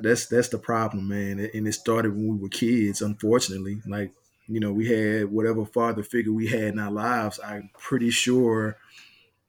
that's 0.00 0.26
that's 0.26 0.48
the 0.48 0.58
problem, 0.58 1.08
man. 1.08 1.38
And 1.52 1.66
it 1.66 1.72
started 1.72 2.12
when 2.14 2.28
we 2.28 2.36
were 2.42 2.48
kids, 2.48 3.02
unfortunately. 3.02 3.80
Like, 3.86 4.12
you 4.48 4.60
know, 4.60 4.72
we 4.72 4.88
had 4.88 5.30
whatever 5.30 5.64
father 5.64 6.02
figure 6.02 6.32
we 6.32 6.46
had 6.46 6.72
in 6.72 6.78
our 6.78 6.90
lives, 6.90 7.38
I'm 7.44 7.70
pretty 7.78 8.10
sure 8.10 8.78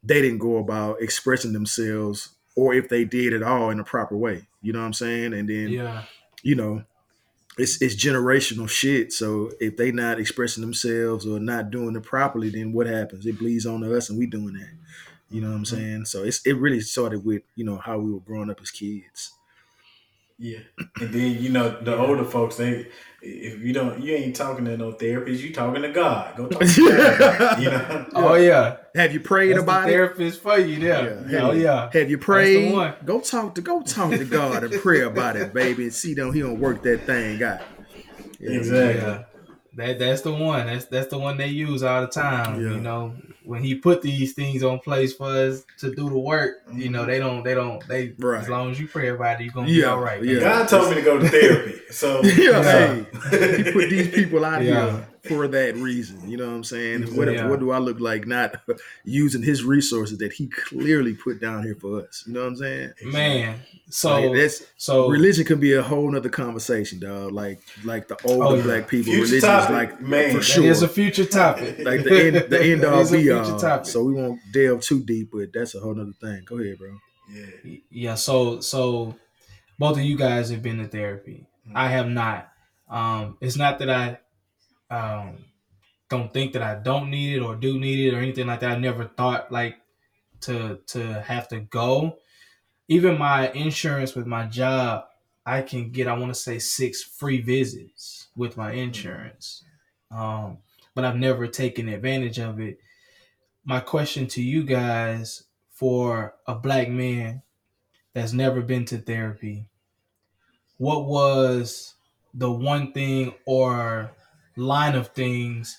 they 0.04 0.22
didn't 0.22 0.40
go 0.40 0.58
about 0.58 1.02
expressing 1.02 1.54
themselves 1.54 2.30
or 2.56 2.74
if 2.74 2.90
they 2.90 3.06
did 3.06 3.34
at 3.34 3.44
all 3.44 3.70
in 3.70 3.80
a 3.80 3.84
proper 3.84 4.18
way. 4.18 4.48
You 4.62 4.74
know 4.74 4.80
what 4.80 4.86
I'm 4.86 4.94
saying? 4.94 5.34
And 5.34 5.50
then 5.50 5.70
Yeah. 5.70 6.04
you 6.44 6.56
know, 6.56 6.84
it's 7.58 7.82
it's 7.82 7.96
generational 7.96 8.70
shit. 8.70 9.12
So 9.14 9.52
if 9.60 9.78
they 9.78 9.92
not 9.92 10.20
expressing 10.20 10.62
themselves 10.62 11.26
or 11.26 11.40
not 11.40 11.72
doing 11.72 11.96
it 11.96 12.04
properly, 12.04 12.50
then 12.50 12.72
what 12.74 12.88
happens? 12.88 13.26
It 13.26 13.38
bleeds 13.38 13.66
on 13.66 13.82
to 13.82 13.96
us, 13.96 14.10
and 14.10 14.18
we 14.18 14.26
doing 14.26 14.54
that. 14.54 14.72
You 15.30 15.42
know 15.42 15.50
what 15.50 15.58
I'm 15.58 15.64
mm-hmm. 15.64 15.76
saying? 15.76 16.06
So 16.06 16.24
it's 16.24 16.46
it 16.46 16.58
really 16.58 16.82
started 16.82 17.24
with 17.26 17.44
you 17.56 17.66
know 17.66 17.78
how 17.78 18.00
we 18.00 18.12
were 18.12 18.22
growing 18.22 18.50
up 18.50 18.62
as 18.62 18.72
kids. 18.72 19.34
Yeah, 20.39 20.60
and 21.02 21.13
then 21.13 21.43
you 21.43 21.49
know 21.49 21.82
the 21.82 21.97
older 21.97 22.23
folks, 22.23 22.56
they 22.56 22.88
if 23.21 23.60
you 23.60 23.73
don't, 23.73 24.02
you 24.02 24.15
ain't 24.15 24.36
talking 24.36 24.63
to 24.65 24.78
no 24.78 24.93
therapist, 24.93 25.43
you 25.43 25.54
talking 25.54 25.82
to 25.82 25.89
God. 25.89 26.38
Go 26.38 26.47
talk 26.47 26.62
to 26.62 26.89
God. 27.19 27.62
You 27.62 27.71
know. 27.71 28.06
Oh 28.13 28.34
yeah. 28.36 28.78
Have 28.95 29.13
you 29.13 29.19
prayed 29.19 29.49
That's 29.49 29.60
the 29.60 29.63
about 29.63 29.89
it? 29.89 29.91
therapist 29.91 30.41
for 30.41 30.58
you 30.58 30.80
there. 30.80 31.25
Yeah. 31.30 31.41
Oh 31.41 31.52
yeah. 31.52 31.89
Have 31.91 32.10
you 32.10 32.17
prayed? 32.17 32.71
one. 32.71 32.93
Go 33.04 33.19
talk 33.19 33.56
to 33.56 33.62
go 33.62 33.82
talk 33.82 34.12
to 34.12 34.23
God 34.23 34.63
and 34.63 34.73
pray 34.82 35.02
about 35.02 35.36
it, 35.36 35.54
baby, 35.54 35.84
and 35.84 35.93
see 35.93 36.15
don't 36.15 36.34
he 36.34 36.39
don't 36.39 36.60
work 36.60 36.84
that 36.84 37.06
thing 37.06 37.43
out. 37.43 37.62
Yeah. 38.39 38.52
Exactly. 38.52 39.02
Yeah. 39.02 39.23
That 39.80 40.00
that's 40.00 40.22
the 40.22 40.32
one. 40.34 40.68
That's 40.68 40.86
that's 40.86 41.08
the 41.08 41.18
one 41.18 41.38
they 41.38 41.48
use 41.48 41.84
all 41.84 42.02
the 42.02 42.08
time. 42.08 42.62
Yeah. 42.62 42.72
You 42.72 42.82
know, 42.82 43.13
when 43.44 43.63
he 43.63 43.76
put 43.76 44.02
these 44.02 44.34
things 44.34 44.63
on 44.63 44.80
place 44.80 45.13
for 45.13 45.28
us 45.28 45.65
to 45.80 45.94
do 45.94 46.10
the 46.10 46.18
work, 46.18 46.58
you 46.72 46.89
know, 46.89 47.00
mm-hmm. 47.00 47.10
they 47.10 47.20
don't 47.20 47.44
they 47.44 47.54
don't 47.56 47.88
they 47.88 48.13
Right. 48.20 48.42
as 48.42 48.50
long 48.50 48.72
as 48.72 48.80
you 48.80 48.88
pray 48.88 49.10
about 49.10 49.39
it, 49.42 49.46
you're 49.46 49.54
gonna 49.54 49.68
be 49.68 49.84
all 49.84 50.00
right. 50.00 50.24
yeah. 50.24 50.39
God 50.39 50.68
told 50.68 50.89
me 50.89 50.96
to 50.96 51.02
go 51.02 51.18
to 51.20 51.28
therapy, 51.28 51.80
so 51.92 52.22
Yeah, 52.24 52.62
hey, 52.62 53.06
he 53.63 53.72
put 53.72 53.89
these 53.89 54.10
people 54.10 54.46
out 54.46 54.62
Yeah. 54.63 54.92
here 54.92 55.09
for 55.30 55.48
that 55.48 55.76
reason. 55.76 56.30
You 56.30 56.36
know 56.38 56.48
what 56.48 56.54
I'm 56.56 56.63
saying? 56.65 57.04
Exactly. 57.04 57.18
What, 57.38 57.50
what 57.50 57.60
do 57.62 57.72
I 57.72 57.78
look 57.78 58.00
like 58.02 58.28
not 58.28 58.56
using 59.06 59.42
his 59.42 59.63
resources 59.63 60.18
that 60.18 60.34
he 60.34 60.48
clearly 60.48 61.13
put 61.13 61.39
down 61.39 61.63
here 61.63 61.76
for 61.76 62.02
us? 62.02 62.24
You 62.28 62.34
know 62.34 62.42
what 62.42 62.48
I'm 62.50 62.56
saying? 62.58 62.94
Man. 63.04 63.60
So 63.89 64.20
Like, 64.22 64.36
that's 64.39 64.65
so 64.78 65.08
religion 65.10 65.46
can 65.46 65.60
be 65.60 65.74
a 65.74 65.82
whole 65.82 66.12
nother 66.12 66.30
conversation, 66.30 67.00
dog. 67.00 67.32
Like 67.32 67.60
like 67.86 68.08
the 68.08 68.18
older 68.26 68.46
Oh, 68.46 68.56
yeah. 68.56 68.63
black 68.63 68.88
people, 68.88 69.13
Future 69.13 69.24
religion 69.26 69.50
is 69.60 69.70
like 69.70 70.02
man. 70.02 70.36
for 70.36 70.42
sure. 70.42 70.63
that 70.63 70.70
is 70.70 70.82
a 70.84 70.88
future 70.88 71.26
topic. 71.26 71.80
like 71.86 72.04
the 72.04 72.26
end, 72.28 72.36
the 72.52 72.62
end 72.72 72.84
It 72.84 72.86
all 72.86 73.10
be 73.12 73.32
all. 73.32 73.60
topic. 73.60 73.86
So 73.88 74.04
we 74.04 74.13
won't 74.13 74.39
delve 74.52 74.82
too 74.82 75.00
deep, 75.04 75.30
but 75.32 75.54
that's 75.54 75.74
a 75.76 75.80
whole 75.80 75.96
nother 75.96 76.12
thing. 76.20 76.44
Go 76.46 76.60
ahead, 76.60 76.78
bro. 76.78 76.89
yeah. 77.32 77.76
yeah 77.92 78.15
so 78.15 78.60
so 78.60 79.15
both 79.80 79.98
of 79.98 80.04
you 80.04 80.18
guys 80.18 80.50
have 80.50 80.62
been 80.63 80.78
to 80.80 80.88
therapy 80.88 81.46
i 81.76 81.88
have 81.88 82.08
not 82.08 82.50
um 82.89 83.38
it's 83.39 83.56
not 83.56 83.78
that 83.80 83.89
i 83.89 84.18
um 84.89 85.45
don't 86.10 86.34
think 86.34 86.54
that 86.54 86.62
i 86.62 86.75
don't 86.75 87.10
need 87.10 87.36
it 87.36 87.41
or 87.41 87.56
do 87.56 87.80
need 87.80 88.08
it 88.08 88.15
or 88.15 88.19
anything 88.19 88.47
like 88.47 88.62
that. 88.62 88.71
I 88.71 88.80
never 88.80 89.06
thought 89.06 89.52
like 89.52 89.78
to 90.41 90.80
to 90.88 91.21
have 91.21 91.47
to 91.49 91.60
go. 91.60 92.17
Even 92.88 93.17
my 93.19 93.52
insurance 93.52 94.15
with 94.15 94.25
my 94.25 94.45
job 94.45 95.06
i 95.45 95.62
can 95.62 95.91
get 95.91 96.08
i 96.08 96.13
want 96.13 96.34
to 96.34 96.39
say 96.39 96.60
six 96.60 97.04
free 97.04 97.41
visits 97.41 98.28
with 98.36 98.58
my 98.58 98.71
insurance. 98.71 99.63
Um 100.12 100.60
but 100.95 101.06
i've 101.06 101.15
never 101.17 101.47
taken 101.47 101.88
advantage 101.89 102.39
of 102.39 102.60
it. 102.60 102.80
My 103.65 103.80
question 103.80 104.28
to 104.28 104.41
you 104.41 104.63
guys 104.63 105.43
for 105.69 106.36
a 106.47 106.56
black 106.56 106.89
man 106.89 107.41
that's 108.13 108.34
never 108.34 108.62
been 108.62 108.86
to 108.86 108.97
therapy, 108.97 109.67
what 110.78 111.06
was 111.06 111.95
the 112.34 112.52
one 112.52 112.91
thing 112.91 113.34
or 113.45 114.12
line 114.56 114.96
of 114.96 115.10
things 115.10 115.78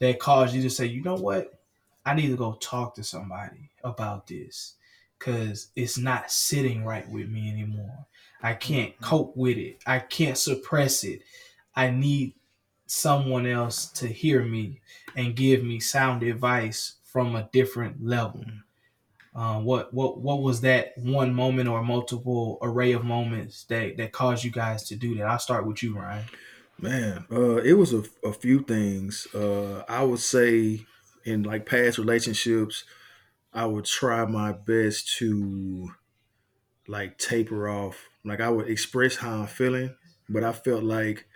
that 0.00 0.18
caused 0.18 0.54
you 0.54 0.62
to 0.62 0.70
say, 0.70 0.86
you 0.86 1.02
know 1.02 1.16
what? 1.16 1.58
I 2.04 2.14
need 2.14 2.28
to 2.28 2.36
go 2.36 2.54
talk 2.60 2.94
to 2.96 3.04
somebody 3.04 3.70
about 3.84 4.26
this 4.26 4.74
because 5.18 5.68
it's 5.76 5.98
not 5.98 6.30
sitting 6.30 6.84
right 6.84 7.08
with 7.08 7.28
me 7.28 7.48
anymore. 7.50 8.06
I 8.42 8.54
can't 8.54 8.98
cope 9.00 9.36
with 9.36 9.56
it. 9.56 9.78
I 9.86 10.00
can't 10.00 10.36
suppress 10.36 11.04
it. 11.04 11.22
I 11.76 11.90
need 11.90 12.34
someone 12.86 13.46
else 13.46 13.86
to 13.86 14.08
hear 14.08 14.42
me 14.44 14.80
and 15.16 15.36
give 15.36 15.62
me 15.62 15.78
sound 15.78 16.22
advice 16.22 16.96
from 17.04 17.36
a 17.36 17.48
different 17.52 18.04
level. 18.04 18.44
Uh, 19.34 19.58
what 19.60 19.94
what 19.94 20.18
what 20.18 20.42
was 20.42 20.60
that 20.60 20.92
one 20.98 21.32
moment 21.32 21.68
or 21.68 21.82
multiple 21.82 22.58
array 22.60 22.92
of 22.92 23.04
moments 23.04 23.64
that 23.64 23.96
that 23.96 24.12
caused 24.12 24.44
you 24.44 24.50
guys 24.50 24.82
to 24.88 24.96
do 24.96 25.14
that? 25.14 25.24
I'll 25.24 25.38
start 25.38 25.66
with 25.66 25.82
you, 25.82 25.96
Ryan. 25.96 26.24
Man, 26.82 27.26
uh, 27.30 27.56
it 27.58 27.74
was 27.74 27.92
a, 27.94 28.02
a 28.24 28.32
few 28.32 28.62
things. 28.64 29.28
Uh, 29.32 29.84
I 29.88 30.02
would 30.02 30.18
say 30.18 30.84
in 31.24 31.44
like 31.44 31.64
past 31.64 31.96
relationships, 31.96 32.82
I 33.52 33.66
would 33.66 33.84
try 33.84 34.24
my 34.24 34.50
best 34.52 35.16
to 35.18 35.90
like 36.88 37.18
taper 37.18 37.68
off. 37.68 38.08
Like 38.24 38.40
I 38.40 38.50
would 38.50 38.68
express 38.68 39.16
how 39.16 39.42
I'm 39.42 39.46
feeling, 39.46 39.94
but 40.28 40.42
I 40.42 40.52
felt 40.52 40.82
like 40.82 41.26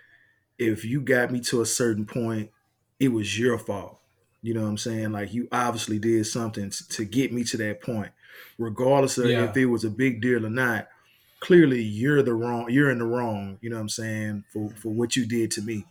if 0.59 0.83
you 0.83 0.99
got 1.01 1.31
me 1.31 1.39
to 1.41 1.61
a 1.61 1.65
certain 1.65 2.05
point, 2.05 2.51
it 2.99 3.09
was 3.09 3.39
your 3.39 3.57
fault. 3.57 3.99
You 4.41 4.53
know 4.53 4.63
what 4.63 4.69
I'm 4.69 4.77
saying? 4.77 5.13
Like 5.13 5.33
you 5.33 5.47
obviously 5.51 5.97
did 5.97 6.25
something 6.25 6.71
to 6.89 7.05
get 7.05 7.31
me 7.31 7.45
to 7.45 7.57
that 7.57 7.81
point, 7.81 8.11
regardless 8.57 9.17
of 9.17 9.27
Yeah. 9.29 9.45
if 9.45 9.55
it 9.55 9.67
was 9.67 9.85
a 9.85 9.89
big 9.89 10.21
deal 10.21 10.45
or 10.45 10.49
not. 10.49 10.89
Clearly, 11.39 11.81
you're 11.83 12.23
the 12.23 12.33
wrong. 12.33 12.69
You're 12.69 12.89
in 12.89 12.99
the 12.99 13.05
wrong. 13.05 13.59
You 13.61 13.69
know 13.69 13.75
what 13.77 13.83
I'm 13.83 13.89
saying 13.89 14.45
for 14.51 14.71
for 14.71 14.89
what 14.89 15.15
you 15.15 15.25
did 15.25 15.51
to 15.51 15.61
me, 15.61 15.85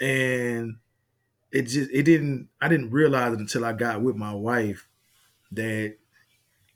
and 0.00 0.76
it 1.52 1.62
just 1.62 1.90
it 1.92 2.04
didn't. 2.04 2.48
I 2.60 2.68
didn't 2.68 2.90
realize 2.90 3.32
it 3.32 3.40
until 3.40 3.64
I 3.64 3.72
got 3.72 4.02
with 4.02 4.16
my 4.16 4.34
wife 4.34 4.88
that 5.52 5.96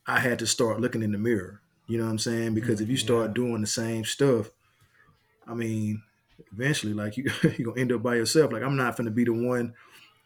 I 0.07 0.21
had 0.21 0.39
to 0.41 0.47
start 0.47 0.81
looking 0.81 1.03
in 1.03 1.13
the 1.13 1.19
mirror. 1.19 1.61
You 1.87 1.99
know 1.99 2.05
what 2.05 2.11
I'm 2.11 2.19
saying? 2.19 2.55
Because 2.55 2.81
if 2.81 2.89
you 2.89 2.97
mm-hmm, 2.97 3.07
start 3.07 3.35
doing 3.35 3.61
the 3.61 3.67
same 3.67 4.05
stuff, 4.05 4.51
I 5.47 5.55
mean, 5.55 6.03
eventually, 6.53 6.95
like 6.95 7.17
you, 7.17 7.31
you're 7.43 7.71
gonna 7.71 7.81
end 7.81 7.93
up 7.93 8.03
by 8.03 8.17
yourself. 8.17 8.53
Like 8.53 8.63
I'm 8.63 8.77
not 8.77 8.97
gonna 8.97 9.11
be 9.11 9.25
the 9.25 9.33
one 9.33 9.75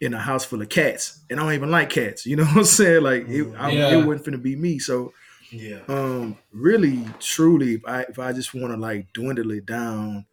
in 0.00 0.14
a 0.14 0.18
house 0.18 0.44
full 0.44 0.62
of 0.62 0.68
cats, 0.68 1.20
and 1.30 1.38
I 1.38 1.44
don't 1.44 1.54
even 1.54 1.70
like 1.70 1.90
cats. 1.90 2.26
You 2.26 2.36
know 2.36 2.44
what 2.44 2.56
I'm 2.58 2.64
saying? 2.64 3.02
Like 3.02 3.28
it, 3.28 3.54
I, 3.58 3.70
it 3.72 3.96
mm-hmm, 3.96 4.06
wasn't 4.06 4.26
gonna 4.26 4.38
be 4.38 4.56
me. 4.56 4.78
So, 4.78 5.12
Yeah. 5.52 5.80
um, 5.88 6.38
really, 6.52 7.04
truly, 7.18 7.74
if 7.74 7.82
I 7.86 8.02
if 8.02 8.18
I 8.18 8.32
just 8.32 8.54
want 8.54 8.72
to 8.72 8.76
like 8.76 9.12
dwindle 9.12 9.50
it 9.50 9.66
down, 9.66 10.26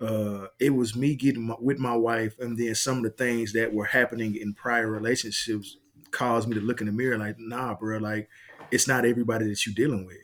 uh, 0.00 0.48
it 0.60 0.70
was 0.70 0.96
me 0.96 1.16
getting 1.16 1.44
my, 1.48 1.56
with 1.60 1.78
my 1.78 1.96
wife, 1.96 2.38
and 2.40 2.58
then 2.58 2.74
some 2.74 2.98
of 2.98 3.04
the 3.04 3.10
things 3.10 3.52
that 3.54 3.72
were 3.74 3.86
happening 3.86 4.36
in 4.36 4.54
prior 4.54 4.90
relationships 4.90 5.78
caused 6.12 6.48
me 6.48 6.54
to 6.56 6.60
look 6.62 6.80
in 6.80 6.88
the 6.88 6.92
mirror. 6.92 7.18
Like, 7.18 7.38
nah, 7.38 7.74
bro, 7.74 7.98
like 7.98 8.28
it's 8.70 8.88
not 8.88 9.06
everybody 9.06 9.48
that 9.48 9.66
you're 9.66 9.74
dealing 9.74 10.06
with. 10.06 10.18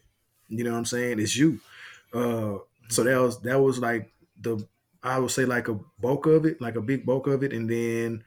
You 0.49 0.64
know 0.64 0.72
what 0.72 0.79
I'm 0.79 0.85
saying? 0.87 1.20
It's 1.20 1.37
you. 1.37 1.61
Uh, 2.12 2.59
so 2.88 3.05
that 3.05 3.18
was 3.20 3.40
that 3.42 3.61
was 3.61 3.79
like 3.79 4.11
the 4.40 4.66
I 5.03 5.18
would 5.18 5.31
say 5.33 5.44
like 5.46 5.68
a 5.68 5.81
bulk 6.01 6.27
of 6.27 6.46
it, 6.46 6.61
like 6.61 6.77
a 6.77 6.83
big 6.83 7.07
bulk 7.07 7.27
of 7.29 7.42
it, 7.42 7.53
and 7.53 7.70
then 7.70 8.25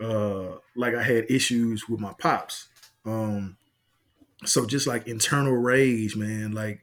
uh 0.00 0.56
like 0.74 0.94
I 0.94 1.02
had 1.02 1.30
issues 1.30 1.88
with 1.88 2.00
my 2.00 2.12
pops. 2.18 2.68
Um 3.04 3.56
so 4.44 4.66
just 4.66 4.86
like 4.86 5.06
internal 5.06 5.52
rage, 5.54 6.16
man, 6.16 6.52
like 6.52 6.80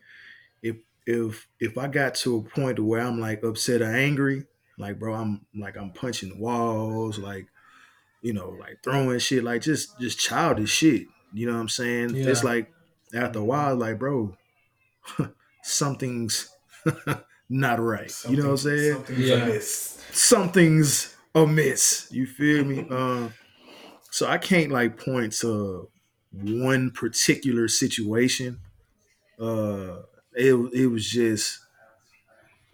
if 0.61 0.77
if 1.05 1.47
if 1.59 1.77
I 1.77 1.87
got 1.87 2.15
to 2.15 2.37
a 2.37 2.41
point 2.41 2.79
where 2.79 3.01
I'm 3.01 3.19
like 3.19 3.43
upset 3.43 3.81
or 3.81 3.93
angry, 3.93 4.45
like 4.77 4.99
bro, 4.99 5.13
I'm 5.13 5.45
like 5.55 5.77
I'm 5.77 5.91
punching 5.91 6.39
walls, 6.39 7.17
like 7.19 7.47
you 8.21 8.33
know, 8.33 8.49
like 8.59 8.83
throwing 8.83 9.19
shit, 9.19 9.43
like 9.43 9.61
just 9.61 9.99
just 9.99 10.19
childish 10.19 10.71
shit. 10.71 11.03
You 11.33 11.47
know 11.47 11.53
what 11.53 11.59
I'm 11.61 11.69
saying? 11.69 12.15
Yeah. 12.15 12.27
It's 12.27 12.43
like 12.43 12.71
after 13.13 13.39
a 13.39 13.43
while, 13.45 13.75
like 13.75 13.99
bro, 13.99 14.35
something's 15.63 16.49
not 17.49 17.79
right. 17.79 18.11
you 18.27 18.37
know 18.37 18.45
what 18.45 18.51
I'm 18.51 18.57
saying? 18.57 18.93
Something's 18.93 19.19
Yeah. 19.19 19.35
amiss. 19.43 20.03
something's 20.11 21.15
amiss. 21.35 22.07
You 22.11 22.25
feel 22.25 22.63
me? 22.65 22.85
Um, 22.89 23.33
so 24.11 24.27
I 24.27 24.37
can't 24.37 24.71
like 24.71 24.97
point 25.03 25.33
to 25.41 25.89
one 26.31 26.91
particular 26.91 27.67
situation. 27.67 28.59
Uh, 29.39 30.03
it 30.33 30.53
it 30.73 30.87
was 30.87 31.09
just 31.09 31.59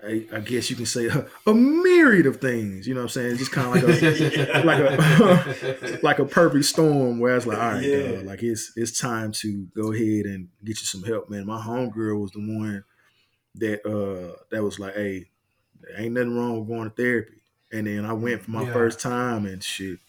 I, 0.03 0.27
I 0.31 0.39
guess 0.41 0.69
you 0.69 0.75
can 0.75 0.85
say 0.85 1.07
a, 1.07 1.25
a 1.47 1.53
myriad 1.53 2.25
of 2.25 2.37
things. 2.41 2.85
You 2.87 2.93
know 2.93 2.99
what 3.01 3.05
I'm 3.05 3.09
saying? 3.09 3.29
It's 3.31 3.39
just 3.39 3.51
kind 3.51 3.67
of 3.67 3.73
like 3.73 3.83
a 3.83 4.61
like 4.65 4.79
a 4.79 5.99
like 6.03 6.19
a 6.19 6.25
perfect 6.25 6.65
storm 6.65 7.19
where 7.19 7.35
it's 7.35 7.45
like, 7.45 7.57
all 7.57 7.69
right, 7.75 7.83
Yeah. 7.85 8.15
dog, 8.17 8.25
like 8.25 8.43
it's 8.43 8.73
it's 8.75 8.99
time 8.99 9.31
to 9.33 9.65
go 9.75 9.91
ahead 9.93 10.25
and 10.25 10.49
get 10.63 10.79
you 10.81 10.85
some 10.85 11.03
help, 11.03 11.29
man. 11.29 11.45
My 11.45 11.59
homegirl 11.61 12.19
was 12.21 12.31
the 12.31 12.39
one 12.39 12.83
that 13.55 13.85
uh 13.85 14.35
that 14.51 14.63
was 14.63 14.79
like, 14.79 14.95
hey, 14.95 15.29
ain't 15.97 16.13
nothing 16.13 16.35
wrong 16.37 16.59
with 16.59 16.67
going 16.67 16.89
to 16.89 16.95
therapy. 16.95 17.31
And 17.71 17.87
then 17.87 18.05
I 18.05 18.13
went 18.13 18.41
for 18.43 18.51
my 18.51 18.65
Yeah. 18.65 18.73
first 18.73 18.99
time 18.99 19.45
and 19.45 19.63
shit. 19.63 19.99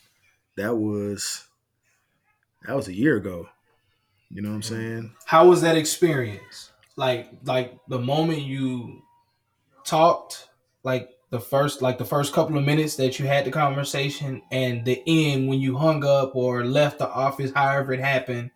That 0.56 0.76
was 0.76 1.45
that 2.66 2.76
was 2.76 2.88
a 2.88 2.92
year 2.94 3.16
ago. 3.16 3.48
You 4.30 4.42
know 4.42 4.48
what 4.50 4.56
I'm 4.56 4.62
saying? 4.62 5.14
How 5.24 5.48
was 5.48 5.62
that 5.62 5.76
experience? 5.76 6.72
Like 6.96 7.28
like 7.44 7.78
the 7.88 7.98
moment 7.98 8.42
you 8.42 9.02
talked, 9.84 10.48
like 10.82 11.10
the 11.30 11.40
first 11.40 11.82
like 11.82 11.98
the 11.98 12.04
first 12.04 12.32
couple 12.32 12.56
of 12.56 12.64
minutes 12.64 12.96
that 12.96 13.18
you 13.18 13.26
had 13.26 13.44
the 13.44 13.50
conversation 13.50 14.42
and 14.50 14.84
the 14.84 15.02
end 15.06 15.48
when 15.48 15.60
you 15.60 15.76
hung 15.76 16.04
up 16.04 16.34
or 16.34 16.64
left 16.64 16.98
the 16.98 17.08
office, 17.08 17.52
however 17.54 17.92
it 17.92 18.00
happened. 18.00 18.50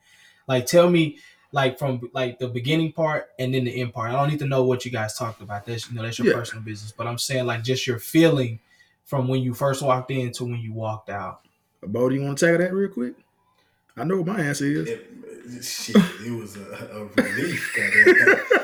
Like 0.49 0.67
tell 0.67 0.89
me 0.91 1.19
like 1.53 1.79
from 1.79 2.11
like 2.15 2.39
the 2.39 2.49
beginning 2.49 2.93
part 2.93 3.29
and 3.39 3.53
then 3.55 3.65
the 3.65 3.81
end 3.81 3.93
part. 3.93 4.11
I 4.11 4.15
don't 4.15 4.31
need 4.31 4.39
to 4.41 4.47
know 4.47 4.65
what 4.65 4.85
you 4.85 4.91
guys 4.91 5.17
talked 5.17 5.41
about. 5.43 5.67
That's 5.67 5.89
you 5.89 5.97
know 5.97 6.03
that's 6.03 6.19
your 6.19 6.29
Yeah. 6.29 6.35
personal 6.35 6.65
business. 6.65 6.93
But 6.93 7.07
I'm 7.07 7.19
saying 7.19 7.47
like 7.47 7.63
just 7.63 7.87
your 7.87 7.99
feeling 7.99 8.61
from 9.05 9.29
when 9.29 9.43
you 9.43 9.55
first 9.55 9.83
walked 9.83 10.11
in 10.11 10.33
to 10.33 10.45
when 10.45 10.61
you 10.61 10.73
walked 10.73 11.11
out. 11.11 11.41
Bo, 11.83 12.09
do 12.09 12.15
you 12.15 12.23
want 12.23 12.39
to 12.39 12.47
tackle 12.47 12.59
that 12.65 12.73
real 12.75 12.89
quick? 12.91 13.15
I 13.97 14.05
know 14.05 14.19
what 14.19 14.27
my 14.27 14.41
answer 14.41 14.67
is. 14.67 14.89
It, 14.89 15.65
shit, 15.65 15.97
it 15.97 16.31
was 16.31 16.57
a, 16.57 16.61
a 16.61 17.05
relief. 17.23 17.73
goddamn. 17.77 18.61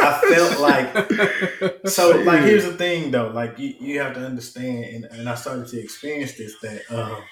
I 0.00 0.20
felt 0.34 0.60
like 0.60 1.88
so. 1.88 2.10
Like 2.22 2.42
here's 2.42 2.64
the 2.64 2.74
thing, 2.74 3.10
though. 3.10 3.28
Like 3.28 3.58
you, 3.58 3.74
you 3.80 4.00
have 4.00 4.14
to 4.14 4.20
understand, 4.24 4.84
and, 4.84 5.04
and 5.06 5.28
I 5.28 5.34
started 5.34 5.68
to 5.68 5.80
experience 5.80 6.34
this 6.34 6.58
that 6.60 6.82
um, 6.90 7.22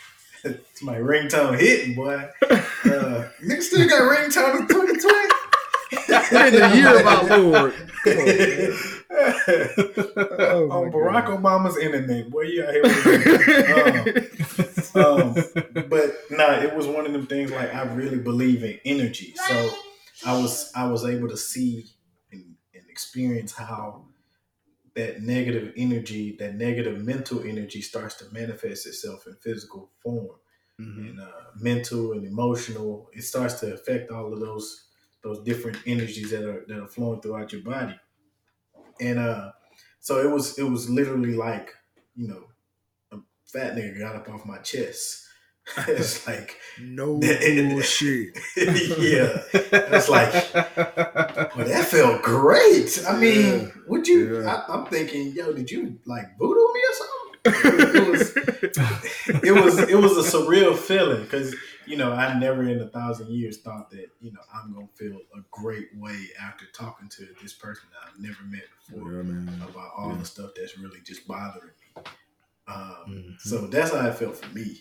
my 0.82 0.96
ringtone 0.96 1.58
hitting, 1.58 1.94
boy. 1.94 2.28
Uh, 2.42 3.28
nigga 3.42 3.62
still 3.62 3.88
got 3.88 4.02
ringtone 4.02 4.60
in 4.60 4.68
2020. 4.68 5.34
in 5.94 6.54
the 6.54 6.76
year 6.76 7.00
of 7.00 7.06
our 7.06 7.38
Lord. 7.38 7.74
Come 8.04 8.18
on, 8.18 8.24
man. 8.26 8.72
Oh, 9.16 10.66
my 10.68 10.74
on 10.74 10.92
Barack 10.92 11.26
God. 11.26 11.42
Obama's 11.42 11.76
internet, 11.78 12.30
boy, 12.30 12.42
you 12.42 12.64
out 12.64 12.72
here. 12.72 12.82
With 12.82 14.58
um, 14.58 14.63
um, 14.94 15.34
but 15.88 16.16
nah, 16.30 16.60
it 16.60 16.74
was 16.74 16.86
one 16.86 17.06
of 17.06 17.12
them 17.12 17.26
things. 17.26 17.50
Like 17.50 17.74
I 17.74 17.82
really 17.94 18.18
believe 18.18 18.62
in 18.64 18.80
energy, 18.84 19.34
so 19.36 19.74
I 20.26 20.40
was 20.40 20.72
I 20.74 20.86
was 20.86 21.04
able 21.04 21.28
to 21.28 21.36
see 21.36 21.86
and, 22.32 22.56
and 22.74 22.84
experience 22.88 23.52
how 23.52 24.06
that 24.94 25.22
negative 25.22 25.72
energy, 25.76 26.36
that 26.38 26.54
negative 26.54 27.00
mental 27.00 27.42
energy, 27.42 27.82
starts 27.82 28.14
to 28.16 28.30
manifest 28.32 28.86
itself 28.86 29.26
in 29.26 29.34
physical 29.36 29.90
form 30.02 30.36
Mhm. 30.78 31.08
and 31.08 31.20
uh, 31.20 31.32
mental 31.56 32.12
and 32.12 32.26
emotional. 32.26 33.10
It 33.12 33.22
starts 33.22 33.60
to 33.60 33.74
affect 33.74 34.10
all 34.10 34.32
of 34.32 34.40
those 34.40 34.88
those 35.22 35.42
different 35.44 35.78
energies 35.86 36.30
that 36.32 36.44
are 36.44 36.64
that 36.68 36.80
are 36.82 36.88
flowing 36.88 37.20
throughout 37.20 37.52
your 37.52 37.62
body. 37.62 37.98
And 39.00 39.18
uh, 39.18 39.52
so 40.00 40.20
it 40.20 40.30
was 40.30 40.58
it 40.58 40.64
was 40.64 40.88
literally 40.88 41.34
like 41.34 41.74
you 42.14 42.28
know 42.28 42.48
fat 43.46 43.74
nigga 43.76 43.98
got 43.98 44.16
up 44.16 44.28
off 44.28 44.44
my 44.46 44.58
chest. 44.58 45.22
it's 45.88 46.26
like 46.26 46.56
No 46.78 47.18
bullshit. 47.18 48.38
yeah, 48.56 49.38
That's 49.70 50.10
like- 50.10 50.32
well, 50.54 51.66
that 51.66 51.86
felt 51.88 52.22
great. 52.22 53.02
I 53.08 53.16
mean, 53.18 53.60
Yeah. 53.60 53.68
would 53.88 54.06
you? 54.06 54.42
Yeah. 54.42 54.62
I, 54.68 54.74
I'm 54.74 54.84
thinking, 54.86 55.32
yo, 55.32 55.52
did 55.54 55.70
you 55.70 55.98
like 56.04 56.36
voodoo 56.38 56.72
me 56.74 56.80
or 56.80 56.94
something? 56.94 57.20
It 57.46 58.08
was 58.10 58.36
it 59.42 59.52
was 59.54 59.78
it 59.90 59.96
was 59.96 60.16
a 60.34 60.36
surreal 60.36 60.76
feeling 60.76 61.22
because 61.24 61.54
you 61.86 61.96
know 61.96 62.12
I 62.12 62.38
never 62.38 62.62
in 62.68 62.80
a 62.80 62.88
thousand 62.88 63.28
years 63.30 63.60
thought 63.60 63.90
that 63.90 64.06
you 64.20 64.32
know 64.32 64.40
I'm 64.54 64.72
gonna 64.74 64.86
feel 64.94 65.16
a 65.16 65.40
great 65.50 65.88
way 65.96 66.28
after 66.40 66.64
talking 66.74 67.08
to 67.10 67.26
this 67.42 67.52
person 67.52 67.84
that 67.92 68.08
I've 68.10 68.18
never 68.20 68.42
met 68.48 68.64
before 68.88 69.12
Yeah, 69.12 69.64
about 69.68 69.90
all 69.96 70.14
the 70.14 70.24
stuff 70.24 70.50
that's 70.56 70.78
really 70.78 71.00
just 71.04 71.26
bothering 71.28 71.70
me. 71.96 72.02
Um, 72.66 72.94
Mhm. 73.08 73.40
So 73.40 73.66
that's 73.66 73.92
how 73.92 74.06
it 74.06 74.14
felt 74.14 74.36
for 74.36 74.54
me. 74.54 74.80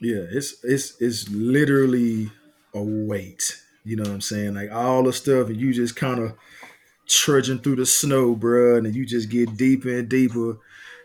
Yeah, 0.00 0.24
it's 0.30 0.56
it's 0.64 1.00
it's 1.00 1.28
literally 1.28 2.30
a 2.74 2.82
weight. 2.82 3.60
You 3.84 3.96
know 3.96 4.02
what 4.04 4.12
I'm 4.12 4.20
saying? 4.20 4.54
Like 4.54 4.70
all 4.72 5.02
the 5.04 5.12
stuff, 5.12 5.48
and 5.48 5.56
you 5.56 5.72
just 5.72 5.96
kind 5.96 6.20
of 6.20 6.32
trudging 7.08 7.58
through 7.60 7.76
the 7.76 7.86
snow, 7.86 8.34
bruh, 8.34 8.78
and 8.78 8.94
you 8.94 9.04
just 9.06 9.28
get 9.28 9.56
deeper 9.56 9.98
and 9.98 10.08
deeper. 10.08 10.58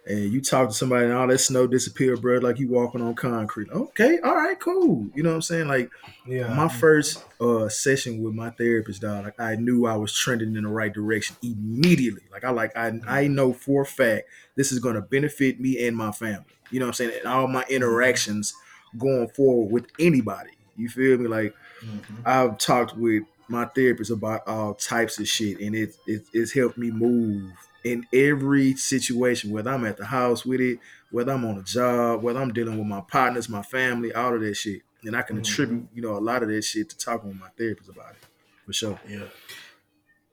And 0.08 0.32
you 0.32 0.41
talk 0.41 0.70
to 0.70 0.74
somebody, 0.74 1.05
and 1.05 1.14
all 1.14 1.28
that 1.28 1.39
snow 1.39 1.68
disappear, 1.68 2.16
bruh, 2.16 2.41
like 2.41 2.60
you 2.60 2.70
walking 2.70 3.01
on 3.01 3.14
concrete. 3.14 3.70
Okay, 3.70 4.20
all 4.24 4.36
right, 4.36 4.58
cool. 4.60 5.08
You 5.14 5.24
know 5.24 5.30
what 5.30 5.36
I'm 5.36 5.41
saying? 5.41 5.68
Like 5.68 5.89
yeah. 6.26 6.53
my 6.53 6.70
first 6.70 7.26
uh 7.41 7.68
session 7.68 8.24
with 8.24 8.34
my 8.34 8.51
therapist, 8.51 9.01
dog, 9.01 9.26
like 9.26 9.39
I 9.39 9.55
knew 9.55 9.86
I 9.86 9.97
was 9.97 10.14
trending 10.14 10.55
in 10.55 10.64
the 10.64 10.70
right 10.70 10.93
direction 10.93 11.36
immediately. 11.43 12.22
Like 12.32 12.45
I 12.45 12.51
like 12.51 12.76
I 12.78 12.88
I 12.88 12.91
mm-hmm. 12.91 13.36
know 13.36 13.53
for 13.53 13.82
a 13.82 13.86
fact 13.86 14.28
this 14.55 14.72
is 14.72 14.80
gonna 14.80 15.01
benefit 15.01 15.60
me 15.60 15.86
and 15.86 15.97
my 15.97 16.12
family. 16.12 16.45
You 16.72 16.80
know 16.80 16.86
what 16.86 16.99
I'm 16.99 17.08
saying? 17.08 17.20
And 17.20 17.28
all 17.28 17.47
my 17.47 17.64
mm-hmm. 17.64 17.74
interactions 17.74 18.53
going 18.97 19.28
forward 19.30 19.72
with 19.72 19.88
anybody. 19.99 20.51
You 20.78 20.89
feel 20.89 21.18
me? 21.18 21.28
Like 21.28 21.53
mm-hmm. 21.84 22.16
I've 22.26 22.58
talked 22.58 22.95
with 22.95 23.24
my 23.49 23.66
therapist 23.66 24.12
about 24.12 24.47
all 24.47 24.74
types 24.74 25.20
of 25.20 25.28
shit, 25.28 25.60
and 25.60 25.76
it, 25.76 25.95
it 26.05 26.26
it's 26.34 26.51
helped 26.51 26.78
me 26.78 26.91
move 26.91 27.51
in 27.84 28.05
every 28.13 28.75
situation, 28.75 29.51
whether 29.51 29.69
I'm 29.71 29.86
at 29.86 29.97
the 29.97 30.05
house 30.05 30.45
with 30.45 30.59
it, 30.61 30.80
whether 31.11 31.32
I'm 31.32 31.45
on 31.45 31.57
a 31.57 31.63
job, 31.63 32.21
whether 32.23 32.39
I'm 32.39 32.51
dealing 32.53 32.78
with 32.78 32.88
my 32.88 33.01
partners, 33.01 33.47
my 33.49 33.61
family, 33.63 34.13
all 34.13 34.34
of 34.34 34.41
that 34.41 34.55
shit. 34.55 34.82
And 35.03 35.15
I 35.15 35.21
can 35.21 35.38
Mhm. 35.38 35.39
attribute, 35.39 35.88
you 35.93 36.01
know, 36.01 36.17
a 36.17 36.19
lot 36.19 36.43
of 36.43 36.49
that 36.49 36.63
shit 36.63 36.89
to 36.89 36.97
talking 36.97 37.30
with 37.30 37.39
my 37.39 37.49
therapist 37.57 37.89
about 37.89 38.11
it, 38.11 38.25
for 38.65 38.73
sure. 38.73 38.99
Yeah. 39.07 39.25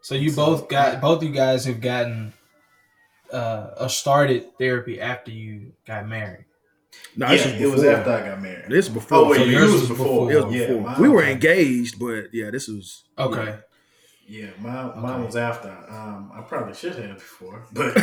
So 0.01 0.15
you 0.15 0.33
both 0.33 0.69
got 0.69 1.01
both 1.01 1.23
you 1.23 1.31
guys 1.31 1.65
have 1.67 1.81
gotten 1.81 2.33
uh, 3.33 3.71
a 3.79 3.89
started 3.89 4.47
therapy 4.59 5.01
after 5.01 5.31
you 5.31 5.73
got 5.87 6.07
married. 6.07 6.45
No, 7.17 7.27
yeah, 7.27 7.33
this 7.37 7.47
it 7.61 7.67
was 7.67 7.81
before. 7.83 7.91
after 7.97 8.11
I 8.13 8.29
got 8.29 8.41
married. 8.43 8.65
This 8.69 8.87
was 8.89 8.95
before. 8.95 9.19
Oh 9.19 9.29
wait, 9.31 9.39
So 9.39 9.45
yours 9.45 9.53
yours 9.55 9.73
was 9.73 9.81
was 9.81 9.89
before. 9.89 10.29
before. 10.29 10.33
it 10.33 10.45
was 10.47 10.55
before. 10.55 10.81
mine- 10.83 11.01
we 11.01 11.09
were 11.09 11.25
engaged, 11.25 11.99
but 11.99 12.27
yeah, 12.33 12.51
this 12.51 12.69
was 12.69 13.05
Okay. 13.19 13.45
Yeah, 13.45 13.57
mine, 14.61 14.93
mine 15.01 15.15
Okay. 15.17 15.27
was 15.27 15.37
after. 15.37 15.71
Um, 15.89 16.31
I 16.35 16.41
probably 16.43 16.75
should 16.75 16.97
have 16.97 17.17
before, 17.17 17.67
but 17.73 17.97
I 17.97 18.03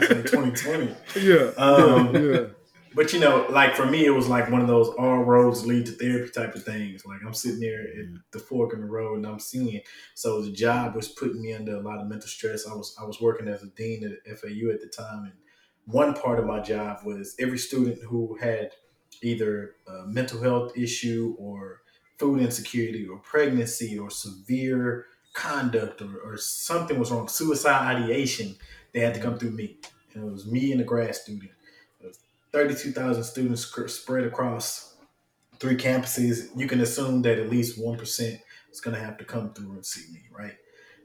said 0.00 0.26
2020. 0.26 0.94
Yeah. 1.20 1.50
Um, 1.56 2.14
yeah. 2.14 2.46
But 2.92 3.12
you 3.12 3.20
know, 3.20 3.46
like 3.50 3.76
for 3.76 3.86
me, 3.86 4.04
it 4.04 4.10
was 4.10 4.28
like 4.28 4.50
one 4.50 4.60
of 4.60 4.66
those 4.66 4.88
all 4.98 5.22
roads 5.22 5.64
lead 5.64 5.86
to 5.86 5.92
therapy 5.92 6.30
type 6.30 6.54
of 6.56 6.64
things. 6.64 7.06
Like 7.06 7.20
I'm 7.24 7.34
sitting 7.34 7.60
there 7.60 7.82
at 7.82 8.06
the 8.32 8.40
fork 8.40 8.72
in 8.74 8.80
the 8.80 8.86
road 8.86 9.18
and 9.18 9.26
I'm 9.26 9.38
seeing. 9.38 9.80
So 10.14 10.42
the 10.42 10.50
job 10.50 10.96
was 10.96 11.08
putting 11.08 11.40
me 11.40 11.52
under 11.54 11.76
a 11.76 11.80
lot 11.80 12.00
of 12.00 12.08
mental 12.08 12.28
stress. 12.28 12.66
I 12.66 12.74
was 12.74 12.96
I 13.00 13.04
was 13.04 13.20
working 13.20 13.46
as 13.46 13.62
a 13.62 13.68
dean 13.68 14.02
at 14.04 14.38
FAU 14.38 14.70
at 14.72 14.80
the 14.80 14.88
time, 14.92 15.24
and 15.24 15.32
one 15.84 16.14
part 16.14 16.40
of 16.40 16.46
my 16.46 16.60
job 16.60 16.98
was 17.04 17.36
every 17.38 17.58
student 17.58 18.02
who 18.02 18.36
had 18.40 18.72
either 19.22 19.76
a 19.86 20.06
mental 20.06 20.42
health 20.42 20.76
issue 20.76 21.36
or 21.38 21.82
food 22.18 22.40
insecurity 22.40 23.06
or 23.06 23.18
pregnancy 23.18 23.98
or 23.98 24.10
severe 24.10 25.06
conduct 25.32 26.02
or, 26.02 26.18
or 26.24 26.36
something 26.36 26.98
was 26.98 27.10
wrong, 27.10 27.28
suicide 27.28 27.96
ideation, 27.96 28.56
they 28.92 29.00
had 29.00 29.14
to 29.14 29.20
come 29.20 29.38
through 29.38 29.52
me. 29.52 29.76
And 30.14 30.24
it 30.24 30.32
was 30.32 30.46
me 30.46 30.72
and 30.72 30.80
a 30.80 30.84
grad 30.84 31.14
student. 31.14 31.50
32,000 32.52 33.22
students 33.22 33.64
spread 33.94 34.24
across 34.24 34.96
three 35.60 35.76
campuses, 35.76 36.48
you 36.56 36.66
can 36.66 36.80
assume 36.80 37.22
that 37.22 37.38
at 37.38 37.50
least 37.50 37.78
1% 37.78 38.40
is 38.72 38.80
going 38.80 38.96
to 38.96 39.02
have 39.02 39.18
to 39.18 39.24
come 39.24 39.52
through 39.52 39.72
and 39.72 39.86
see 39.86 40.12
me, 40.12 40.22
right? 40.36 40.56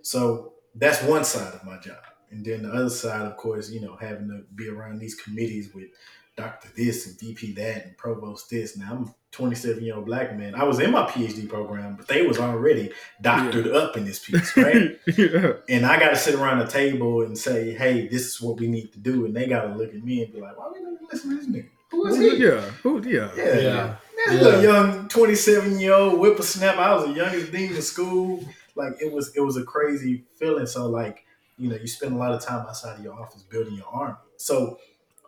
So 0.02 0.54
that's 0.74 1.04
one 1.04 1.24
side 1.24 1.54
of 1.54 1.64
my 1.64 1.78
job. 1.78 2.00
And 2.32 2.44
then 2.44 2.64
the 2.64 2.72
other 2.72 2.90
side, 2.90 3.28
of 3.28 3.38
course, 3.38 3.70
you 3.70 3.82
know, 3.82 3.96
having 3.96 4.28
to 4.30 4.44
be 4.56 4.70
around 4.70 5.00
these 5.00 5.16
committees 5.16 5.74
with 5.74 5.90
Dr. 6.36 6.70
this 6.76 7.06
and 7.06 7.20
VP 7.20 7.54
that 7.54 7.86
and 7.86 7.98
Provost 7.98 8.50
this. 8.50 8.78
Now 8.78 8.92
I'm 8.92 9.14
27 9.36 9.84
year 9.84 9.96
old 9.96 10.06
black 10.06 10.36
man. 10.38 10.56
I 10.56 10.64
was 10.64 10.80
in 10.80 10.92
my 10.92 11.04
PhD 11.04 11.48
program, 11.50 11.96
but 11.96 12.08
they 12.08 12.26
was 12.26 12.40
already 12.40 12.92
doctored 13.22 13.68
up 13.68 13.98
in 13.98 14.06
this 14.06 14.20
piece, 14.20 14.56
right? 14.56 14.98
yeah. 15.18 15.54
and 15.68 15.86
I 15.86 16.00
got 16.00 16.10
to 16.12 16.16
sit 16.16 16.36
around 16.36 16.60
the 16.60 16.68
table 16.68 17.22
and 17.24 17.38
say, 17.38 17.74
"Hey, 17.74 18.08
this 18.08 18.26
is 18.28 18.42
what 18.42 18.60
we 18.60 18.68
need 18.68 18.94
to 18.94 19.00
do," 19.00 19.26
and 19.26 19.36
they 19.36 19.46
got 19.48 19.64
to 19.64 19.76
look 19.76 19.90
at 19.94 20.04
me 20.04 20.24
and 20.24 20.32
be 20.34 20.40
like, 20.40 20.58
"Why 20.58 20.66
are 20.68 20.74
we 20.74 20.82
not 20.82 21.02
listen 21.12 21.32
to 21.32 21.36
this 21.38 21.48
nigga? 21.48 21.68
Who 21.92 22.08
is 22.08 22.18
he?" 22.18 22.38
Yeah. 22.46 22.62
Who? 22.84 23.02
Yeah. 23.04 23.30
Yeah, 23.36 23.46
Yeah. 23.46 23.60
yeah. 23.60 23.96
Yeah. 24.28 24.34
little 24.42 24.64
young 24.64 25.08
twenty 25.10 25.36
seven 25.36 25.80
year 25.80 25.94
old 25.94 26.18
whippersnapper. 26.20 26.80
I 26.80 26.96
was 26.96 27.06
the 27.06 27.12
youngest 27.14 27.52
dean 27.52 27.76
in 27.76 27.82
school. 27.82 28.44
Like 28.76 28.94
it 29.02 29.12
was, 29.12 29.36
it 29.36 29.42
was 29.42 29.58
a 29.58 29.64
crazy 29.64 30.24
feeling. 30.40 30.66
So 30.66 30.88
like, 30.88 31.26
you 31.58 31.70
know, 31.70 31.76
you 31.76 31.88
spend 31.88 32.14
a 32.14 32.18
lot 32.18 32.32
of 32.34 32.42
time 32.42 32.66
outside 32.68 32.98
of 32.98 33.04
your 33.04 33.14
office 33.14 33.44
building 33.44 33.76
your 33.76 33.88
army. 33.88 34.16
So 34.38 34.80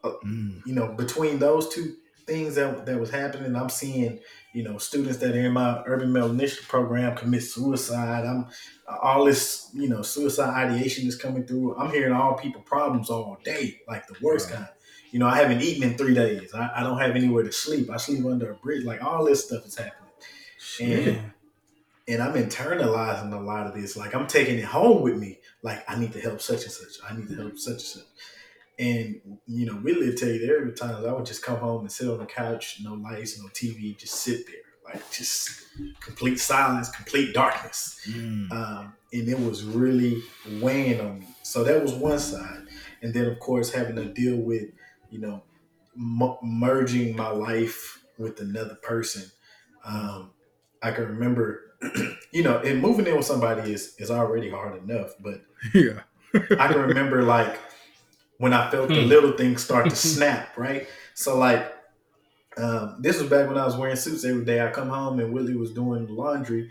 Mm. 0.03 0.62
you 0.66 0.74
know, 0.74 0.88
between 0.93 1.38
those 1.39 1.68
two 1.68 1.95
things 2.28 2.55
that 2.55 2.86
that 2.86 2.99
was 2.99 3.09
happening. 3.09 3.55
I'm 3.55 3.69
seeing, 3.69 4.19
you 4.53 4.63
know, 4.63 4.78
students 4.78 5.17
that 5.19 5.36
are 5.36 5.39
in 5.39 5.53
my 5.53 5.82
urban 5.86 6.11
male 6.11 6.30
initiative 6.30 6.67
program 6.67 7.15
commit 7.15 7.43
suicide. 7.43 8.25
I'm 8.25 8.47
all 9.01 9.25
this, 9.25 9.69
you 9.73 9.89
know, 9.89 10.01
suicide 10.01 10.53
ideation 10.69 11.07
is 11.07 11.15
coming 11.15 11.45
through. 11.45 11.78
I'm 11.78 11.91
hearing 11.91 12.13
all 12.13 12.36
people 12.36 12.61
problems 12.61 13.09
all 13.09 13.38
day, 13.43 13.82
like 13.88 14.07
the 14.07 14.15
worst 14.21 14.49
Right. 14.49 14.57
kind. 14.59 14.69
You 15.11 15.19
know, 15.19 15.28
I 15.28 15.38
haven't 15.38 15.61
eaten 15.61 15.89
in 15.89 15.97
three 15.97 16.13
days. 16.13 16.53
I, 16.53 16.69
I 16.75 16.84
don't 16.84 16.99
have 16.99 17.15
anywhere 17.15 17.43
to 17.43 17.51
sleep. 17.51 17.89
I 17.89 17.97
sleep 17.97 18.25
under 18.25 18.51
a 18.51 18.55
bridge. 18.55 18.84
Like 18.84 19.01
all 19.01 19.23
this 19.25 19.45
stuff 19.45 19.65
is 19.65 19.78
happening. 19.78 20.11
Shit. 20.59 21.07
And 21.07 21.32
and 22.09 22.21
I'm 22.23 22.34
internalizing 22.34 23.34
a 23.34 23.39
lot 23.39 23.67
of 23.67 23.73
this. 23.73 23.97
Like 23.97 24.15
I'm 24.15 24.28
taking 24.28 24.57
it 24.59 24.65
home 24.65 25.01
with 25.01 25.17
me. 25.17 25.39
Like 25.61 25.84
I 25.89 25.97
need 25.97 26.13
to 26.13 26.19
help 26.21 26.41
such 26.41 26.63
and 26.63 26.71
such. 26.71 26.99
I 27.09 27.15
need 27.15 27.28
to 27.30 27.36
help 27.36 27.57
such 27.57 27.73
and 27.73 27.82
such. 27.82 28.03
And 28.80 29.21
you 29.47 29.65
know, 29.65 29.80
we 29.84 29.93
tell 30.15 30.30
you 30.30 30.45
there 30.45 30.63
were 30.63 30.71
times 30.71 31.05
I 31.05 31.11
would 31.11 31.25
just 31.25 31.43
come 31.43 31.57
home 31.57 31.82
and 31.82 31.91
sit 31.91 32.07
on 32.07 32.19
the 32.19 32.25
couch, 32.25 32.80
no 32.84 32.93
lights, 32.93 33.41
no 33.41 33.49
TV, 33.49 33.97
just 33.97 34.15
sit 34.15 34.45
there, 34.45 34.55
like 34.93 35.11
just 35.11 35.61
complete 35.99 36.39
silence, 36.39 36.89
complete 36.89 37.34
darkness. 37.34 37.99
Mm. 38.07 38.51
Um, 38.51 38.93
and 39.11 39.28
it 39.28 39.39
was 39.39 39.63
really 39.63 40.21
weighing 40.59 41.01
on 41.01 41.19
me. 41.19 41.28
So 41.43 41.63
that 41.63 41.82
was 41.82 41.93
one 41.93 42.19
side. 42.19 42.67
And 43.01 43.13
then 43.13 43.25
of 43.25 43.39
course 43.39 43.71
having 43.71 43.95
to 43.95 44.05
deal 44.05 44.38
with, 44.38 44.65
you 45.09 45.19
know, 45.19 45.43
m- 45.95 46.38
merging 46.43 47.15
my 47.15 47.30
life 47.30 48.03
with 48.19 48.39
another 48.39 48.75
person. 48.75 49.23
Um, 49.84 50.32
I 50.84 50.91
can 50.91 51.05
remember, 51.05 51.73
you 52.32 52.43
know, 52.43 52.59
and 52.59 52.82
moving 52.82 53.07
in 53.07 53.15
with 53.15 53.25
somebody 53.25 53.73
is 53.73 53.95
is 53.97 54.11
already 54.11 54.49
hard 54.49 54.84
enough, 54.84 55.13
but 55.19 55.41
Yeah. 55.73 56.01
I 56.34 56.67
can 56.67 56.82
remember 56.82 57.23
like 57.23 57.59
when 58.39 58.53
I 58.53 58.69
felt 58.69 58.89
the 58.89 59.01
Hmm. 59.01 59.07
little 59.09 59.31
things 59.33 59.63
start 59.63 59.89
to 59.89 59.95
snap, 60.15 60.57
right? 60.57 60.88
So 61.13 61.38
like 61.38 61.73
um, 62.57 62.97
this 62.99 63.19
was 63.21 63.29
back 63.29 63.47
when 63.47 63.57
I 63.57 63.65
was 63.65 63.75
wearing 63.75 63.95
suits 63.95 64.25
every 64.25 64.43
day. 64.45 64.65
I 64.65 64.71
come 64.71 64.89
home 64.89 65.19
and 65.19 65.31
Willie 65.31 65.55
was 65.55 65.71
doing 65.73 66.07
laundry, 66.07 66.69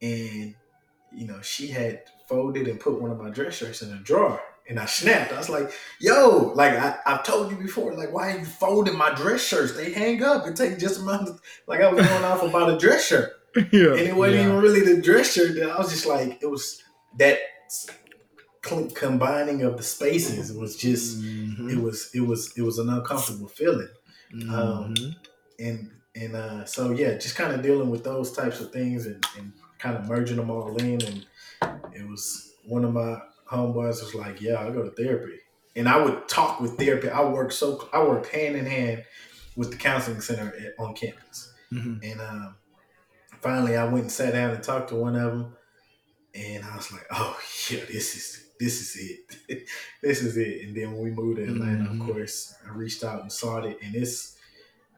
and 0.00 0.54
you 1.12 1.26
know 1.26 1.40
she 1.42 1.68
had 1.68 2.02
folded 2.28 2.68
and 2.68 2.80
put 2.80 3.00
one 3.00 3.10
of 3.10 3.18
my 3.20 3.30
dress 3.30 3.54
shirts 3.56 3.82
in 3.82 3.92
a 3.92 3.98
drawer, 3.98 4.40
and 4.68 4.80
I 4.80 4.86
snapped. 4.86 5.32
I 5.34 5.38
was 5.38 5.50
like, 5.50 5.70
"Yo, 6.00 6.52
like 6.54 6.72
I, 6.72 6.96
I've 7.04 7.22
told 7.22 7.50
you 7.50 7.58
before, 7.58 7.92
like 7.94 8.12
why 8.14 8.32
are 8.32 8.38
you 8.38 8.44
folding 8.46 8.96
my 8.96 9.14
dress 9.14 9.42
shirts? 9.46 9.76
They 9.76 9.92
hang 9.92 10.22
up. 10.22 10.46
It 10.46 10.56
takes 10.56 10.80
just 10.80 11.00
a 11.00 11.02
amount 11.02 11.28
of 11.28 11.40
like 11.66 11.80
I 11.82 11.92
was 11.92 12.06
going 12.06 12.24
off 12.24 12.42
about 12.42 12.70
a 12.72 12.78
dress 12.78 13.06
shirt." 13.06 13.32
yeah. 13.72 13.90
and 13.90 14.00
it 14.00 14.14
wasn't 14.16 14.36
Yeah. 14.40 14.48
even 14.48 14.60
really 14.60 14.80
the 14.94 15.00
dress 15.02 15.32
shirt. 15.34 15.54
That 15.56 15.70
I 15.70 15.78
was 15.78 15.90
just 15.90 16.06
like, 16.06 16.38
it 16.42 16.46
was 16.50 16.82
that 17.18 17.38
combining 18.94 19.62
of 19.62 19.76
the 19.76 19.82
spaces 19.82 20.52
was 20.52 20.76
just, 20.76 21.18
Mhm. 21.22 21.70
it 21.72 21.80
was, 21.80 22.10
it 22.14 22.20
was, 22.20 22.52
it 22.56 22.62
was 22.62 22.78
an 22.78 22.88
uncomfortable 22.88 23.48
feeling, 23.48 23.88
um, 24.50 24.94
Mhm. 24.94 25.16
and 25.58 25.90
and 26.14 26.34
uh, 26.34 26.64
so 26.64 26.92
yeah, 26.92 27.12
just 27.18 27.36
kind 27.36 27.52
of 27.52 27.60
dealing 27.62 27.90
with 27.90 28.02
those 28.02 28.32
types 28.32 28.58
of 28.60 28.72
things 28.72 29.04
and, 29.04 29.22
and 29.36 29.52
kind 29.78 29.96
of 29.98 30.08
merging 30.08 30.36
them 30.38 30.50
all 30.50 30.74
in, 30.76 31.02
and 31.02 31.26
it 31.94 32.08
was 32.08 32.52
one 32.64 32.84
of 32.84 32.92
my 32.94 33.20
homeboys 33.50 34.02
was 34.02 34.14
like, 34.14 34.40
yeah, 34.40 34.58
I 34.58 34.70
go 34.70 34.82
to 34.82 34.90
therapy, 34.90 35.38
and 35.76 35.86
I 35.88 36.02
would 36.02 36.26
talk 36.28 36.60
with 36.60 36.78
therapy. 36.78 37.08
I 37.10 37.22
worked 37.24 37.52
so 37.52 37.88
I 37.92 38.02
worked 38.02 38.28
hand 38.28 38.56
in 38.56 38.64
hand 38.66 39.04
with 39.56 39.70
the 39.70 39.76
counseling 39.76 40.20
center 40.22 40.54
at, 40.58 40.74
on 40.78 40.94
campus. 40.94 41.52
Mhm. 41.72 42.00
And 42.02 42.20
um, 42.20 42.56
finally, 43.42 43.76
I 43.76 43.84
went 43.84 44.02
and 44.04 44.12
sat 44.12 44.32
down 44.32 44.50
and 44.54 44.62
talked 44.62 44.88
to 44.88 44.94
one 44.96 45.16
of 45.16 45.32
them, 45.32 45.56
and 46.34 46.64
I 46.64 46.76
was 46.76 46.90
like, 46.92 47.06
"Oh 47.10 47.38
yeah, 47.70 47.80
this 47.84 48.16
is 48.16 48.45
this 48.58 48.80
is 48.96 49.10
it, 49.48 49.66
this 50.02 50.22
is 50.22 50.36
it." 50.36 50.62
And 50.66 50.76
then 50.76 50.92
when 50.92 51.02
we 51.02 51.10
moved 51.10 51.36
to 51.38 51.44
Atlanta, 51.44 51.90
Mhm. 51.90 52.00
of 52.00 52.06
course, 52.06 52.54
I 52.66 52.74
reached 52.74 53.04
out 53.04 53.22
and 53.22 53.30
sought 53.32 53.64
it, 53.66 53.78
and 53.82 53.94
it's 53.94 54.36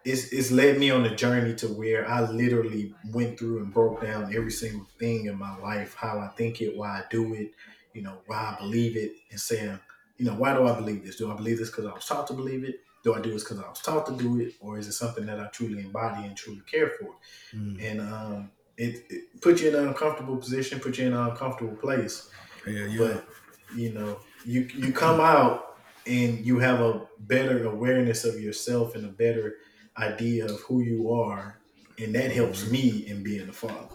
it's 0.04 0.32
it's 0.32 0.50
led 0.50 0.78
me 0.78 0.90
on 0.90 1.04
a 1.04 1.14
journey 1.14 1.54
to 1.56 1.68
where 1.68 2.09
I 2.09 2.30
literally 2.30 2.94
went 3.12 3.38
through 3.38 3.59
and 3.59 3.72
broke 3.74 4.00
down 4.00 4.34
every 4.34 4.50
single 4.52 4.86
thing 4.98 5.26
in 5.26 5.36
my 5.38 5.56
life, 5.59 5.94
how 5.94 6.18
I 6.20 6.28
think 6.28 6.62
it, 6.62 6.76
why 6.76 6.88
I 7.00 7.02
do 7.11 7.34
it, 7.34 7.52
you 7.94 8.02
know, 8.02 8.18
why 8.26 8.54
I 8.54 8.61
believe 8.61 8.96
it, 8.96 9.12
and 9.30 9.40
saying, 9.40 9.78
you 10.16 10.24
know, 10.24 10.34
why 10.34 10.54
do 10.54 10.66
I 10.66 10.74
believe 10.74 11.04
this? 11.04 11.16
Do 11.16 11.30
I 11.30 11.34
believe 11.36 11.59
this 11.59 11.70
because 11.70 11.84
I 11.84 11.92
was 11.92 12.06
taught 12.06 12.26
to 12.28 12.32
believe 12.32 12.64
it? 12.64 12.80
Do 13.04 13.14
I 13.14 13.20
do 13.20 13.30
this 13.32 13.42
because 13.44 13.59
I 13.61 13.68
was 13.68 13.80
taught 13.80 14.06
to 14.06 14.16
do 14.16 14.40
it, 14.40 14.54
or 14.61 14.78
is 14.78 14.86
it 14.88 14.92
something 14.92 15.26
that 15.26 15.40
I 15.40 15.46
truly 15.46 15.80
embody 15.82 16.26
and 16.26 16.36
truly 16.36 16.62
care 16.70 16.90
for? 17.00 17.14
Mm. 17.54 17.82
and 17.82 18.00
um, 18.00 18.50
it, 18.76 19.04
it 19.11 19.40
put 19.40 19.61
you 19.61 19.68
in 19.68 19.74
an 19.74 19.88
uncomfortable 19.88 20.36
position, 20.36 20.78
put 20.80 20.96
you 20.98 21.06
in 21.06 21.12
an 21.12 21.28
uncomfortable 21.30 21.76
place. 21.76 22.30
Yeah, 22.66 22.86
yeah. 22.86 22.98
But 22.98 23.28
you 23.74 23.92
know, 23.92 24.18
you 24.44 24.68
you 24.74 24.92
come 24.92 25.20
out 25.20 25.76
and 26.06 26.44
you 26.44 26.58
have 26.58 26.80
a 26.80 27.06
better 27.20 27.66
awareness 27.66 28.24
of 28.24 28.40
yourself 28.40 28.94
and 28.94 29.04
a 29.04 29.08
better 29.08 29.56
idea 29.98 30.44
of 30.46 30.60
who 30.60 30.80
you 30.82 31.12
are, 31.12 31.58
and 31.98 32.14
that 32.14 32.30
helps 32.32 32.70
me 32.70 33.04
in 33.06 33.22
being 33.22 33.48
a 33.48 33.52
father. 33.52 33.88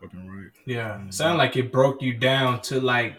Fucking 0.00 0.28
right. 0.28 0.50
Yeah. 0.66 1.00
Sound 1.10 1.38
like 1.38 1.56
it 1.56 1.70
broke 1.72 2.02
you 2.02 2.14
down 2.14 2.60
to 2.62 2.80
like 2.80 3.14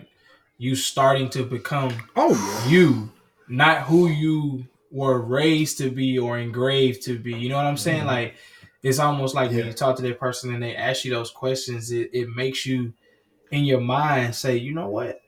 you 0.57 0.75
starting 0.75 1.29
to 1.31 1.43
become 1.43 1.91
Oh 2.15 2.33
yeah. 2.33 2.69
you, 2.69 3.11
not 3.47 3.83
who 3.83 4.07
you 4.07 4.65
were 4.91 5.19
raised 5.21 5.77
to 5.79 5.89
be 5.89 6.17
or 6.19 6.37
engraved 6.37 7.03
to 7.03 7.17
be. 7.19 7.33
You 7.33 7.49
know 7.49 7.55
what 7.55 7.65
I'm 7.65 7.77
saying? 7.77 8.03
Mhm. 8.03 8.07
Like 8.07 8.35
it's 8.83 8.99
almost 8.99 9.33
like 9.35 9.51
Yeah. 9.51 9.57
when 9.57 9.67
you 9.67 9.73
talk 9.73 9.95
to 9.97 10.01
that 10.03 10.19
person 10.19 10.53
and 10.53 10.61
they 10.61 10.75
ask 10.75 11.03
you 11.05 11.11
those 11.11 11.31
questions, 11.31 11.91
it, 11.91 12.09
it 12.13 12.29
makes 12.29 12.65
you 12.65 12.93
in 13.51 13.63
your 13.65 13.81
mind 13.81 14.35
say, 14.35 14.57
you 14.57 14.73
know 14.73 14.89
what? 14.89 15.21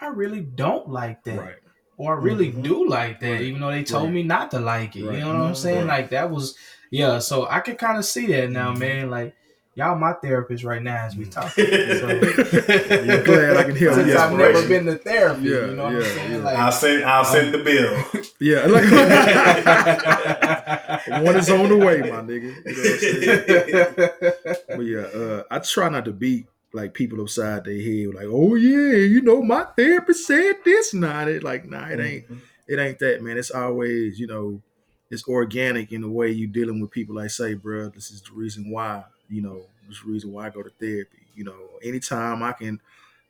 I 0.00 0.06
really 0.08 0.40
don't 0.40 0.88
like 0.88 1.22
that. 1.24 1.38
Right. 1.38 1.54
Or 1.96 2.16
I 2.16 2.18
really 2.22 2.50
Mhm. 2.52 2.62
do 2.62 2.88
like 2.88 3.20
that, 3.20 3.30
Right. 3.32 3.40
even 3.42 3.60
though 3.60 3.70
they 3.70 3.82
told 3.84 4.04
Right. 4.04 4.12
me 4.14 4.22
not 4.22 4.50
to 4.52 4.58
like 4.60 4.96
it. 4.96 5.04
Right. 5.04 5.18
You 5.18 5.24
know 5.24 5.34
what 5.34 5.48
I'm 5.48 5.54
saying? 5.54 5.86
Right. 5.86 6.00
Like 6.00 6.10
that 6.10 6.30
was 6.30 6.56
yeah, 6.92 7.20
so 7.20 7.46
I 7.48 7.60
can 7.60 7.76
kind 7.76 7.98
of 7.98 8.04
see 8.04 8.26
that 8.28 8.50
now, 8.50 8.72
Mhm. 8.72 8.78
man. 8.78 9.10
Like 9.10 9.34
y'all 9.74 9.94
my 9.96 10.12
therapist 10.14 10.64
right 10.64 10.82
now 10.82 11.04
as 11.06 11.14
we 11.16 11.24
Mhm. 11.26 11.30
talk. 11.30 11.52
Yeah, 11.58 13.20
glad 13.22 13.56
I 13.58 13.62
can 13.64 13.76
hear. 13.76 13.92
Since 13.94 14.12
I've 14.16 14.32
never 14.36 14.66
been 14.66 14.86
to 14.86 14.96
therapy, 14.96 15.42
Yeah, 15.42 15.66
you 15.66 15.74
know 15.76 15.84
what 15.84 15.92
yeah, 15.92 15.98
I'm 15.98 16.04
saying? 16.04 16.32
yeah. 16.32 16.38
Like 16.38 16.58
I'll 16.58 16.72
send 16.72 17.04
I'll 17.04 17.24
send 17.24 17.54
the 17.54 17.58
bill. 17.58 18.04
Yeah, 18.40 18.66
like 18.66 18.84
one 21.22 21.36
is 21.36 21.50
on 21.50 21.68
the 21.68 21.76
way, 21.76 22.00
my 22.00 22.22
nigga. 22.22 22.54
You 22.64 22.64
know 22.64 22.66
what 22.66 22.76
I'm 22.76 22.98
saying? 22.98 24.56
But 24.68 24.86
yeah, 24.86 25.06
uh, 25.20 25.42
I 25.50 25.58
try 25.58 25.88
not 25.90 26.06
to 26.06 26.12
beat 26.12 26.46
like 26.72 26.94
people 26.94 27.20
upside 27.20 27.64
their 27.64 27.80
head, 27.80 28.14
like, 28.14 28.26
oh 28.28 28.54
yeah, 28.54 28.96
you 28.98 29.20
know, 29.22 29.42
my 29.42 29.64
therapist 29.76 30.26
said 30.26 30.54
this. 30.64 30.94
Nah, 30.94 31.26
it 31.26 31.42
like, 31.42 31.68
nah, 31.68 31.88
it 31.88 32.00
ain't, 32.00 32.24
it 32.68 32.78
ain't 32.78 32.98
that, 33.00 33.22
man. 33.22 33.38
It's 33.38 33.50
always, 33.50 34.18
you 34.20 34.26
know, 34.26 34.62
it's 35.10 35.26
organic 35.26 35.90
in 35.92 36.02
the 36.02 36.08
way 36.08 36.30
you 36.30 36.46
dealing 36.46 36.80
with 36.80 36.90
people. 36.92 37.16
Like, 37.16 37.30
say, 37.30 37.54
bro, 37.54 37.88
this 37.88 38.10
is 38.12 38.22
the 38.22 38.32
reason 38.32 38.70
why, 38.70 39.04
you 39.28 39.42
know, 39.42 39.62
this 39.88 39.96
is 39.98 40.04
the 40.04 40.10
reason 40.10 40.32
why 40.32 40.46
I 40.46 40.50
go 40.50 40.62
to 40.62 40.70
therapy. 40.78 41.18
You 41.34 41.44
know, 41.44 41.56
anytime 41.82 42.42
I 42.42 42.52
can 42.52 42.80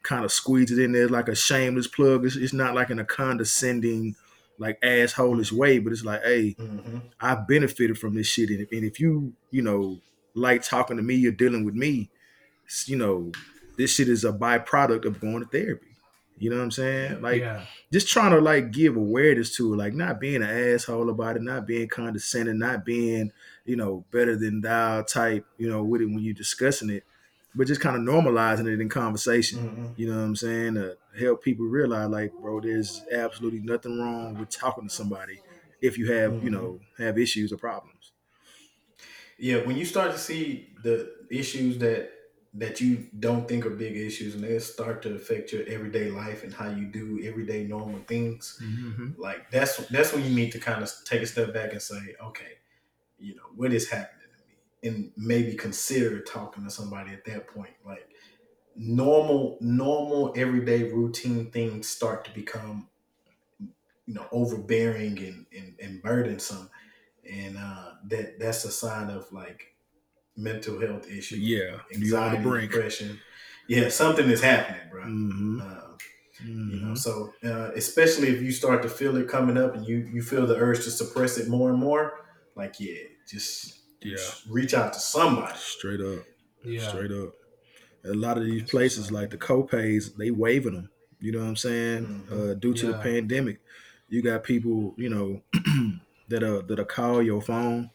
kind 0.02 0.24
of 0.24 0.32
squeeze 0.32 0.70
it 0.70 0.78
in 0.78 0.92
there 0.92 1.08
like 1.08 1.28
a 1.28 1.34
shameless 1.34 1.86
plug, 1.86 2.26
it's, 2.26 2.36
it's 2.36 2.52
not 2.52 2.74
like 2.74 2.90
in 2.90 2.98
a 2.98 3.04
condescending, 3.04 4.16
like 4.58 4.78
assholeish 4.82 5.52
way, 5.52 5.78
but 5.78 5.92
it's 5.92 6.04
like, 6.04 6.22
hey, 6.22 6.54
Mhm. 6.58 7.00
I've 7.20 7.46
benefited 7.46 7.98
from 7.98 8.14
this 8.14 8.26
shit. 8.26 8.50
And 8.50 8.60
if, 8.60 8.72
and 8.72 8.84
if 8.84 9.00
you, 9.00 9.32
you 9.50 9.62
know, 9.62 10.00
like 10.34 10.62
talking 10.62 10.96
to 10.98 11.02
me, 11.02 11.14
you're 11.14 11.32
dealing 11.32 11.64
with 11.64 11.74
me, 11.74 12.08
you 12.86 12.96
know, 12.96 13.32
this 13.76 13.94
shit 13.94 14.08
is 14.08 14.24
a 14.24 14.32
byproduct 14.32 15.04
of 15.04 15.20
going 15.20 15.40
to 15.40 15.48
therapy. 15.48 15.86
You 16.38 16.50
know 16.50 16.56
what 16.56 16.62
I'm 16.64 16.70
saying? 16.70 17.20
Like, 17.20 17.42
yeah, 17.42 17.66
just 17.92 18.08
trying 18.08 18.30
to 18.32 18.40
like 18.40 18.70
give 18.70 18.96
awareness 18.96 19.54
to 19.56 19.74
it, 19.74 19.76
like 19.76 19.92
not 19.94 20.20
being 20.20 20.36
an 20.42 20.48
asshole 20.74 21.10
about 21.10 21.36
it, 21.36 21.42
not 21.42 21.66
being 21.66 21.88
condescending, 21.88 22.58
not 22.58 22.84
being, 22.84 23.32
you 23.66 23.76
know, 23.76 24.04
better 24.10 24.36
than 24.36 24.62
thou 24.62 25.02
type, 25.02 25.46
you 25.58 25.68
know, 25.68 25.84
with 25.84 26.00
it 26.00 26.06
when 26.06 26.20
you're 26.20 26.32
discussing 26.34 26.88
it, 26.90 27.04
but 27.54 27.66
just 27.66 27.80
kind 27.80 27.96
of 27.96 28.02
normalizing 28.02 28.72
it 28.72 28.80
in 28.80 28.88
conversation. 28.88 29.58
Mhm. 29.58 29.92
You 29.96 30.08
know 30.08 30.16
what 30.16 30.24
I'm 30.24 30.36
saying? 30.36 30.74
To 30.74 30.96
help 31.18 31.42
people 31.42 31.66
realize, 31.66 32.08
like, 32.08 32.32
bro, 32.40 32.60
there's 32.60 33.04
absolutely 33.12 33.60
nothing 33.60 33.98
wrong 34.00 34.38
with 34.38 34.48
talking 34.50 34.84
to 34.88 34.94
somebody 34.94 35.40
if 35.82 35.98
you 35.98 36.10
have, 36.12 36.36
you 36.40 36.48
Mhm. 36.48 36.52
know, 36.52 36.80
have 36.98 37.18
issues 37.18 37.52
or 37.52 37.58
problems. 37.58 38.12
Yeah, 39.38 39.64
when 39.66 39.76
you 39.76 39.84
start 39.84 40.12
to 40.12 40.18
see 40.18 40.68
the 40.82 41.12
issues 41.30 41.78
that 41.78 42.10
that 42.54 42.80
you 42.80 43.06
don't 43.20 43.46
think 43.48 43.64
are 43.64 43.70
big 43.70 43.96
issues, 43.96 44.34
and 44.34 44.42
they 44.42 44.58
start 44.58 45.02
to 45.02 45.14
affect 45.14 45.52
your 45.52 45.64
everyday 45.68 46.10
life 46.10 46.42
and 46.42 46.52
how 46.52 46.68
you 46.68 46.86
do 46.86 47.20
everyday 47.24 47.64
normal 47.64 48.00
things, 48.00 48.58
Mm-hmm. 48.62 49.20
like 49.20 49.50
that's 49.50 49.76
that's 49.88 50.12
when 50.12 50.24
you 50.24 50.34
need 50.34 50.52
to 50.52 50.58
kind 50.58 50.82
of 50.82 50.90
take 51.04 51.22
a 51.22 51.26
step 51.26 51.54
back 51.54 51.72
and 51.72 51.82
say, 51.82 52.16
okay, 52.22 52.58
you 53.18 53.34
know, 53.36 53.42
what 53.56 53.72
is 53.72 53.88
happening 53.90 54.28
to 54.36 54.88
me, 54.88 54.90
and 54.90 55.12
maybe 55.16 55.54
consider 55.56 56.20
talking 56.22 56.64
to 56.64 56.70
somebody 56.70 57.12
at 57.12 57.24
that 57.26 57.46
point. 57.48 57.74
Like 57.86 58.08
normal, 58.76 59.58
normal 59.60 60.32
everyday 60.36 60.84
routine 60.84 61.50
things 61.50 61.88
start 61.88 62.24
to 62.24 62.30
become, 62.32 62.88
you 64.06 64.14
know, 64.14 64.26
overbearing 64.32 65.18
and 65.18 65.46
and, 65.56 65.74
and 65.80 66.02
burdensome, 66.02 66.70
and 67.30 67.56
uh, 67.58 67.92
that 68.04 68.38
that's 68.38 68.64
a 68.64 68.70
sign 68.72 69.10
of 69.10 69.30
like 69.32 69.74
mental 70.40 70.80
health 70.80 71.08
issues, 71.10 71.38
Yeah, 71.40 71.58
you 71.90 72.16
on 72.16 72.32
the 72.32 72.38
anxiety, 72.38 72.66
depression. 72.68 73.20
Yeah, 73.68 73.88
something 73.88 74.28
is 74.30 74.40
happening, 74.42 74.80
bro. 74.90 75.02
Mm-hmm. 75.04 75.60
Uh, 75.60 75.76
you 76.42 76.80
know 76.80 76.92
Mhm. 76.92 76.98
so 76.98 77.34
uh, 77.44 77.70
especially 77.76 78.28
if 78.28 78.40
you 78.40 78.50
start 78.50 78.80
to 78.82 78.88
feel 78.88 79.14
it 79.18 79.28
coming 79.28 79.58
up 79.58 79.74
and 79.76 79.86
you 79.86 79.98
you 80.14 80.22
feel 80.22 80.46
the 80.46 80.56
urge 80.56 80.82
to 80.84 80.90
suppress 80.90 81.36
it 81.36 81.48
more 81.48 81.68
and 81.70 81.78
more 81.78 82.04
like 82.56 82.80
yeah, 82.80 83.02
just 83.28 83.78
Yeah, 84.02 84.16
just 84.16 84.46
reach 84.48 84.72
out 84.72 84.94
to 84.94 85.00
somebody. 85.00 85.52
straight 85.58 86.00
up, 86.00 86.24
Yeah. 86.64 86.88
straight 86.88 87.12
up. 87.12 87.34
A 88.04 88.14
lot 88.14 88.38
of 88.38 88.44
these 88.44 88.62
places, 88.70 89.10
like 89.12 89.28
the 89.28 89.36
copays, 89.36 90.16
they 90.16 90.30
waiving 90.30 90.72
them. 90.74 90.88
You 91.20 91.32
know 91.32 91.40
what 91.40 91.48
I'm 91.48 91.56
saying? 91.56 92.06
Mhm. 92.06 92.32
Uh, 92.32 92.54
due 92.54 92.72
to 92.72 92.86
the 92.86 92.94
pandemic, 92.94 93.60
you 94.08 94.22
got 94.22 94.42
people, 94.42 94.94
you 94.96 95.10
know, 95.10 95.42
that 96.30 96.42
are 96.42 96.62
that 96.62 96.80
are 96.80 96.86
call 96.86 97.22
your 97.22 97.42
phone, 97.42 97.90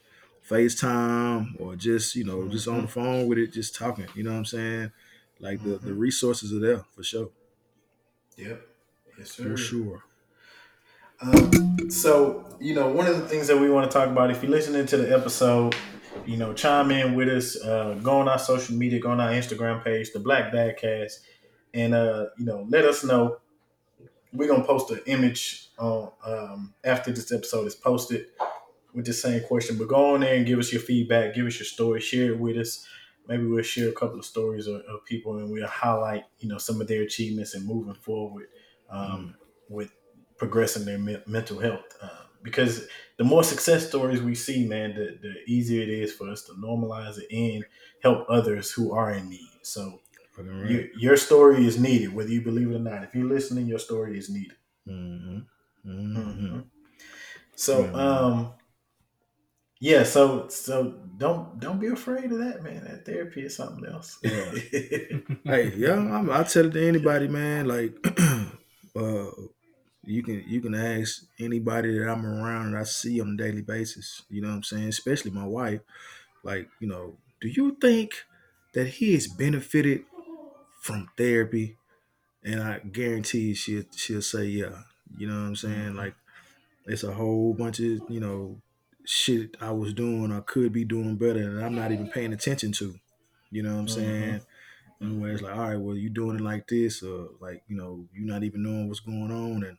FaceTime, 0.50 1.60
or 1.60 1.76
just 1.76 2.16
you 2.16 2.24
know 2.24 2.48
just 2.48 2.68
on 2.68 2.82
the 2.84 2.88
phone 2.88 3.28
with 3.28 3.38
it, 3.38 3.54
just 3.54 3.76
talking. 3.76 4.08
You 4.16 4.24
know 4.24 4.32
what 4.32 4.38
I'm 4.40 4.46
saying? 4.46 4.92
Like 5.40 5.62
the 5.64 5.78
the 5.78 5.92
Mhm. 5.92 6.00
resources 6.00 6.54
are 6.54 6.60
there 6.60 6.80
for 6.96 7.04
sure, 7.04 7.30
Yep. 8.38 8.68
Yes, 9.18 9.32
sir. 9.32 9.44
for 9.44 9.58
sure. 9.58 10.04
Um, 11.22 11.90
so, 11.90 12.58
you 12.60 12.76
know, 12.76 12.90
one 12.90 13.08
of 13.08 13.18
the 13.18 13.28
things 13.28 13.48
that 13.48 13.58
we 13.58 13.70
want 13.70 13.90
to 13.90 13.98
talk 13.98 14.10
about, 14.10 14.32
if 14.32 14.42
you're 14.44 14.52
listening 14.52 14.86
to 14.88 14.98
the 14.98 15.14
episode, 15.18 15.76
you 16.26 16.38
know, 16.38 16.54
chime 16.54 16.92
in 16.92 17.16
with 17.16 17.30
us, 17.30 17.62
uh, 17.64 17.94
go 18.04 18.20
on 18.20 18.28
our 18.28 18.40
social 18.40 18.76
media, 18.76 19.00
go 19.00 19.12
on 19.12 19.20
our 19.22 19.32
Instagram 19.32 19.84
page, 19.84 20.12
the 20.12 20.20
Black 20.20 20.52
DadCast, 20.52 21.20
and, 21.74 21.94
uh, 21.94 22.28
you 22.38 22.46
know, 22.46 22.66
let 22.70 22.86
us 22.86 23.04
know. 23.04 23.38
We're 24.34 24.48
going 24.48 24.62
to 24.62 24.68
post 24.68 24.92
an 24.92 25.00
image 25.06 25.70
on, 25.80 26.12
um, 26.26 26.74
after 26.84 27.12
this 27.12 27.32
episode 27.32 27.68
is 27.68 27.76
posted 27.76 28.28
with 28.96 29.06
the 29.06 29.14
same 29.14 29.44
question, 29.44 29.78
but 29.78 29.88
go 29.88 30.14
on 30.16 30.22
there 30.22 30.36
and 30.36 30.46
give 30.46 30.58
us 30.60 30.72
your 30.72 30.82
feedback, 30.82 31.36
give 31.36 31.46
us 31.46 31.60
your 31.60 31.66
story, 31.66 32.00
share 32.02 32.32
it 32.32 32.40
with 32.40 32.58
us. 32.58 32.88
Maybe 33.28 33.46
we'll 33.46 33.64
share 33.64 33.90
a 33.90 33.94
couple 33.94 34.20
of 34.20 34.26
stories 34.26 34.68
of, 34.68 34.82
of 34.82 35.04
people 35.06 35.38
and 35.38 35.52
we'll 35.52 35.68
highlight, 35.68 36.26
you 36.40 36.48
know, 36.48 36.58
some 36.58 36.80
of 36.80 36.88
their 36.88 37.02
achievements 37.02 37.56
and 37.56 37.66
moving 37.66 37.96
forward 37.96 38.48
um, 38.90 39.36
with 39.68 39.92
progressing 40.38 40.86
their 40.86 41.00
me- 41.00 41.22
mental 41.28 41.60
health. 41.60 41.98
Uh, 42.02 42.10
because 42.44 42.88
the 43.18 43.24
more 43.24 43.44
success 43.44 43.88
stories 43.88 44.22
we 44.22 44.36
see, 44.36 44.68
man, 44.68 44.94
the, 44.94 45.18
the 45.22 45.34
easier 45.52 45.82
it 45.82 45.90
is 45.90 46.14
for 46.14 46.30
us 46.30 46.44
to 46.44 46.54
normalize 46.54 47.18
it 47.18 47.28
and 47.32 47.66
help 48.02 48.26
others 48.30 48.72
who 48.72 48.94
are 48.94 49.12
in 49.12 49.28
need. 49.30 49.50
So 49.64 50.02
right. 50.38 50.70
you, 50.70 50.90
your 50.98 51.18
story 51.18 51.66
is 51.66 51.80
needed, 51.80 52.14
whether 52.14 52.30
you 52.30 52.42
believe 52.42 52.70
it 52.70 52.76
or 52.76 52.80
not. 52.80 53.04
If 53.04 53.16
you're 53.16 53.28
listening, 53.28 53.66
your 53.66 53.80
story 53.80 54.18
is 54.20 54.30
needed. 54.30 54.58
hmm 54.86 55.40
hmm 55.84 56.16
Mhm. 56.16 56.66
So, 57.56 57.84
Mhm. 57.84 57.96
um, 57.96 58.54
yeah. 59.86 60.04
So, 60.04 60.48
so 60.50 60.96
don't 61.18 61.60
don't 61.60 61.80
be 61.80 61.88
afraid 61.88 62.32
of 62.32 62.40
that, 62.40 62.64
man. 62.64 62.84
That 62.86 63.06
therapy 63.06 63.42
is 63.44 63.56
something 63.56 63.86
else. 63.86 64.18
Yeah. 64.24 64.52
hey, 65.46 65.74
yeah, 65.76 65.94
I'm, 65.94 66.30
I 66.30 66.44
tell 66.44 66.66
it 66.66 66.74
to 66.74 66.88
anybody, 66.88 67.28
man. 67.28 67.68
Like, 67.68 67.96
uh, 68.96 69.32
you 70.04 70.24
can 70.24 70.44
you 70.48 70.62
can 70.62 70.76
ask 70.76 71.24
anybody 71.40 71.98
that 71.98 72.10
I'm 72.10 72.26
around 72.26 72.68
and 72.68 72.78
I 72.78 72.84
see 72.84 73.22
on 73.22 73.34
a 73.34 73.38
daily 73.38 73.62
basis. 73.62 74.24
You 74.30 74.42
know 74.42 74.50
what 74.50 74.56
I'm 74.56 74.64
saying? 74.64 74.90
Especially 74.90 75.32
my 75.32 75.46
wife. 75.46 75.82
Like, 76.44 76.70
you 76.80 76.88
know, 76.88 77.18
do 77.42 77.50
you 77.50 77.78
think 77.82 78.14
that 78.74 78.88
he 78.88 79.14
has 79.14 79.28
benefited 79.28 80.06
from 80.82 81.10
therapy? 81.18 81.78
And 82.44 82.62
I 82.62 82.80
guarantee 82.80 83.54
she'll 83.56 83.86
she'll 83.96 84.22
say 84.22 84.46
yeah. 84.46 84.84
You 85.18 85.28
know 85.28 85.36
what 85.42 85.48
I'm 85.48 85.56
saying? 85.56 85.94
Mhm. 85.94 85.96
Like, 85.96 86.16
it's 86.86 87.04
a 87.04 87.14
whole 87.14 87.54
bunch 87.54 87.80
of 87.80 88.02
you 88.10 88.20
know 88.20 88.62
shit 89.08 89.56
I 89.62 89.72
was 89.72 89.94
doing 89.94 90.32
or 90.32 90.42
could 90.42 90.74
be 90.74 90.84
doing 90.86 91.16
better, 91.18 91.40
and 91.42 91.64
I'm 91.64 91.76
not 91.76 91.92
even 91.92 92.10
paying 92.10 92.34
attention 92.34 92.72
to. 92.74 92.96
You 93.52 93.64
know 93.64 93.74
what 93.74 93.80
I'm 93.82 93.86
Mhm. 93.88 93.90
saying? 93.90 94.42
And 95.02 95.22
where 95.22 95.34
it's 95.34 95.42
like, 95.42 95.56
all 95.56 95.70
right, 95.70 95.76
well, 95.80 95.96
you 95.96 96.10
doing 96.10 96.38
it 96.38 96.42
like 96.42 96.68
this, 96.68 97.04
or 97.04 97.30
like, 97.40 97.64
you 97.68 97.76
know, 97.76 98.08
you 98.14 98.26
not 98.26 98.44
even 98.44 98.64
knowing 98.64 98.88
what's 98.88 99.02
going 99.02 99.32
on, 99.32 99.64
and 99.64 99.78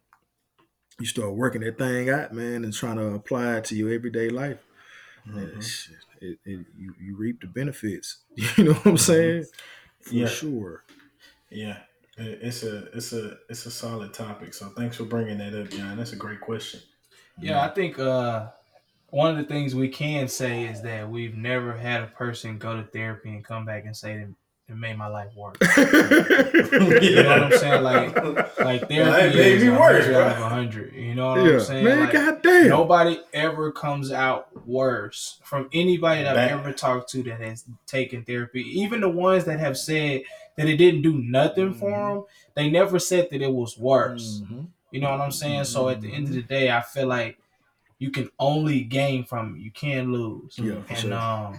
you 1.01 1.07
start 1.07 1.35
working 1.35 1.63
that 1.63 1.79
thing 1.79 2.09
out, 2.09 2.33
man, 2.33 2.65
and 2.65 2.73
trying 2.73 2.97
to 2.97 3.07
apply 3.15 3.57
it 3.57 3.65
to 3.67 3.77
your 3.77 3.93
everyday 3.93 4.29
life. 4.29 4.59
Mhm. 5.27 5.53
and 5.55 5.63
It, 6.23 6.39
it, 6.45 6.67
you, 6.79 6.95
you 7.01 7.17
reap 7.17 7.41
the 7.41 7.47
benefits. 7.47 8.19
You 8.57 8.65
know 8.65 8.75
what 8.75 8.87
I'm 8.87 8.97
saying? 8.99 9.45
For 10.01 10.15
Yeah. 10.15 10.27
sure. 10.27 10.85
Yeah, 11.51 11.79
it's 12.17 12.63
a 12.63 12.85
it's 12.97 13.13
a 13.13 13.39
it's 13.49 13.67
a 13.67 13.71
solid 13.71 14.13
topic. 14.15 14.55
So 14.55 14.69
thanks 14.71 14.97
for 14.97 15.05
bringing 15.05 15.39
that 15.39 15.55
up, 15.55 15.71
John. 15.71 15.97
That's 15.97 16.13
a 16.13 16.17
great 16.17 16.41
question. 16.41 16.81
Yeah, 17.41 17.63
I 17.63 17.69
think 17.69 17.99
uh, 17.99 18.49
one 19.17 19.31
of 19.31 19.39
the 19.39 19.45
things 19.45 19.75
we 19.75 19.89
can 19.89 20.29
say 20.29 20.65
is 20.67 20.83
that 20.83 21.09
we've 21.09 21.37
never 21.39 21.73
had 21.75 22.03
a 22.03 22.07
person 22.09 22.59
go 22.59 22.77
to 22.77 22.83
therapy 22.89 23.31
and 23.31 23.43
come 23.43 23.65
back 23.65 23.87
and 23.87 23.97
say 23.97 24.19
that 24.19 24.29
it 24.69 24.77
made 24.77 24.99
my 24.99 25.07
life 25.07 25.31
worse. 25.35 25.57
You 27.03 27.23
know 27.23 27.29
what 27.29 27.43
I'm 27.45 27.59
saying? 27.59 27.83
Like, 27.83 28.15
like 28.59 28.89
therapy 28.89 29.29
it 29.29 29.35
made 29.37 29.53
is 29.55 29.63
me 29.63 29.69
a 29.69 29.73
worse, 29.73 30.05
hundred 30.05 30.17
out 30.21 30.37
of 30.37 30.43
a 30.43 30.49
hundred. 30.51 30.93
You 30.95 31.15
know 31.15 31.29
what 31.31 31.45
yeah, 31.47 31.53
I'm 31.55 31.61
saying? 31.61 31.85
man, 31.85 32.01
Like, 32.01 32.13
goddamn. 32.13 32.69
Nobody 32.69 33.21
ever 33.33 33.73
comes 33.73 34.13
out 34.13 34.67
worse 34.67 35.39
from 35.45 35.71
anybody 35.73 36.23
that 36.23 36.35
Back- 36.35 36.53
I've 36.53 36.61
ever 36.61 36.73
talked 36.73 37.09
to 37.13 37.23
that 37.23 37.41
has 37.41 37.65
taken 37.87 38.23
therapy. 38.23 38.63
Even 38.81 39.01
the 39.01 39.09
ones 39.09 39.45
that 39.47 39.59
have 39.61 39.79
said 39.79 40.23
that 40.57 40.67
it 40.69 40.77
didn't 40.77 41.01
do 41.03 41.15
nothing 41.23 41.73
for 41.73 41.91
Mhm. 41.91 42.15
them, 42.17 42.25
they 42.55 42.69
never 42.69 42.99
said 42.99 43.29
that 43.31 43.41
it 43.41 43.53
was 43.53 43.79
worse. 43.79 44.43
Mhm. 44.45 44.67
You 44.91 45.01
know 45.01 45.11
what 45.11 45.21
I'm 45.23 45.33
saying? 45.33 45.65
So 45.65 45.89
at 45.89 46.03
the 46.03 46.13
end 46.13 46.27
of 46.29 46.35
the 46.35 46.43
day, 46.43 46.71
I 46.71 46.83
feel 46.83 47.07
like 47.07 47.39
you 47.99 48.11
can 48.11 48.31
only 48.39 48.81
gain 48.83 49.25
from 49.25 49.57
it. 49.57 49.61
You 49.61 49.71
can't 49.71 50.11
lose. 50.11 50.59
Yeah, 50.59 50.83
for 50.83 50.93
and 50.93 50.99
sure. 50.99 51.15
um, 51.15 51.59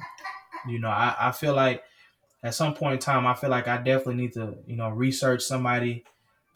you 0.67 0.79
know, 0.79 0.89
I, 0.89 1.15
I 1.19 1.31
feel 1.31 1.53
like 1.55 1.83
at 2.43 2.53
some 2.53 2.73
point 2.73 2.93
in 2.93 2.99
time, 2.99 3.25
I 3.25 3.33
feel 3.33 3.49
like 3.49 3.67
I 3.67 3.77
definitely 3.77 4.15
need 4.15 4.33
to, 4.33 4.57
you 4.67 4.75
know, 4.75 4.89
research 4.89 5.41
somebody 5.41 6.03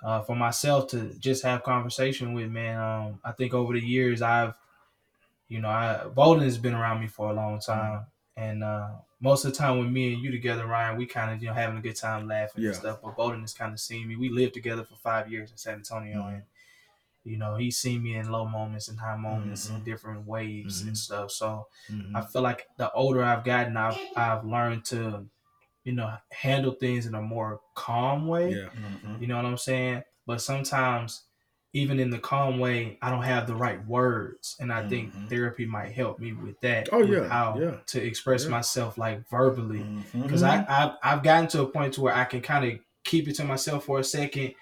uh, 0.03 0.21
for 0.21 0.35
myself 0.35 0.87
to 0.89 1.13
just 1.19 1.43
have 1.43 1.63
conversation 1.63 2.33
with. 2.33 2.49
Man, 2.49 2.79
um, 2.79 3.19
I 3.23 3.31
think 3.31 3.53
over 3.53 3.73
the 3.73 3.79
years 3.81 4.21
I've, 4.21 4.53
you 5.47 5.59
know, 5.59 5.69
I 5.69 6.05
Bolden 6.07 6.43
has 6.43 6.57
been 6.57 6.73
around 6.73 7.01
me 7.01 7.07
for 7.07 7.29
a 7.29 7.33
long 7.33 7.59
time, 7.59 8.05
and 8.37 8.63
uh, 8.63 8.89
most 9.19 9.43
of 9.45 9.51
the 9.51 9.57
time 9.57 9.79
when 9.79 9.91
me 9.91 10.13
and 10.13 10.23
you 10.23 10.31
together, 10.31 10.65
Ryan, 10.65 10.97
we 10.97 11.05
kind 11.05 11.31
of 11.31 11.41
you 11.41 11.49
know 11.49 11.53
having 11.53 11.77
a 11.77 11.81
good 11.81 11.95
time 11.95 12.27
laughing 12.27 12.63
Yeah. 12.63 12.69
and 12.69 12.77
stuff. 12.77 12.99
But 13.03 13.15
Bolden 13.17 13.41
has 13.41 13.53
kind 13.53 13.73
of 13.73 13.79
seen 13.79 14.07
me. 14.07 14.15
We 14.15 14.29
lived 14.29 14.53
together 14.53 14.83
for 14.83 14.95
five 14.95 15.31
years 15.31 15.51
in 15.51 15.57
San 15.57 15.75
Antonio, 15.75 16.19
Mhm. 16.21 16.33
and 16.35 16.43
you 17.23 17.37
know 17.37 17.55
he's 17.55 17.77
seen 17.77 18.03
me 18.03 18.15
in 18.15 18.29
low 18.31 18.47
moments 18.47 18.87
and 18.89 18.99
high 18.99 19.15
moments 19.17 19.69
and 19.69 19.83
Mhm. 19.83 19.85
different 19.85 20.25
waves 20.25 20.83
and 20.87 20.95
Mhm. 20.95 20.97
stuff. 20.97 21.31
So 21.31 21.67
Mhm. 21.89 22.15
I 22.15 22.21
feel 22.21 22.41
like 22.41 22.67
the 22.77 22.91
older 22.91 23.23
I've 23.23 23.45
gotten, 23.45 23.77
I've 23.77 23.99
I've 24.15 24.45
learned 24.45 24.85
to, 24.85 25.27
you 25.83 25.93
know, 25.93 26.17
handle 26.31 26.73
things 26.73 27.05
in 27.05 27.15
a 27.15 27.21
more 27.21 27.61
calm 27.75 28.27
way. 28.27 28.63
Yeah. 28.63 28.69
Mhm. 28.73 29.17
You 29.17 29.27
know 29.27 29.35
what 29.35 29.45
I'm 29.45 29.57
saying? 29.57 30.03
But 30.25 30.41
sometimes, 30.41 31.27
even 31.73 31.99
in 31.99 32.09
the 32.09 32.19
calm 32.19 32.59
way, 32.59 32.97
I 33.01 33.09
don't 33.09 33.23
have 33.23 33.47
the 33.47 33.55
right 33.55 33.85
words, 33.85 34.55
and 34.59 34.71
I 34.73 34.81
think 34.83 35.13
Mhm. 35.13 35.29
therapy 35.29 35.65
might 35.65 35.93
help 35.93 36.19
me 36.19 36.33
with 36.33 36.59
that. 36.61 36.89
Oh, 36.91 37.01
with 37.03 37.21
yeah, 37.23 37.29
how 37.29 37.63
yeah, 37.63 37.79
to 37.87 38.01
express 38.03 38.47
yeah. 38.47 38.49
myself 38.49 38.97
like 38.97 39.29
verbally, 39.29 39.89
because 40.25 40.43
I 40.43 40.63
I've, 40.67 40.95
I've 41.03 41.23
gotten 41.23 41.47
to 41.49 41.63
a 41.63 41.71
point 41.71 41.93
to 41.95 42.01
where 42.01 42.13
I 42.15 42.25
can 42.25 42.41
kind 42.41 42.65
of 42.71 42.79
keep 43.03 43.27
it 43.27 43.35
to 43.35 43.43
myself 43.45 43.85
for 43.85 43.99
a 43.99 44.03
second, 44.03 44.53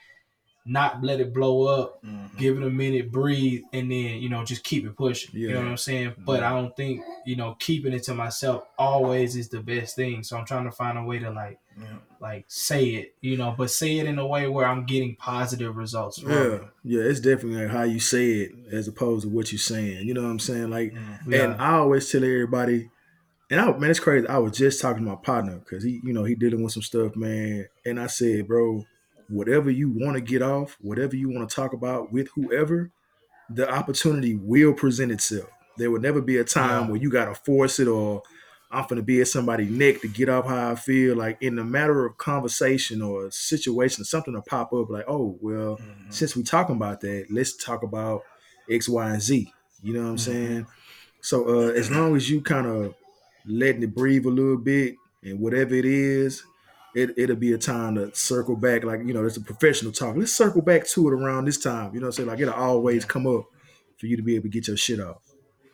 not 0.66 1.04
let 1.04 1.20
it 1.20 1.34
blow 1.34 1.64
up, 1.64 2.04
Mhm. 2.04 2.38
give 2.38 2.58
it 2.58 2.64
a 2.64 2.70
minute, 2.70 3.12
breathe, 3.12 3.64
and 3.74 3.92
then 3.92 4.20
you 4.22 4.30
know 4.30 4.44
just 4.46 4.64
keep 4.64 4.86
it 4.86 4.96
pushing. 4.96 5.32
You 5.40 5.52
know 5.54 5.60
what 5.60 5.68
I'm 5.68 5.78
saying? 5.78 6.14
But 6.20 6.44
I 6.44 6.50
don't 6.52 6.76
think 6.76 7.02
you 7.26 7.36
know 7.36 7.56
keeping 7.60 7.94
it 7.94 8.04
to 8.04 8.14
myself 8.14 8.64
always 8.78 9.36
is 9.36 9.50
the 9.50 9.62
best 9.62 9.96
thing. 9.96 10.24
So 10.24 10.38
I'm 10.38 10.46
trying 10.46 10.66
to 10.66 10.72
find 10.72 10.98
a 10.98 11.04
way 11.04 11.20
to 11.20 11.32
like 11.32 11.60
Yeah. 11.80 11.86
like 12.22 12.46
say 12.50 12.86
it, 12.90 13.16
you 13.22 13.38
know, 13.38 13.56
but 13.58 13.72
say 13.72 13.98
it 14.00 14.06
in 14.06 14.20
a 14.20 14.28
way 14.28 14.48
where 14.48 14.68
I'm 14.68 14.86
getting 14.86 15.16
positive 15.16 15.76
results. 15.78 16.22
Yeah, 16.22 16.44
it. 16.56 16.62
yeah, 16.84 17.02
it's 17.04 17.22
definitely 17.22 17.64
like 17.64 17.72
how 17.72 17.84
you 17.84 18.00
say 18.02 18.32
it 18.42 18.52
as 18.72 18.88
opposed 18.88 19.24
to 19.24 19.30
what 19.30 19.52
you're 19.54 19.60
saying. 19.60 20.06
You 20.06 20.14
know 20.14 20.24
what 20.24 20.30
I'm 20.30 20.40
saying? 20.40 20.70
Like, 20.70 20.94
Mhm. 20.94 21.32
Yeah. 21.32 21.44
and 21.44 21.62
I 21.62 21.76
always 21.76 22.12
tell 22.12 22.24
everybody, 22.24 22.90
and 23.50 23.60
I 23.62 23.72
man, 23.78 23.90
it's 23.90 24.00
crazy. 24.02 24.28
I 24.28 24.38
was 24.40 24.58
just 24.58 24.82
talking 24.82 25.04
to 25.06 25.10
my 25.10 25.16
partner 25.16 25.58
because 25.60 25.84
he, 25.84 26.02
you 26.04 26.12
know, 26.14 26.26
he 26.26 26.36
dealing 26.36 26.62
with 26.62 26.74
some 26.74 26.84
stuff, 26.84 27.16
man. 27.16 27.68
And 27.86 28.00
I 28.00 28.08
said, 28.08 28.46
bro, 28.48 28.86
whatever 29.30 29.70
you 29.70 29.90
want 29.90 30.16
to 30.16 30.22
get 30.22 30.42
off, 30.42 30.78
whatever 30.82 31.16
you 31.16 31.30
want 31.30 31.48
to 31.50 31.56
talk 31.56 31.74
about 31.74 32.12
with 32.12 32.28
whoever, 32.36 32.92
the 33.50 33.70
opportunity 33.72 34.36
will 34.36 34.74
present 34.74 35.12
itself. 35.12 35.50
There 35.78 35.90
will 35.92 36.02
never 36.02 36.22
be 36.22 36.38
a 36.38 36.44
time 36.44 36.84
Yeah. 36.86 36.92
where 36.92 37.02
you 37.02 37.10
gotta 37.10 37.36
force 37.36 37.80
it 37.80 37.88
or 37.88 38.22
I'm 38.72 38.86
gonna 38.88 39.02
be 39.02 39.20
at 39.22 39.28
somebody's 39.28 39.72
neck 39.72 40.02
to 40.02 40.08
get 40.08 40.30
off 40.30 40.46
how 40.46 40.72
I 40.72 40.76
feel. 40.76 41.16
Like 41.16 41.42
in 41.42 41.56
the 41.56 41.64
matter 41.64 42.06
of 42.06 42.18
conversation 42.18 43.02
or 43.02 43.32
situation, 43.32 44.04
something 44.04 44.34
will 44.34 44.44
pop 44.44 44.72
up 44.74 44.90
like, 44.92 45.06
oh 45.08 45.38
well, 45.42 45.78
Mhm. 45.82 46.14
since 46.14 46.36
we're 46.36 46.44
talking 46.44 46.76
about 46.76 47.02
that, 47.02 47.28
let's 47.32 47.54
talk 47.56 47.82
about 47.82 48.22
X, 48.70 48.88
Y, 48.88 49.10
and 49.10 49.22
Z. 49.22 49.52
You 49.82 49.94
know 49.94 50.04
what 50.04 50.10
I'm 50.10 50.16
Mhm. 50.18 50.20
saying? 50.20 50.68
So 51.22 51.48
uh, 51.50 51.72
as 51.72 51.90
long 51.90 52.16
as 52.16 52.30
you 52.30 52.42
kind 52.42 52.68
of 52.68 52.94
letting 53.46 53.82
it 53.84 53.96
breathe 53.96 54.26
a 54.26 54.30
little 54.30 54.58
bit 54.58 54.96
and 55.24 55.40
whatever 55.40 55.74
it 55.74 55.86
is, 55.86 56.44
it, 56.96 57.18
it'll 57.18 57.36
be 57.36 57.54
a 57.54 57.58
time 57.58 57.96
to 57.96 58.14
circle 58.16 58.56
back. 58.56 58.84
Like, 58.84 59.02
you 59.06 59.14
know, 59.14 59.26
it's 59.26 59.38
a 59.38 59.42
professional 59.42 59.92
talk. 59.92 60.16
Let's 60.16 60.34
circle 60.34 60.62
back 60.62 60.88
to 60.88 61.08
it 61.08 61.14
around 61.14 61.46
this 61.46 61.58
time. 61.60 61.94
You 61.94 62.00
know 62.00 62.08
what 62.08 62.10
I'm 62.10 62.12
saying? 62.14 62.30
Like 62.30 62.40
it'll 62.40 62.54
always 62.54 63.06
come 63.06 63.28
up 63.28 63.46
for 63.98 64.08
you 64.08 64.18
to 64.18 64.24
be 64.24 64.36
able 64.36 64.44
to 64.44 64.50
get 64.50 64.68
your 64.68 64.78
shit 64.78 65.00
off. 65.00 65.22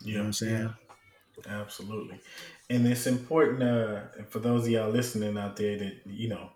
You 0.02 0.16
know 0.16 0.22
what 0.22 0.26
I'm 0.28 0.34
saying? 0.34 0.74
Absolutely. 1.48 2.20
And 2.70 2.88
it's 2.88 3.08
important 3.08 3.64
uh, 3.64 4.02
for 4.30 4.40
those 4.40 4.64
of 4.64 4.70
y'all 4.70 4.90
listening 4.90 5.38
out 5.38 5.56
there 5.56 5.78
that, 5.78 5.94
you 6.06 6.30
know, 6.30 6.50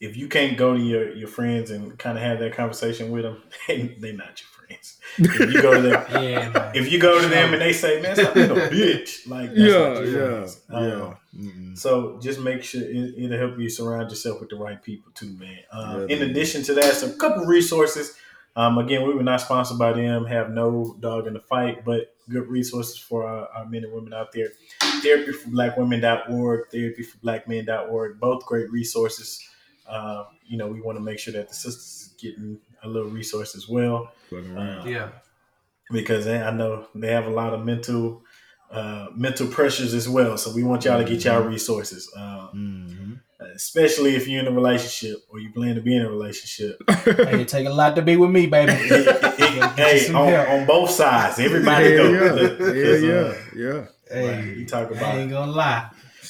if 0.00 0.16
you 0.16 0.28
can't 0.28 0.56
go 0.56 0.74
to 0.74 0.80
your, 0.80 1.12
your 1.14 1.28
friends 1.28 1.70
and 1.70 1.98
kind 1.98 2.16
of 2.16 2.24
have 2.24 2.38
that 2.40 2.54
conversation 2.54 3.10
with 3.10 3.22
them, 3.22 3.42
they, 3.68 3.96
they're 4.00 4.12
not 4.12 4.40
your 4.40 4.48
friends. 4.48 4.57
If 4.70 5.52
you 5.52 5.62
go 5.62 5.74
to 5.74 5.82
them, 5.82 6.06
Yeah, 6.22 6.72
if 6.74 6.92
you 6.92 6.98
go 7.00 7.20
to 7.20 7.28
them 7.28 7.52
and 7.52 7.62
they 7.62 7.72
say, 7.72 8.00
"Man, 8.00 8.14
stop 8.16 8.34
being 8.34 8.50
a 8.50 8.54
bitch," 8.54 9.28
like 9.28 9.54
that's 9.54 9.58
Yeah, 9.58 10.00
yeah. 10.00 10.76
Um, 10.76 10.88
yeah. 10.88 11.14
Mm-mm. 11.36 11.78
So 11.78 12.18
just 12.20 12.40
make 12.40 12.62
sure 12.62 12.82
it, 12.82 13.14
it'll 13.16 13.38
help 13.38 13.58
you 13.58 13.68
surround 13.68 14.10
yourself 14.10 14.40
with 14.40 14.50
the 14.50 14.56
right 14.56 14.82
people 14.82 15.10
too, 15.14 15.36
man. 15.38 15.58
Uh, 15.72 16.06
Yeah, 16.08 16.14
in 16.16 16.20
man. 16.20 16.30
addition 16.30 16.62
to 16.64 16.74
that, 16.74 16.94
some 16.94 17.18
couple 17.18 17.44
resources. 17.44 18.14
Um, 18.56 18.78
again, 18.78 19.06
we 19.06 19.14
were 19.14 19.22
not 19.22 19.40
sponsored 19.40 19.78
by 19.78 19.92
them. 19.92 20.24
Have 20.26 20.50
no 20.50 20.96
dog 20.98 21.26
in 21.28 21.34
the 21.34 21.40
fight, 21.40 21.84
but 21.84 22.12
good 22.28 22.48
resources 22.48 22.96
for 22.98 23.24
our, 23.26 23.48
our 23.54 23.64
men 23.66 23.84
and 23.84 23.92
women 23.92 24.12
out 24.12 24.32
there. 24.32 24.48
Therapy 25.02 25.30
for 25.32 25.48
blackwomen.org, 25.50 26.68
therapy 26.72 27.02
for 27.02 27.18
blackmen.org, 27.18 28.18
both 28.18 28.44
great 28.46 28.70
resources. 28.70 29.46
Um, 29.88 30.26
you 30.46 30.58
know, 30.58 30.66
we 30.66 30.80
want 30.80 30.98
to 30.98 31.04
make 31.04 31.18
sure 31.20 31.32
that 31.34 31.48
the 31.48 31.54
sisters 31.54 32.10
are 32.12 32.20
getting 32.20 32.58
a 32.82 32.88
little 32.88 33.10
resource 33.10 33.54
as 33.56 33.68
well 33.68 34.12
Fucking 34.30 34.56
Uh. 34.56 34.84
Yeah. 34.86 35.08
because 35.90 36.24
they, 36.24 36.40
I 36.40 36.50
know 36.50 36.86
they 36.94 37.08
have 37.12 37.26
a 37.26 37.30
lot 37.30 37.52
of 37.54 37.64
mental 37.64 38.22
uh, 38.70 39.06
mental 39.16 39.46
pressures 39.46 39.94
as 39.94 40.06
well. 40.06 40.36
So 40.36 40.52
we 40.54 40.62
want 40.62 40.84
y'all 40.84 40.98
to 41.02 41.08
get 41.08 41.24
y'all 41.24 41.40
resources, 41.42 42.12
um, 42.14 42.50
Mhm. 43.40 43.54
especially 43.54 44.14
if 44.14 44.28
you're 44.28 44.40
in 44.40 44.46
a 44.46 44.50
relationship 44.52 45.20
or 45.30 45.38
you 45.40 45.50
plan 45.52 45.74
to 45.76 45.80
be 45.80 45.96
in 45.96 46.02
a 46.02 46.10
relationship. 46.10 46.78
Hey, 47.28 47.40
it 47.40 47.48
take 47.48 47.66
a 47.66 47.70
lot 47.72 47.96
to 47.96 48.02
be 48.02 48.16
with 48.18 48.28
me, 48.30 48.46
baby. 48.46 48.72
It- 48.90 48.92
it- 48.92 49.76
Get 49.76 49.78
hey, 49.78 50.12
on, 50.12 50.60
on 50.60 50.66
both 50.66 50.90
sides, 50.90 51.38
everybody 51.38 51.88
yeah, 51.88 51.96
go. 51.96 52.12
yeah, 52.12 52.32
Look, 52.32 52.58
yeah, 52.60 53.14
uh, 53.14 53.34
yeah. 53.56 53.86
Hey, 54.10 54.54
you 54.58 54.66
talk 54.66 54.88
I 54.92 54.96
about 54.96 55.14
ain't 55.14 55.30
gonna 55.30 55.50
lie. 55.52 55.88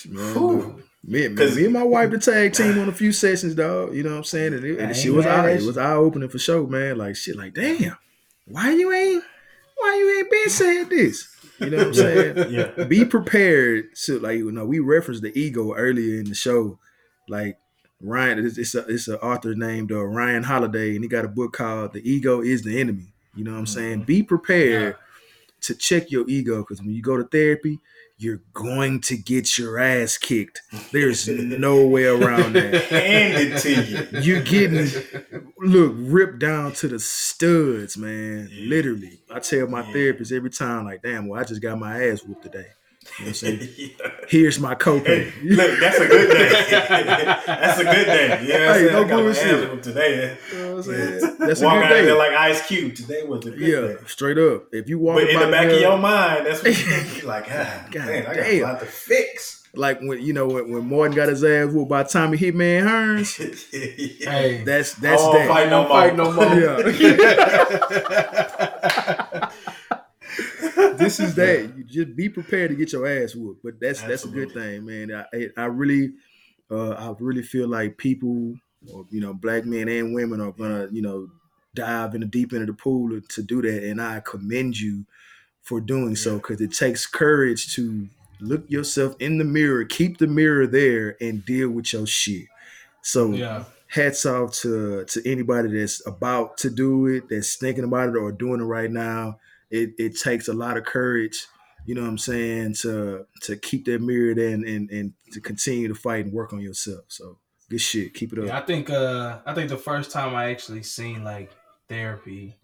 Man, 0.08 0.32
Whew. 0.34 0.56
look, 0.58 0.84
me, 1.04 1.28
me, 1.28 1.54
me 1.54 1.64
and 1.64 1.72
my 1.72 1.82
wife 1.82 2.10
the 2.10 2.18
tag 2.18 2.52
team 2.52 2.78
on 2.78 2.88
a 2.88 2.92
few 2.92 3.12
sessions, 3.24 3.54
dog. 3.54 3.94
You 3.94 4.02
know 4.02 4.10
what 4.10 4.18
I'm 4.18 4.24
saying? 4.24 4.54
And, 4.54 4.64
it, 4.64 4.78
and 4.78 4.96
she 4.96 5.10
was 5.10 5.26
eye, 5.26 5.52
it 5.52 5.62
was 5.62 5.78
eye 5.78 5.94
opening 5.94 6.28
for 6.28 6.38
sure, 6.38 6.66
man. 6.66 6.98
Like 6.98 7.16
shit, 7.16 7.36
like 7.36 7.54
damn, 7.54 7.96
why 8.46 8.70
you 8.72 8.92
ain't, 8.92 9.24
why 9.76 9.96
you 9.96 10.18
ain't 10.18 10.30
been 10.30 10.48
saying 10.50 10.88
this? 10.88 11.34
You 11.58 11.70
know 11.70 11.78
what 11.78 11.86
I'm 11.88 11.94
saying? 11.94 12.50
yeah. 12.50 12.84
Be 12.84 13.04
prepared. 13.04 13.96
So 13.96 14.16
like 14.16 14.38
you 14.38 14.52
know, 14.52 14.64
we 14.64 14.78
referenced 14.80 15.22
the 15.22 15.36
ego 15.38 15.74
earlier 15.74 16.20
in 16.20 16.28
the 16.28 16.34
show. 16.34 16.78
Like 17.28 17.58
Ryan, 18.00 18.44
it's, 18.44 18.58
it's 18.58 18.74
a 18.74 18.86
it's 18.86 19.08
an 19.08 19.16
author 19.16 19.54
named 19.54 19.92
uh, 19.92 20.04
Ryan 20.04 20.44
Holiday, 20.44 20.94
and 20.94 21.04
he 21.04 21.08
got 21.08 21.24
a 21.24 21.28
book 21.28 21.52
called 21.52 21.92
"The 21.92 22.08
Ego 22.08 22.40
Is 22.40 22.62
the 22.62 22.80
Enemy." 22.80 23.12
You 23.34 23.44
know 23.44 23.52
what 23.52 23.58
I'm 23.58 23.66
saying? 23.66 24.02
Mhm. 24.02 24.06
Be 24.06 24.22
prepared 24.22 24.96
to 25.62 25.74
check 25.74 26.10
your 26.10 26.28
ego 26.28 26.58
because 26.58 26.80
when 26.80 26.92
you 26.92 27.02
go 27.02 27.16
to 27.16 27.24
therapy, 27.24 27.80
you're 28.18 28.42
going 28.52 29.00
to 29.02 29.16
get 29.16 29.56
your 29.58 29.78
ass 29.78 30.18
kicked. 30.18 30.60
There's 30.92 31.28
no 31.28 31.86
way 31.86 32.04
around 32.04 32.54
that. 32.54 32.74
Hand 32.90 33.34
it 33.38 33.58
to 33.60 33.82
you. 34.16 34.20
You're 34.20 34.42
getting 34.42 34.88
look 35.58 35.92
ripped 35.96 36.40
down 36.40 36.72
to 36.72 36.88
the 36.88 36.98
studs, 36.98 37.96
man. 37.96 38.48
Yeah. 38.50 38.68
Literally. 38.68 39.20
I 39.32 39.38
tell 39.38 39.68
my 39.68 39.86
Yeah. 39.86 39.92
therapist 39.92 40.32
every 40.32 40.50
time, 40.50 40.84
like, 40.84 41.02
damn, 41.02 41.28
well, 41.28 41.40
I 41.40 41.44
just 41.44 41.62
got 41.62 41.78
my 41.78 42.02
ass 42.08 42.22
whooped 42.24 42.42
today. 42.42 42.66
You 43.18 43.24
know 43.26 43.30
what 43.30 43.42
I'm? 43.42 43.68
Yeah. 43.78 44.10
Here's 44.28 44.58
my 44.60 44.70
Hey, 44.70 44.74
copay. 44.76 45.32
look, 45.56 45.80
that's 45.80 45.98
a 45.98 46.06
good 46.06 46.30
day. 46.30 46.48
that's 47.46 47.78
a 47.80 47.84
good 47.84 48.06
day. 48.06 48.28
Yeah, 48.46 48.72
Hey, 48.74 48.80
hey, 48.82 48.86
no 48.92 48.98
I 49.04 49.08
got 49.08 49.16
my 49.16 49.22
bullshit. 49.22 49.82
today. 49.82 50.36
You 50.52 50.58
know 50.58 50.76
what 50.76 50.86
I'm 50.86 50.92
Yeah. 50.92 51.18
saying? 51.20 51.36
That's 51.40 51.60
a 51.60 51.64
Walk 51.64 51.74
good 51.74 51.82
out 51.84 51.88
there 51.90 52.02
day. 52.04 52.12
like 52.12 52.32
Ice 52.32 52.66
Cube. 52.66 52.94
Today 52.94 53.22
was 53.24 53.46
a 53.46 53.50
good 53.50 53.60
Yeah, 53.60 53.80
day. 53.80 53.96
straight 54.06 54.38
up. 54.38 54.64
If 54.72 54.88
you 54.88 54.98
walk 54.98 55.16
But 55.16 55.30
in 55.30 55.40
the 55.40 55.46
back 55.48 55.70
of 55.72 55.80
your 55.80 55.98
mind, 55.98 56.46
that's 56.46 56.62
what 56.62 56.68
you 56.68 56.74
think. 56.74 57.18
You're 57.22 57.26
like, 57.28 57.46
ah, 57.50 57.84
God 57.90 58.06
man, 58.06 58.26
I 58.26 58.34
got 58.34 58.44
damn. 58.44 58.60
a 58.60 58.62
lot 58.64 58.80
to 58.80 58.86
fix. 58.86 59.54
like 59.74 60.00
when 60.00 60.20
you 60.22 60.32
know 60.32 60.46
when, 60.46 60.70
when 60.72 60.84
Morton 60.84 61.14
got 61.16 61.28
his 61.28 61.42
ass 61.44 61.70
whooped 61.72 61.90
by 61.90 62.02
Tommy 62.02 62.36
Hitman 62.38 62.84
Hearns, 62.84 63.36
Hey, 64.24 64.62
that's 64.64 64.94
that's 64.94 65.22
Oh, 65.22 65.32
that. 65.32 65.48
fight 65.48 65.68
no 65.70 65.82
don't 65.82 65.88
fight 65.88 66.16
no 66.16 66.32
more. 66.32 66.54
Yeah. 66.54 66.76
This 70.98 71.20
is 71.20 71.34
that. 71.36 71.72
You 71.76 71.84
just 71.84 72.16
be 72.16 72.28
prepared 72.28 72.70
to 72.70 72.76
get 72.76 72.92
your 72.92 73.06
ass 73.06 73.34
whooped. 73.34 73.62
But 73.62 73.80
that's 73.80 74.02
that's 74.02 74.24
a 74.24 74.28
good 74.28 74.52
thing, 74.52 74.84
man. 74.84 75.12
I 75.12 75.48
I- 75.56 75.66
really 75.66 76.12
uh 76.70 76.90
I 76.90 77.14
really 77.18 77.42
feel 77.42 77.68
like 77.68 77.96
people 77.96 78.54
or 78.92 79.06
you 79.10 79.20
know, 79.20 79.34
black 79.34 79.64
men 79.64 79.88
and 79.88 80.14
women 80.14 80.40
are 80.40 80.52
gonna, 80.52 80.88
you 80.92 81.02
know, 81.02 81.28
dive 81.74 82.14
in 82.14 82.20
the 82.20 82.26
deep 82.26 82.52
end 82.52 82.62
of 82.62 82.68
the 82.68 82.74
pool 82.74 83.20
to 83.20 83.42
do 83.42 83.62
that. 83.62 83.84
And 83.84 84.00
I 84.00 84.20
commend 84.20 84.78
you 84.78 85.04
for 85.62 85.80
doing 85.80 86.16
so 86.16 86.36
because 86.36 86.60
it 86.60 86.72
takes 86.72 87.06
courage 87.06 87.74
to 87.74 88.08
look 88.40 88.70
yourself 88.70 89.14
in 89.18 89.38
the 89.38 89.44
mirror, 89.44 89.84
keep 89.84 90.18
the 90.18 90.26
mirror 90.26 90.66
there, 90.66 91.16
and 91.20 91.44
deal 91.44 91.70
with 91.70 91.92
your 91.92 92.06
shit. 92.06 92.46
So 93.02 93.32
yeah. 93.32 93.64
hats 93.88 94.26
off 94.26 94.52
to 94.60 95.04
to 95.04 95.30
anybody 95.30 95.78
that's 95.78 96.06
about 96.06 96.58
to 96.58 96.70
do 96.70 97.06
it, 97.06 97.28
that's 97.28 97.56
thinking 97.56 97.84
about 97.84 98.10
it 98.10 98.16
or 98.16 98.32
doing 98.32 98.60
it 98.60 98.64
right 98.64 98.90
now. 98.90 99.38
It 99.70 99.90
it 99.98 100.18
takes 100.18 100.48
a 100.48 100.52
lot 100.54 100.76
of 100.76 100.84
courage, 100.84 101.46
you 101.84 101.94
know 101.94 102.02
what 102.02 102.08
I'm 102.08 102.18
saying, 102.18 102.74
to 102.82 103.26
to 103.42 103.56
keep 103.56 103.84
that 103.86 104.00
mirror 104.00 104.34
there 104.34 104.50
and 104.50 104.64
and, 104.64 104.90
and 104.90 105.12
to 105.32 105.40
continue 105.40 105.88
to 105.88 105.94
fight 105.94 106.24
and 106.24 106.34
work 106.34 106.52
on 106.52 106.60
yourself. 106.60 107.04
So 107.08 107.38
good 107.68 107.80
shit. 107.80 108.14
Keep 108.14 108.32
it 108.32 108.38
up. 108.40 108.46
Yeah, 108.46 108.58
I 108.58 108.62
think 108.62 108.90
uh 108.90 109.38
I 109.44 109.54
think 109.54 109.68
the 109.68 109.76
first 109.76 110.10
time 110.10 110.34
I 110.34 110.50
actually 110.50 110.82
seen 110.82 111.24
like 111.24 111.50
therapy 111.88 112.56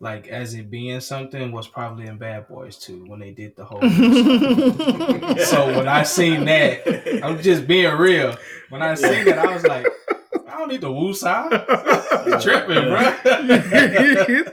like 0.00 0.28
as 0.28 0.54
it 0.54 0.70
being 0.70 1.00
something 1.00 1.50
was 1.50 1.66
probably 1.66 2.06
in 2.06 2.18
Bad 2.18 2.48
Boys 2.48 2.78
II 2.88 3.08
when 3.08 3.18
they 3.18 3.32
did 3.32 3.56
the 3.56 3.64
whole 3.64 3.80
So 5.44 5.76
when 5.76 5.88
I 5.88 6.04
seen 6.04 6.44
that, 6.44 7.24
I'm 7.24 7.42
just 7.42 7.66
being 7.66 7.92
real. 7.94 8.36
When 8.68 8.80
I 8.80 8.94
seen 8.94 9.24
that, 9.24 9.38
I 9.38 9.52
was 9.52 9.64
like, 9.64 9.86
I 10.48 10.58
don't 10.58 10.68
need 10.68 10.82
the 10.82 10.92
woo 10.92 11.14
side. 11.14 11.50
You 12.26 12.38
tripping, 12.40 12.84
bro. 12.84 13.14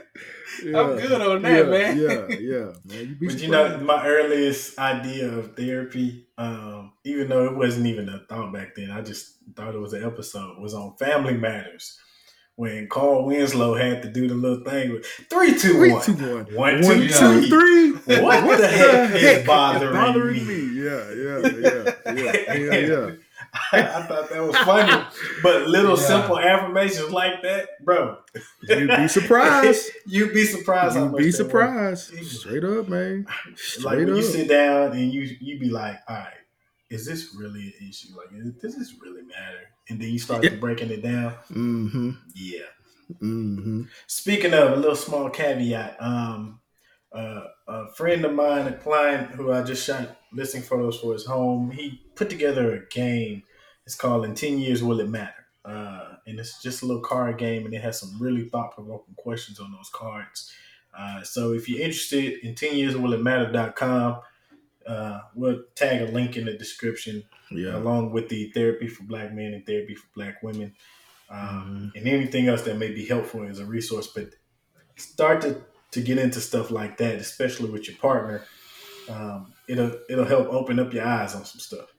I'm 0.64 0.96
good 0.96 1.20
on 1.20 1.42
that, 1.42 1.56
yeah, 1.56 1.62
man. 1.70 1.98
Yeah, 1.98 2.36
yeah, 2.38 2.72
man. 2.84 3.16
You 3.20 3.28
But 3.28 3.40
you 3.40 3.48
know, 3.48 3.78
my 3.78 4.04
earliest 4.06 4.78
idea 4.78 5.30
of 5.30 5.56
therapy, 5.56 6.26
um, 6.38 6.92
even 7.04 7.28
though 7.28 7.46
it 7.46 7.56
wasn't 7.56 7.86
even 7.86 8.08
a 8.08 8.20
thought 8.28 8.52
back 8.52 8.74
then, 8.74 8.90
I 8.90 9.02
just 9.02 9.36
thought 9.54 9.74
it 9.74 9.78
was 9.80 9.92
an 9.92 10.04
episode, 10.04 10.58
was 10.58 10.74
on 10.74 10.96
Family 10.96 11.34
Matters. 11.36 11.98
When 12.58 12.88
Carl 12.88 13.26
Winslow 13.26 13.74
had 13.74 14.00
to 14.02 14.08
do 14.10 14.28
the 14.28 14.34
little 14.34 14.64
thing 14.64 14.90
with 14.94 15.04
three, 15.28 15.58
two, 15.58 15.74
Three, 15.74 15.92
one. 15.92 16.02
two, 16.02 16.12
one. 16.14 16.44
One, 16.54 16.80
One, 16.80 16.82
two, 16.82 17.08
two, 17.08 17.42
three. 17.48 17.92
three. 17.92 18.22
What 18.22 18.56
the 18.58 18.66
heck 18.66 19.14
is 19.14 19.46
bothering 19.46 20.46
me? 20.46 20.82
Yeah, 20.82 21.12
yeah, 21.12 21.38
yeah, 21.44 22.14
yeah, 22.14 22.54
yeah, 22.54 22.76
yeah. 22.88 23.10
I 23.72 24.02
thought 24.02 24.28
that 24.30 24.42
was 24.42 24.56
funny. 24.58 25.04
But 25.42 25.68
little 25.68 25.96
Yeah. 25.98 26.06
simple 26.06 26.38
affirmations 26.38 27.10
like 27.10 27.42
that, 27.42 27.68
bro. 27.84 28.18
You'd 28.68 28.88
be 28.96 29.08
surprised. 29.08 29.90
You'd 30.06 30.32
be 30.34 30.44
surprised 30.44 30.96
You'd 30.96 31.16
be 31.16 31.32
surprised. 31.32 32.12
Straight 32.26 32.64
up, 32.64 32.88
man. 32.88 33.26
Like 33.26 33.58
Straight 33.58 33.84
when 33.98 34.10
up. 34.10 34.16
you 34.16 34.22
sit 34.22 34.48
down 34.48 34.92
and 34.92 35.12
you 35.12 35.22
you 35.40 35.58
be 35.58 35.70
like, 35.70 35.98
all 36.08 36.16
right, 36.16 36.32
is 36.90 37.04
this 37.06 37.34
really 37.38 37.74
an 37.80 37.88
issue? 37.88 38.08
Like, 38.16 38.28
is- 38.32 38.52
does 38.62 38.76
this 38.76 38.94
really 39.02 39.22
matter? 39.22 39.60
And 39.88 40.00
then 40.00 40.08
you 40.10 40.18
start 40.18 40.42
Yeah. 40.44 40.56
breaking 40.56 40.90
it 40.90 41.02
down. 41.02 41.34
Mm-hmm. 41.52 42.10
Yeah. 42.34 42.60
Mm-hmm. 43.22 43.82
Speaking 44.08 44.52
of 44.54 44.72
a 44.72 44.76
little 44.76 44.96
small 44.96 45.30
caveat, 45.30 45.96
um, 46.00 46.60
uh, 47.16 47.46
a 47.68 47.92
friend 47.94 48.24
of 48.24 48.32
mine, 48.34 48.66
a 48.66 48.72
client 48.76 49.30
who 49.32 49.52
I 49.52 49.62
just 49.62 49.84
shot 49.86 50.16
listing 50.32 50.62
photos 50.62 51.00
for 51.00 51.12
his 51.12 51.24
home, 51.26 51.70
he 51.70 52.00
put 52.14 52.28
together 52.30 52.74
a 52.74 52.86
game. 52.88 53.42
It's 53.86 53.94
called 53.94 54.24
"In 54.24 54.34
Ten 54.34 54.58
Years 54.58 54.82
Will 54.82 55.00
It 55.00 55.08
Matter?" 55.08 55.46
Uh, 55.64 56.16
and 56.26 56.38
it's 56.38 56.62
just 56.62 56.82
a 56.82 56.86
little 56.86 57.02
card 57.02 57.38
game, 57.38 57.64
and 57.64 57.74
it 57.74 57.82
has 57.82 57.98
some 58.00 58.16
really 58.20 58.48
thought 58.48 58.72
provoking 58.74 59.14
questions 59.16 59.58
on 59.60 59.72
those 59.72 59.90
cards. 59.92 60.52
Uh, 60.96 61.22
so 61.22 61.52
if 61.52 61.68
you're 61.68 61.80
interested 61.80 62.38
in 62.44 62.54
10 62.54 62.74
years 62.76 62.96
will 62.96 63.12
it 63.12 63.20
matter.com, 63.20 64.20
uh, 64.86 65.20
we'll 65.34 65.62
tag 65.74 66.00
a 66.08 66.12
link 66.12 66.36
in 66.36 66.46
the 66.46 66.54
description 66.54 67.22
Yeah. 67.50 67.76
along 67.76 68.12
with 68.12 68.28
the 68.30 68.50
therapy 68.52 68.86
for 68.88 69.02
black 69.02 69.34
men 69.34 69.52
and 69.52 69.66
therapy 69.66 69.94
for 69.94 70.06
black 70.14 70.42
women 70.42 70.74
um, 71.28 71.38
Mm-hmm. 71.38 71.98
and 71.98 72.08
anything 72.08 72.48
else 72.48 72.62
that 72.62 72.78
may 72.78 72.90
be 72.92 73.04
helpful 73.04 73.42
as 73.46 73.58
a 73.58 73.66
resource 73.66 74.06
but 74.06 74.30
start 74.96 75.42
to, 75.42 75.60
to 75.96 76.02
get 76.02 76.18
into 76.18 76.40
stuff 76.40 76.70
like 76.70 76.96
that 76.98 77.16
especially 77.16 77.68
with 77.70 77.88
your 77.88 77.96
partner 77.98 78.44
um, 79.08 79.52
it'll 79.68 79.92
it'll 80.08 80.24
help 80.24 80.48
open 80.48 80.78
up 80.78 80.92
your 80.94 81.04
eyes 81.04 81.34
on 81.34 81.44
some 81.44 81.60
stuff 81.60 81.92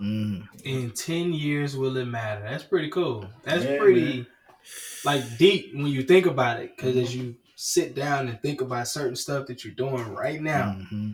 Mm-hmm. 0.00 0.40
In 0.64 0.90
ten 0.92 1.32
years, 1.34 1.76
will 1.76 1.96
it 1.98 2.06
matter? 2.06 2.40
That's 2.40 2.64
pretty 2.64 2.88
cool. 2.88 3.26
That's 3.42 3.64
Yeah, 3.64 3.76
pretty 3.78 4.26
like 5.04 5.22
deep 5.36 5.74
when 5.74 5.88
you 5.88 6.02
think 6.02 6.24
about 6.24 6.60
it. 6.60 6.74
Because 6.74 6.96
as 6.96 7.14
you 7.14 7.36
sit 7.54 7.94
down 7.94 8.28
and 8.28 8.40
think 8.40 8.62
about 8.62 8.88
certain 8.88 9.16
stuff 9.16 9.46
that 9.48 9.62
you're 9.64 9.74
doing 9.74 10.08
right 10.14 10.40
now 10.40 10.74
Mm-hmm. 10.78 11.10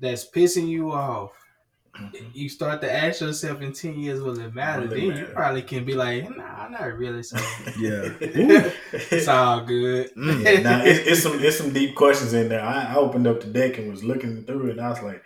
that's 0.00 0.28
pissing 0.28 0.66
you 0.68 0.90
off, 0.90 1.30
you 2.32 2.48
start 2.48 2.80
to 2.80 2.92
ask 2.92 3.20
yourself, 3.20 3.60
in 3.60 3.72
ten 3.72 3.98
years, 3.98 4.20
will 4.20 4.38
it 4.38 4.54
matter? 4.54 4.86
Then 4.86 5.00
you 5.00 5.26
probably 5.32 5.62
can 5.62 5.84
be 5.84 5.94
like, 5.94 6.28
Nah, 6.36 6.68
not 6.68 6.96
really. 6.98 7.22
So 7.22 7.36
Yeah. 7.78 8.10
it's 8.92 9.28
all 9.28 9.60
good. 9.64 10.10
Mm. 10.14 10.62
now 10.62 10.82
it's, 10.84 11.06
it's 11.06 11.22
some 11.22 11.38
it's 11.42 11.58
some 11.58 11.72
deep 11.72 11.94
questions 11.94 12.32
in 12.32 12.48
there. 12.48 12.62
I, 12.64 12.92
I 12.92 12.96
opened 12.96 13.26
up 13.26 13.40
the 13.40 13.46
deck 13.46 13.78
and 13.78 13.90
was 13.90 14.02
looking 14.04 14.44
through 14.44 14.68
it, 14.68 14.70
and 14.72 14.80
I 14.80 14.90
was 14.90 15.02
like, 15.02 15.22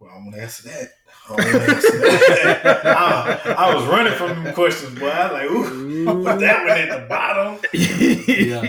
Well, 0.00 0.10
I'm 0.14 0.30
gonna 0.30 0.42
answer 0.42 0.68
that. 0.68 0.88
I'm 1.28 1.40
answer 1.40 1.98
that. 2.00 2.86
I, 2.86 3.52
I 3.52 3.74
was 3.74 3.84
running 3.86 4.12
from 4.14 4.44
them 4.44 4.54
questions, 4.54 4.98
boy. 4.98 5.08
I 5.08 5.24
was 5.24 5.32
like, 5.32 5.50
ooh, 5.50 6.04
put 6.24 6.40
that 6.40 6.64
one 6.66 6.78
at 6.78 7.00
the 7.00 7.06
bottom. 7.08 7.60
Yeah. 7.72 8.60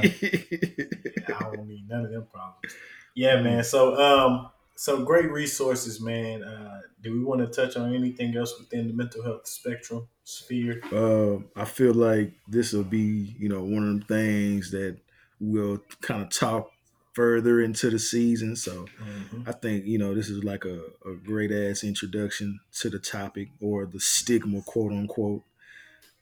I 1.38 1.56
don't 1.56 1.68
need 1.68 1.88
none 1.90 2.06
of 2.06 2.12
them 2.12 2.28
problems. 2.32 2.76
Yeah, 3.16 3.42
man. 3.42 3.64
So, 3.64 3.96
um, 4.00 4.50
so 4.76 5.04
great 5.04 5.32
resources, 5.32 6.02
man. 6.02 6.44
Uh, 6.44 6.82
do 7.02 7.12
we 7.14 7.24
want 7.24 7.42
to 7.42 7.48
touch 7.48 7.78
on 7.78 7.94
anything 7.94 8.36
else 8.36 8.58
within 8.60 8.88
the 8.88 8.94
mental 8.94 9.24
health 9.24 9.48
spectrum 9.48 10.08
sphere? 10.24 10.82
Uh, 10.92 11.38
I 11.56 11.66
feel 11.66 11.94
like 11.94 12.34
this 12.48 12.74
will 12.74 12.84
be, 12.84 13.36
you 13.40 13.50
know, 13.50 13.64
one 13.64 13.88
of 13.88 14.00
the 14.00 14.06
things 14.06 14.72
that 14.72 15.00
we'll 15.40 15.80
kind 16.02 16.22
of 16.22 16.30
talk 16.30 16.72
further 17.14 17.62
into 17.62 17.90
the 17.90 18.00
season. 18.00 18.56
So 18.56 18.86
Mhm. 19.00 19.48
I 19.48 19.54
think, 19.54 19.86
you 19.86 19.98
know, 19.98 20.14
this 20.14 20.30
is 20.30 20.44
like 20.44 20.66
a, 20.66 20.82
a 21.06 21.16
great 21.16 21.52
ass 21.52 21.84
introduction 21.84 22.60
to 22.80 22.90
the 22.90 23.00
topic 23.00 23.50
or 23.62 23.86
the 23.86 24.00
stigma, 24.00 24.62
quote 24.62 24.92
unquote, 24.92 25.44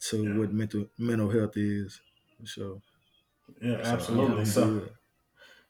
to 0.09 0.23
Yeah. 0.23 0.37
what 0.37 0.53
mental 0.53 0.89
mental 0.97 1.29
health 1.29 1.57
is. 1.57 2.01
So 2.45 2.81
Yeah, 3.61 3.81
so, 3.83 3.95
absolutely. 3.95 4.45
So, 4.45 4.67
good. 4.79 4.91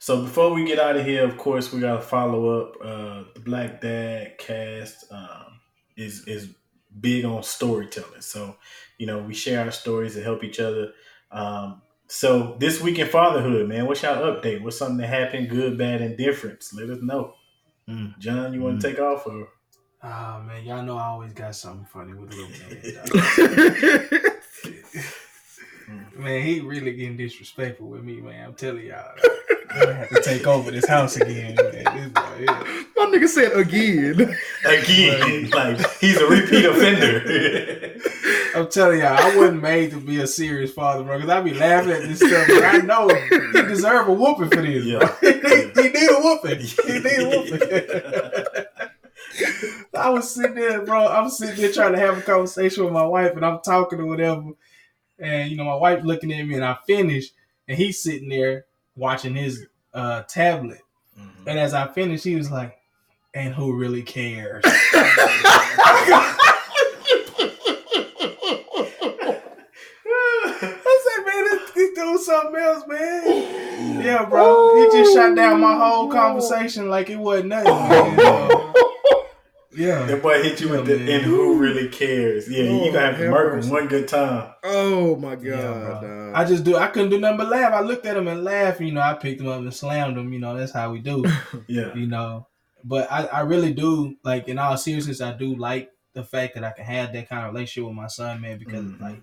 So 0.03 0.21
before 0.23 0.53
we 0.53 0.65
get 0.65 0.79
out 0.79 0.97
of 0.97 1.05
here, 1.05 1.23
of 1.23 1.37
course, 1.37 1.71
we 1.71 1.79
got 1.79 1.95
to 1.95 2.01
follow 2.01 2.59
up. 2.59 2.75
Uh, 2.83 3.23
the 3.35 3.39
Black 3.39 3.79
DadCast 3.79 5.09
um, 5.13 5.61
is 5.95 6.27
is 6.27 6.53
big 6.99 7.23
on 7.23 7.41
storytelling. 7.41 8.19
So 8.19 8.57
you 8.97 9.07
know, 9.07 9.19
we 9.19 9.33
share 9.33 9.63
our 9.63 9.71
stories 9.71 10.15
to 10.15 10.21
help 10.21 10.43
each 10.43 10.59
other. 10.59 10.91
Um, 11.31 11.83
so 12.09 12.57
this 12.59 12.81
week 12.81 12.99
in 12.99 13.07
fatherhood, 13.07 13.69
man, 13.69 13.85
what's 13.85 14.03
your 14.03 14.11
update? 14.11 14.61
What's 14.61 14.77
something 14.77 14.97
that 14.97 15.07
happened? 15.07 15.47
Good, 15.49 15.77
bad, 15.77 16.01
and 16.01 16.11
indifference? 16.11 16.73
Let 16.73 16.89
us 16.89 17.01
know. 17.01 17.35
Mm. 17.87 18.19
John, 18.19 18.53
you 18.53 18.59
want 18.59 18.79
Mm. 18.79 18.81
to 18.81 18.87
take 18.89 18.99
off 18.99 19.25
or? 19.25 19.47
Ah 20.01 20.43
man, 20.45 20.65
y'all 20.65 20.83
know 20.83 20.97
I 20.97 21.05
always 21.05 21.31
got 21.31 21.55
something 21.55 21.85
funny 21.85 22.13
with 22.13 22.33
a 22.33 22.35
little 22.35 22.51
man. 25.87 26.13
man, 26.25 26.41
he 26.45 26.59
really 26.59 26.91
getting 26.91 27.15
disrespectful 27.15 27.87
with 27.87 28.03
me, 28.03 28.19
man. 28.19 28.47
I'm 28.47 28.53
telling 28.55 28.85
y'all. 28.85 29.15
Dog. 29.79 29.89
I 29.89 29.93
have 29.93 30.09
to 30.09 30.21
take 30.21 30.47
over 30.47 30.71
this 30.71 30.87
house 30.87 31.17
again. 31.17 31.55
Man. 31.55 32.11
Yeah. 32.39 32.63
My 32.95 33.05
nigga 33.05 33.27
said 33.27 33.53
again. 33.53 34.35
Again, 34.65 35.49
like 35.49 35.91
he's 35.99 36.17
a 36.17 36.27
repeat 36.27 36.65
offender. 36.65 37.99
I'm 38.55 38.69
telling 38.69 38.99
y'all, 38.99 39.17
I 39.17 39.35
wasn't 39.35 39.61
made 39.61 39.91
to 39.91 39.99
be 39.99 40.19
a 40.19 40.27
serious 40.27 40.71
father, 40.71 41.03
bro. 41.03 41.17
Because 41.17 41.29
I'd 41.31 41.43
be 41.43 41.53
laughing 41.53 41.91
at 41.91 42.03
this 42.03 42.19
stuff. 42.19 42.47
But 42.47 42.63
I 42.63 42.77
know 42.77 43.09
he 43.09 43.61
deserve 43.63 44.07
a 44.07 44.13
whooping 44.13 44.49
for 44.49 44.61
this, 44.61 44.83
bro. 44.83 44.99
Yeah. 44.99 45.15
he, 45.21 45.81
he 45.81 45.89
need 45.89 46.09
a 46.09 46.21
whooping. 46.21 46.59
He 46.59 46.99
need 46.99 47.19
a 47.19 47.29
whooping. 47.29 48.65
I 49.95 50.09
was 50.09 50.29
sitting 50.29 50.55
there, 50.55 50.81
bro. 50.85 51.07
I'm 51.07 51.29
sitting 51.29 51.55
there 51.55 51.71
trying 51.71 51.93
to 51.93 51.99
have 51.99 52.17
a 52.17 52.21
conversation 52.21 52.83
with 52.83 52.93
my 52.93 53.05
wife, 53.05 53.35
and 53.35 53.45
I'm 53.45 53.61
talking 53.61 53.99
or 53.99 54.05
whatever. 54.05 54.51
And 55.17 55.49
you 55.49 55.57
know, 55.57 55.65
my 55.65 55.75
wife 55.75 56.03
looking 56.03 56.31
at 56.31 56.45
me, 56.45 56.55
and 56.55 56.65
I 56.65 56.77
finish, 56.85 57.31
and 57.67 57.77
he's 57.77 58.01
sitting 58.01 58.29
there 58.29 58.65
watching 58.95 59.35
his 59.35 59.65
uh, 59.93 60.23
tablet. 60.23 60.79
Mhm. 61.19 61.47
And 61.47 61.59
as 61.59 61.73
I 61.73 61.87
finished, 61.87 62.23
he 62.23 62.35
was 62.35 62.49
like, 62.51 62.77
"And 63.33 63.53
who 63.53 63.75
really 63.75 64.03
cares?" 64.03 64.63
I 70.05 71.01
said, 71.05 71.25
man, 71.25 71.43
this, 71.45 71.71
this 71.71 71.95
doing 71.95 72.17
something 72.17 72.55
else, 72.61 72.83
man. 72.87 74.01
Yeah, 74.03 74.25
bro. 74.25 74.75
He 74.91 74.97
just 74.97 75.13
shut 75.13 75.35
down 75.35 75.59
my 75.61 75.75
whole 75.77 76.07
conversation 76.09 76.89
like 76.89 77.09
it 77.09 77.17
wasn't 77.17 77.49
nothing. 77.49 77.73
Man. 79.75 79.83
So, 79.85 79.99
yeah. 80.01 80.05
That 80.05 80.21
boy 80.21 80.41
hit 80.43 80.61
you 80.61 80.69
with 80.69 80.85
the 80.85 80.97
man. 80.97 81.09
and 81.09 81.23
who 81.23 81.57
really 81.57 81.87
cares? 81.89 82.49
Yeah, 82.49 82.63
you 82.63 82.91
gotta 82.91 83.07
have 83.07 83.17
to 83.17 83.29
Lord 83.29 83.53
murk 83.55 83.63
him 83.63 83.69
one 83.69 83.87
good 83.87 84.07
time. 84.07 84.53
Oh 84.63 85.15
my 85.17 85.35
god, 85.35 85.43
Yeah, 85.45 85.97
bro. 86.01 86.31
I 86.35 86.45
just 86.45 86.63
do. 86.63 86.77
I 86.77 86.87
couldn't 86.87 87.09
do 87.09 87.19
nothing 87.19 87.37
but 87.37 87.49
laugh. 87.49 87.73
I 87.73 87.81
looked 87.81 88.05
at 88.05 88.17
him 88.17 88.27
and 88.27 88.43
laughed. 88.43 88.81
You 88.81 88.91
know, 88.91 89.01
I 89.01 89.13
picked 89.13 89.41
him 89.41 89.47
up 89.47 89.59
and 89.59 89.73
slammed 89.73 90.17
him. 90.17 90.31
You 90.33 90.39
know, 90.39 90.57
that's 90.57 90.71
how 90.73 90.91
we 90.91 90.99
do. 90.99 91.23
Yeah. 91.67 91.93
you 91.95 92.07
know. 92.07 92.47
But 92.83 93.09
I, 93.11 93.25
I 93.25 93.39
really 93.41 93.73
do 93.73 94.15
like 94.23 94.47
in 94.47 94.59
all 94.59 94.75
seriousness, 94.77 95.21
I 95.21 95.31
do 95.37 95.55
like 95.55 95.89
the 96.13 96.23
fact 96.23 96.55
that 96.55 96.63
I 96.63 96.71
can 96.71 96.85
have 96.85 97.13
that 97.13 97.29
kind 97.29 97.45
of 97.47 97.53
relationship 97.53 97.87
with 97.87 97.95
my 97.95 98.07
son, 98.07 98.41
man, 98.41 98.59
because 98.59 98.83
Mhm. 98.83 99.01
like 99.01 99.21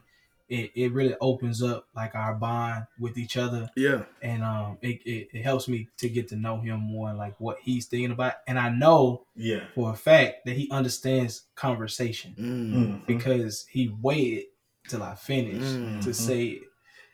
it, 0.51 0.73
it 0.75 0.93
really 0.93 1.15
opens 1.21 1.63
up 1.63 1.87
like 1.95 2.15
our 2.15 2.35
bond 2.35 2.85
with 2.99 3.17
each 3.17 3.37
other 3.37 3.71
yeah. 3.77 4.03
and 4.21 4.43
um 4.43 4.77
it, 4.83 5.01
it, 5.07 5.29
it 5.33 5.43
helps 5.43 5.69
me 5.69 5.89
to 5.97 6.09
get 6.09 6.29
to 6.29 6.37
know 6.37 6.61
him 6.61 6.81
more 6.81 7.09
and 7.09 7.17
like 7.19 7.39
what 7.41 7.57
he's 7.63 7.87
thinking 7.87 8.11
about. 8.11 8.35
And 8.49 8.59
I 8.59 8.69
know 8.69 9.25
Yeah. 9.37 9.65
for 9.75 9.91
a 9.93 9.97
fact 9.97 10.45
that 10.47 10.57
he 10.57 10.69
understands 10.71 11.45
conversation 11.55 12.35
Mm. 12.39 12.73
Mhm. 12.75 13.07
because 13.07 13.65
he 13.71 13.95
waited 14.03 14.47
till 14.89 15.03
I 15.03 15.15
finished 15.15 15.77
Mm. 15.77 16.03
to 16.05 16.13
say 16.13 16.45
it. 16.47 16.63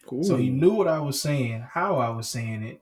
Cool. 0.06 0.24
So 0.24 0.36
he 0.36 0.48
knew 0.50 0.72
what 0.72 0.88
I 0.88 1.00
was 1.00 1.20
saying, 1.20 1.60
how 1.70 1.96
I 1.96 2.08
was 2.10 2.28
saying 2.28 2.62
it, 2.62 2.80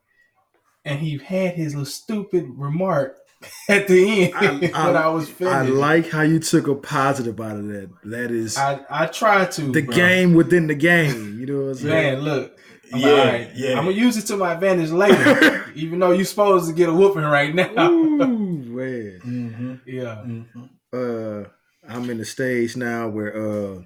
and 0.84 1.00
he 1.00 1.18
had 1.18 1.54
his 1.54 1.74
little 1.74 1.86
stupid 1.86 2.44
remark 2.56 3.16
at 3.68 3.88
the 3.88 4.32
end 4.32 4.34
I- 4.34 4.50
when 4.86 4.96
I- 4.96 5.02
I, 5.04 5.08
was 5.08 5.28
finished. 5.28 5.54
I 5.54 5.62
like 5.62 6.10
how 6.10 6.22
you 6.22 6.38
took 6.38 6.66
a 6.68 6.74
positive 6.74 7.40
out 7.40 7.56
of 7.56 7.66
that. 7.68 7.90
That 8.04 8.30
is 8.30 8.56
I, 8.56 8.80
I 8.90 9.06
tried 9.06 9.52
to 9.52 9.62
the 9.72 9.82
bro. 9.82 9.94
game 9.94 10.34
within 10.34 10.66
the 10.66 10.74
game. 10.74 11.38
You 11.40 11.46
know 11.46 11.60
what 11.62 11.68
I'm 11.70 11.74
saying? 11.76 12.14
Man, 12.14 12.20
look, 12.24 12.58
I'm 12.92 13.00
Yeah, 13.00 13.06
like, 13.08 13.18
all 13.18 13.26
right, 13.26 13.50
yeah. 13.54 13.70
I'm 13.78 13.84
gonna 13.84 13.90
use 13.92 14.16
it 14.16 14.26
to 14.26 14.36
my 14.36 14.52
advantage 14.52 14.90
later, 14.90 15.64
even 15.74 15.98
though 15.98 16.10
you're 16.12 16.24
supposed 16.24 16.68
to 16.68 16.74
get 16.74 16.88
a 16.88 16.92
whooping 16.92 17.22
right 17.24 17.54
now. 17.54 17.90
Ooh, 17.90 18.16
man. 18.18 19.20
Mm-hmm. 19.24 19.74
yeah, 19.86 20.22
Mm-hmm. 20.26 20.64
Uh, 20.92 21.48
I'm 21.88 22.08
in 22.10 22.18
the 22.18 22.24
stage 22.24 22.76
now 22.76 23.08
where 23.08 23.34
uh, 23.36 23.82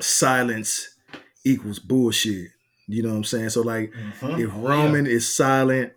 silence 0.00 0.88
equals 1.44 1.78
bullshit. 1.78 2.48
You 2.86 3.02
know 3.02 3.10
what 3.10 3.16
I'm 3.16 3.24
saying? 3.24 3.50
So 3.50 3.62
like, 3.62 3.92
Mm-hmm. 4.20 4.40
if 4.40 4.50
Roman 4.54 5.06
is 5.06 5.32
silent, 5.34 5.92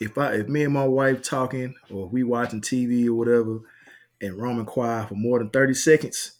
if 0.00 0.16
I 0.16 0.32
if 0.34 0.48
me 0.48 0.64
and 0.64 0.72
my 0.72 0.86
wife 0.86 1.22
talking 1.22 1.74
or 1.90 2.08
we 2.08 2.22
watching 2.24 2.60
TV 2.60 3.06
or 3.06 3.14
whatever, 3.14 3.60
and 4.20 4.36
Roman 4.36 4.64
quiet 4.64 5.08
for 5.08 5.14
more 5.14 5.38
than 5.38 5.50
30 5.50 5.74
seconds, 5.74 6.32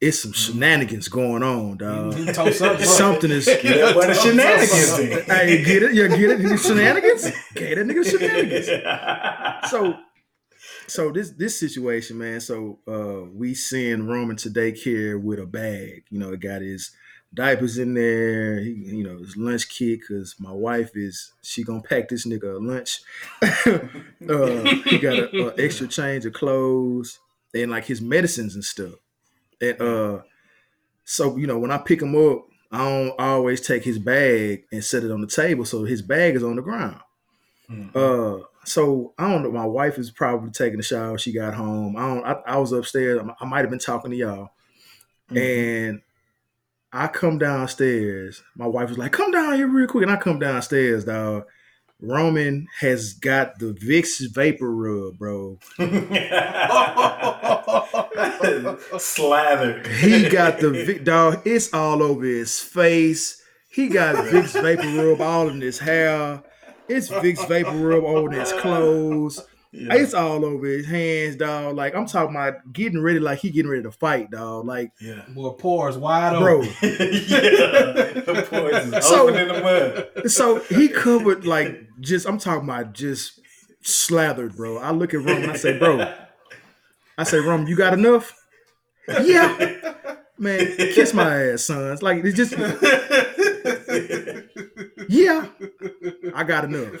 it's 0.00 0.18
some 0.20 0.32
shenanigans 0.32 1.08
going 1.08 1.42
on, 1.42 1.78
dog. 1.78 2.12
something. 2.34 2.86
Something 2.86 3.30
is 3.30 3.46
that 3.46 3.94
boy 3.94 4.12
shenanigans 4.12 5.26
hey, 5.26 5.64
get 5.64 5.82
it? 5.82 5.94
You 5.94 6.08
get 6.08 6.30
it? 6.32 6.40
You 6.40 6.56
shenanigans? 6.58 7.26
Okay, 7.56 7.74
that 7.74 7.86
nigga 7.86 8.08
shenanigans. 8.08 9.70
So, 9.70 9.96
so 10.86 11.10
this 11.10 11.30
this 11.30 11.58
situation, 11.58 12.18
man. 12.18 12.40
So, 12.40 12.78
uh, 12.86 13.28
we 13.34 13.54
seeing 13.54 14.06
Roman 14.06 14.36
to 14.36 14.50
daycare 14.50 15.20
with 15.20 15.40
a 15.40 15.46
bag. 15.46 16.04
You 16.10 16.20
know, 16.20 16.32
it 16.32 16.40
got 16.40 16.60
his 16.60 16.92
diapers 17.36 17.76
in 17.78 17.94
there. 17.94 18.58
He, 18.60 18.70
you 18.70 19.04
know, 19.04 19.18
his 19.18 19.36
lunch 19.36 19.68
kit 19.68 20.00
because 20.00 20.34
my 20.40 20.50
wife 20.52 20.90
is 20.96 21.32
she 21.42 21.62
gonna 21.62 21.82
pack 21.82 22.08
this 22.08 22.26
nigga 22.26 22.56
a 22.56 22.58
lunch. 22.58 23.00
uh, 24.28 24.74
he 24.88 24.98
got 24.98 25.18
a, 25.18 25.46
a 25.54 25.64
extra 25.64 25.86
change 25.86 26.24
of 26.26 26.32
clothes 26.32 27.18
and 27.54 27.70
like 27.70 27.84
his 27.84 28.00
medicines 28.00 28.54
and 28.54 28.64
stuff. 28.64 28.94
And 29.60 29.80
uh, 29.80 30.18
so 31.04 31.36
you 31.36 31.46
know, 31.46 31.58
when 31.58 31.70
I 31.70 31.78
pick 31.78 32.02
him 32.02 32.16
up, 32.16 32.46
I 32.72 32.78
don't 32.78 33.14
always 33.20 33.60
take 33.60 33.84
his 33.84 33.98
bag 33.98 34.64
and 34.72 34.82
set 34.82 35.04
it 35.04 35.10
on 35.12 35.20
the 35.20 35.26
table, 35.26 35.64
so 35.64 35.84
his 35.84 36.02
bag 36.02 36.34
is 36.34 36.42
on 36.42 36.56
the 36.56 36.62
ground. 36.62 37.00
Mhm. 37.70 37.94
Uh, 37.94 38.44
so 38.64 39.12
I 39.18 39.30
don't 39.30 39.42
know. 39.44 39.52
My 39.52 39.64
wife 39.66 39.98
is 39.98 40.10
probably 40.10 40.50
taking 40.50 40.80
a 40.80 40.82
shower. 40.82 41.18
She 41.18 41.32
got 41.32 41.54
home. 41.54 41.96
I 41.96 42.00
don't. 42.08 42.24
I, 42.24 42.32
I 42.54 42.56
was 42.58 42.72
upstairs. 42.72 43.20
I, 43.20 43.44
I 43.44 43.46
might 43.48 43.60
have 43.60 43.70
been 43.70 43.78
talking 43.78 44.10
to 44.10 44.16
y'all, 44.16 44.50
Mhm. 45.30 45.88
and 45.90 46.02
I 46.96 47.08
come 47.08 47.36
downstairs. 47.36 48.42
My 48.56 48.66
wife 48.66 48.88
was 48.88 48.96
like, 48.96 49.12
"Come 49.12 49.30
down 49.30 49.54
here 49.54 49.68
real 49.68 49.86
quick," 49.86 50.02
and 50.02 50.10
I 50.10 50.16
come 50.16 50.38
downstairs, 50.38 51.04
dog. 51.04 51.44
Roman 52.00 52.66
has 52.80 53.12
got 53.12 53.58
the 53.58 53.74
Vicks 53.74 54.22
VapoRub, 54.32 55.18
bro. 55.18 55.58
Slather. 58.98 59.82
He 59.88 60.28
got 60.28 60.60
the 60.60 60.70
Vic 60.70 61.04
dog. 61.04 61.46
It's 61.46 61.72
all 61.74 62.02
over 62.02 62.24
his 62.24 62.60
face. 62.60 63.42
He 63.68 63.88
got 63.88 64.16
Vicks 64.26 64.58
VapoRub 64.58 65.20
all 65.20 65.48
in 65.48 65.60
his 65.60 65.78
hair. 65.78 66.42
It's 66.88 67.08
Vicks 67.08 67.46
VapoRub 67.46 68.04
on 68.04 68.32
his 68.32 68.52
clothes. 68.54 69.46
Yeah. 69.72 69.94
It's 69.94 70.14
all 70.14 70.44
over 70.44 70.66
his 70.66 70.86
hands, 70.86 71.36
dog. 71.36 71.76
Like 71.76 71.94
I'm 71.94 72.06
talking 72.06 72.34
about 72.34 72.72
getting 72.72 73.00
ready, 73.02 73.18
like 73.18 73.40
he 73.40 73.50
getting 73.50 73.70
ready 73.70 73.82
to 73.82 73.90
fight, 73.92 74.30
dog. 74.30 74.64
Like, 74.66 74.92
yeah. 75.00 75.22
Boy, 75.28 75.50
pores 75.50 75.98
wide 75.98 76.38
bro. 76.38 76.58
open. 76.58 76.68
yeah. 76.82 76.88
The 78.22 78.46
poison 78.48 79.02
So- 79.02 79.28
open 79.28 79.36
in 79.36 79.48
the 79.48 79.60
mud. 79.60 80.30
So 80.30 80.60
he 80.60 80.88
covered 80.88 81.44
like 81.44 81.78
just. 82.00 82.26
I'm 82.26 82.38
talking 82.38 82.68
about 82.68 82.92
just 82.94 83.40
slathered, 83.82 84.56
bro. 84.56 84.78
I 84.78 84.92
look 84.92 85.12
at 85.14 85.20
Rum 85.20 85.42
and 85.42 85.50
I 85.52 85.56
say, 85.56 85.78
bro. 85.78 86.12
I 87.18 87.24
say, 87.24 87.38
Rum, 87.38 87.66
you 87.66 87.76
got 87.76 87.92
enough? 87.94 88.32
Yeah, 89.22 89.56
man. 90.38 90.76
Kiss 90.76 91.12
my 91.14 91.50
ass, 91.52 91.64
sons. 91.64 92.02
Like 92.02 92.24
it's 92.24 92.36
just. 92.36 92.54
Yeah, 95.08 95.46
I 96.34 96.42
got 96.42 96.64
enough. 96.64 97.00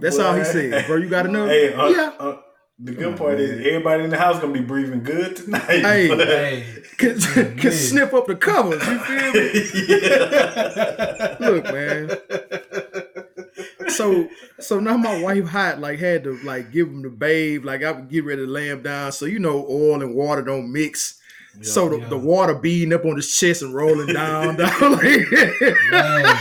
That's 0.00 0.18
all 0.18 0.34
he 0.34 0.44
said, 0.44 0.86
bro. 0.86 0.96
You 0.96 1.08
got 1.08 1.26
enough? 1.26 1.48
Hey, 1.48 1.72
uh, 1.72 1.88
yeah. 1.88 2.12
uh, 2.18 2.36
The 2.78 2.92
good 2.92 3.06
on, 3.12 3.16
part 3.18 3.40
is 3.40 3.50
everybody 3.66 4.04
in 4.04 4.10
the 4.10 4.18
house 4.18 4.40
gonna 4.40 4.52
be 4.52 4.60
breathing 4.60 5.02
good 5.02 5.36
tonight. 5.36 5.62
Hey. 5.62 6.08
but- 6.16 6.26
Hey, 6.26 6.64
Can, 6.96 7.18
man. 7.36 7.56
can 7.58 7.72
snip 7.72 8.12
up 8.14 8.26
the 8.26 8.34
covers. 8.36 8.84
You 8.86 8.98
feel 8.98 9.32
me? 9.32 9.52
yeah. 9.88 11.36
Look, 11.40 11.64
man. 11.64 12.10
So, 13.88 14.28
so 14.60 14.78
now 14.80 14.96
my 14.96 15.20
wife 15.22 15.46
hot 15.48 15.80
like 15.80 15.98
had 15.98 16.24
to 16.24 16.36
like 16.44 16.70
give 16.72 16.88
him 16.88 17.02
the 17.02 17.08
babe. 17.10 17.64
Like 17.64 17.82
I 17.82 17.92
would 17.92 18.08
get 18.08 18.24
ready 18.24 18.44
to 18.44 18.50
lay 18.50 18.68
him 18.68 18.82
down. 18.82 19.12
So 19.12 19.24
you 19.26 19.38
know, 19.38 19.66
oil 19.68 20.02
and 20.02 20.14
water 20.14 20.42
don't 20.42 20.72
mix. 20.72 21.20
so 21.62 21.88
the, 21.88 21.98
Yeah. 21.98 22.08
the 22.08 22.18
water 22.18 22.54
beating 22.54 22.92
up 22.92 23.04
on 23.04 23.16
his 23.16 23.34
chest 23.34 23.62
and 23.62 23.74
rolling 23.74 24.12
down, 24.14 24.56
down 24.56 24.92
like, 24.92 25.30
man. 25.90 26.36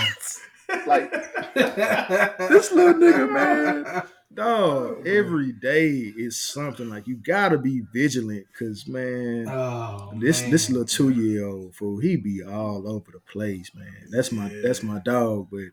Like 0.85 1.11
this 1.53 2.71
little 2.71 2.93
nigga, 2.95 3.31
man. 3.31 4.03
Dog, 4.33 5.07
every 5.07 5.51
day 5.51 5.89
is 5.89 6.39
something 6.39 6.89
like 6.89 7.07
you 7.07 7.15
gotta 7.15 7.57
be 7.57 7.81
vigilant 7.91 8.45
because 8.51 8.85
man, 8.87 9.47
Oh, 9.49 10.13
this 10.19 10.41
man. 10.43 10.51
this 10.51 10.69
little 10.69 10.85
two 10.85 11.09
year 11.09 11.45
old 11.47 11.73
fool, 11.75 11.97
he 11.99 12.17
be 12.17 12.43
all 12.43 12.87
over 12.87 13.11
the 13.11 13.19
place, 13.31 13.71
man. 13.73 14.07
That's 14.11 14.31
my 14.31 14.49
that's 14.63 14.83
my 14.83 14.99
dog, 14.99 15.47
but 15.51 15.69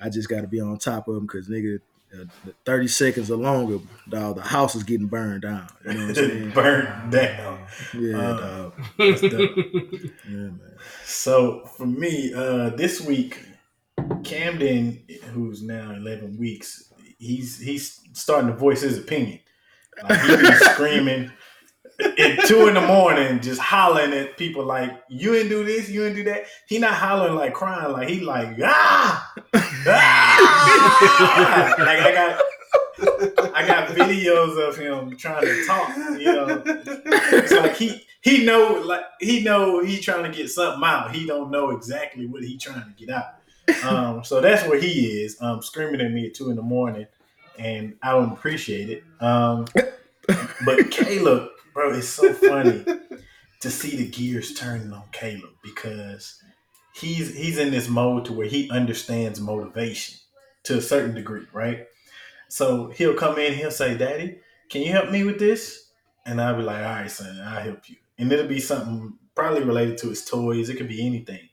I 0.00 0.08
just 0.08 0.28
gotta 0.28 0.46
be 0.46 0.60
on 0.60 0.78
top 0.78 1.08
of 1.08 1.16
him 1.16 1.22
because 1.26 1.48
nigga, 1.48 1.80
uh, 2.16 2.24
thirty 2.64 2.86
seconds 2.86 3.28
or 3.28 3.36
longer, 3.38 3.80
dog, 4.08 4.36
the 4.36 4.42
house 4.42 4.76
is 4.76 4.84
getting 4.84 5.08
burned 5.08 5.42
down. 5.42 5.66
You 5.84 5.94
know 5.94 6.00
what 6.00 6.08
I'm 6.10 6.14
saying? 6.14 6.50
Burnt 6.50 7.10
down. 7.10 7.66
Yeah, 7.98 8.18
Uh, 8.18 8.36
dog. 8.40 8.72
That's 8.98 9.20
dope. 9.22 9.56
Yeah, 10.28 10.36
man. 10.36 10.60
So 11.04 11.64
for 11.76 11.86
me, 11.86 12.32
uh, 12.34 12.70
this 12.70 13.00
week, 13.00 13.42
Camden, 14.24 15.02
who's 15.32 15.62
now 15.62 15.92
eleven 15.92 16.36
weeks, 16.38 16.92
he's 17.18 17.58
he's 17.58 18.00
starting 18.12 18.50
to 18.50 18.56
voice 18.56 18.80
his 18.80 18.98
opinion. 18.98 19.40
Like 20.02 20.20
he 20.20 20.54
screaming 20.72 21.30
at 22.00 22.44
two 22.46 22.68
in 22.68 22.74
the 22.74 22.80
morning, 22.80 23.40
just 23.40 23.60
hollering 23.60 24.12
at 24.12 24.36
people 24.36 24.64
like, 24.64 24.90
"You 25.08 25.32
didn't 25.32 25.50
do 25.50 25.64
this, 25.64 25.88
you 25.88 26.02
didn't 26.02 26.16
do 26.16 26.24
that." 26.24 26.44
He 26.68 26.78
not 26.78 26.94
hollering 26.94 27.34
like 27.34 27.54
crying, 27.54 27.92
like 27.92 28.08
he 28.08 28.20
like 28.20 28.56
ah, 28.64 29.32
ah! 29.86 31.74
like 31.78 32.00
I 32.00 32.12
got. 32.12 32.42
I 33.54 33.66
got 33.66 33.88
videos 33.88 34.68
of 34.68 34.76
him 34.76 35.16
trying 35.16 35.44
to 35.44 35.64
talk, 35.66 35.96
you 36.18 36.32
know. 36.32 36.62
It's 36.66 37.50
like 37.52 37.76
he 37.76 38.02
he 38.20 38.44
know 38.44 38.82
like 38.84 39.04
he 39.20 39.42
know 39.42 39.82
he 39.82 39.98
trying 39.98 40.30
to 40.30 40.36
get 40.36 40.50
something 40.50 40.82
out. 40.84 41.14
He 41.14 41.26
don't 41.26 41.50
know 41.50 41.70
exactly 41.70 42.26
what 42.26 42.42
he 42.42 42.58
trying 42.58 42.84
to 42.84 42.90
get 42.90 43.10
out. 43.14 43.39
Um, 43.84 44.24
so 44.24 44.40
that's 44.40 44.66
where 44.68 44.78
he 44.78 45.22
is, 45.22 45.36
um, 45.40 45.62
screaming 45.62 46.00
at 46.00 46.12
me 46.12 46.26
at 46.26 46.34
two 46.34 46.50
in 46.50 46.56
the 46.56 46.62
morning, 46.62 47.06
and 47.58 47.96
I 48.02 48.12
don't 48.12 48.32
appreciate 48.32 48.90
it. 48.90 49.04
Um, 49.20 49.66
but 50.64 50.90
Caleb, 50.90 51.48
bro, 51.72 51.94
it's 51.94 52.08
so 52.08 52.32
funny 52.32 52.84
to 53.60 53.70
see 53.70 53.96
the 53.96 54.08
gears 54.08 54.54
turning 54.54 54.92
on 54.92 55.04
Caleb 55.12 55.50
because 55.62 56.42
he's 56.94 57.36
he's 57.36 57.58
in 57.58 57.70
this 57.70 57.88
mode 57.88 58.24
to 58.26 58.32
where 58.32 58.46
he 58.46 58.70
understands 58.70 59.40
motivation 59.40 60.18
to 60.64 60.78
a 60.78 60.82
certain 60.82 61.14
degree, 61.14 61.46
right? 61.52 61.86
So 62.48 62.88
he'll 62.88 63.14
come 63.14 63.38
in, 63.38 63.54
he'll 63.54 63.70
say, 63.70 63.96
"Daddy, 63.96 64.38
can 64.70 64.82
you 64.82 64.92
help 64.92 65.10
me 65.10 65.24
with 65.24 65.38
this?" 65.38 65.90
And 66.26 66.40
I'll 66.40 66.56
be 66.56 66.62
like, 66.62 66.84
"All 66.84 66.92
right, 66.92 67.10
son, 67.10 67.40
I'll 67.40 67.62
help 67.62 67.88
you." 67.88 67.96
And 68.18 68.30
it'll 68.32 68.46
be 68.46 68.60
something 68.60 69.14
probably 69.34 69.62
related 69.62 69.98
to 69.98 70.08
his 70.08 70.24
toys. 70.24 70.68
It 70.68 70.76
could 70.76 70.88
be 70.88 71.06
anything. 71.06 71.49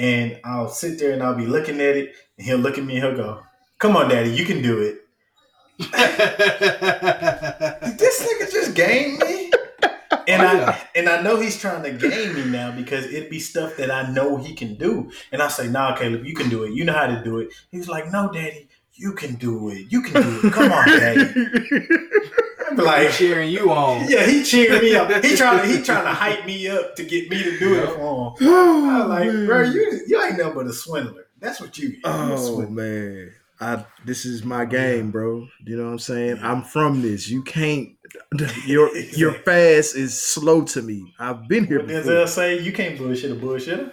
And 0.00 0.40
I'll 0.44 0.70
sit 0.70 0.98
there 0.98 1.12
and 1.12 1.22
I'll 1.22 1.34
be 1.34 1.46
looking 1.46 1.74
at 1.74 1.94
it, 1.94 2.14
and 2.38 2.46
he'll 2.46 2.56
look 2.56 2.78
at 2.78 2.84
me 2.84 2.96
and 2.96 3.04
he'll 3.04 3.16
go, 3.16 3.42
"Come 3.78 3.96
on, 3.96 4.08
Daddy, 4.08 4.30
you 4.30 4.46
can 4.46 4.62
do 4.62 4.80
it." 4.80 5.02
Did 5.78 5.90
this 7.98 8.26
nigga 8.26 8.50
just 8.50 8.74
game 8.74 9.18
me? 9.18 9.52
And 10.26 10.42
I 10.42 10.54
yeah. 10.54 10.78
and 10.94 11.08
I 11.08 11.20
know 11.20 11.38
he's 11.38 11.60
trying 11.60 11.82
to 11.82 11.92
game 11.92 12.34
me 12.34 12.46
now 12.46 12.72
because 12.72 13.04
it'd 13.04 13.28
be 13.28 13.40
stuff 13.40 13.76
that 13.76 13.90
I 13.90 14.10
know 14.10 14.38
he 14.38 14.54
can 14.54 14.76
do. 14.76 15.10
And 15.32 15.42
I 15.42 15.48
say, 15.48 15.68
nah, 15.68 15.94
Caleb, 15.96 16.24
you 16.24 16.34
can 16.34 16.48
do 16.48 16.64
it. 16.64 16.72
You 16.72 16.84
know 16.84 16.94
how 16.94 17.06
to 17.06 17.22
do 17.22 17.38
it. 17.38 17.48
He's 17.70 17.88
like, 17.88 18.10
no, 18.10 18.32
daddy, 18.32 18.68
you 18.94 19.12
can 19.12 19.34
do 19.34 19.68
it. 19.68 19.86
You 19.90 20.00
can 20.00 20.22
do 20.22 20.40
it. 20.44 20.52
Come 20.52 20.72
on, 20.72 20.88
daddy. 20.88 21.34
Like, 22.76 23.10
cheering 23.12 23.50
you 23.50 23.70
on. 23.70 24.06
yeah, 24.08 24.26
he 24.26 24.42
cheering 24.42 24.80
me 24.82 24.94
up. 24.94 25.10
He 25.24 25.36
trying 25.36 25.62
to 25.62 25.66
he 25.66 25.82
trying 25.84 26.04
to 26.04 26.12
hype 26.12 26.46
me 26.46 26.68
up 26.68 26.94
to 26.96 27.04
get 27.04 27.30
me 27.30 27.42
to 27.42 27.58
do 27.58 27.82
it 27.82 27.86
for 27.90 28.36
him. 28.38 28.48
Oh, 28.48 29.02
I'm 29.02 29.08
like, 29.08 29.26
man. 29.26 29.46
bro, 29.46 29.62
you 29.62 30.00
you 30.06 30.22
ain't 30.22 30.38
nothing 30.38 30.54
but 30.54 30.66
a 30.66 30.72
swindler. 30.72 31.26
That's 31.38 31.60
what 31.60 31.78
you. 31.78 31.96
Oh 32.04 32.36
swindler. 32.36 32.70
man. 32.70 33.32
I 33.62 33.84
this 34.06 34.24
is 34.24 34.42
my 34.42 34.64
game, 34.64 35.10
bro. 35.10 35.46
You 35.64 35.76
know 35.76 35.84
what 35.84 35.92
I'm 35.92 35.98
saying? 35.98 36.38
I'm 36.40 36.62
from 36.62 37.02
this. 37.02 37.28
You 37.28 37.42
can't 37.42 37.90
your 38.66 38.96
your 38.96 39.32
fast 39.32 39.94
is 39.96 40.20
slow 40.20 40.62
to 40.64 40.80
me. 40.82 41.12
I've 41.18 41.46
been 41.46 41.66
here 41.66 41.78
What 41.78 41.88
before. 41.88 42.12
Denzel 42.12 42.28
say? 42.28 42.58
You 42.60 42.72
can't 42.72 42.96
bullshit 42.96 43.32
a 43.32 43.34
bullshitter. 43.34 43.92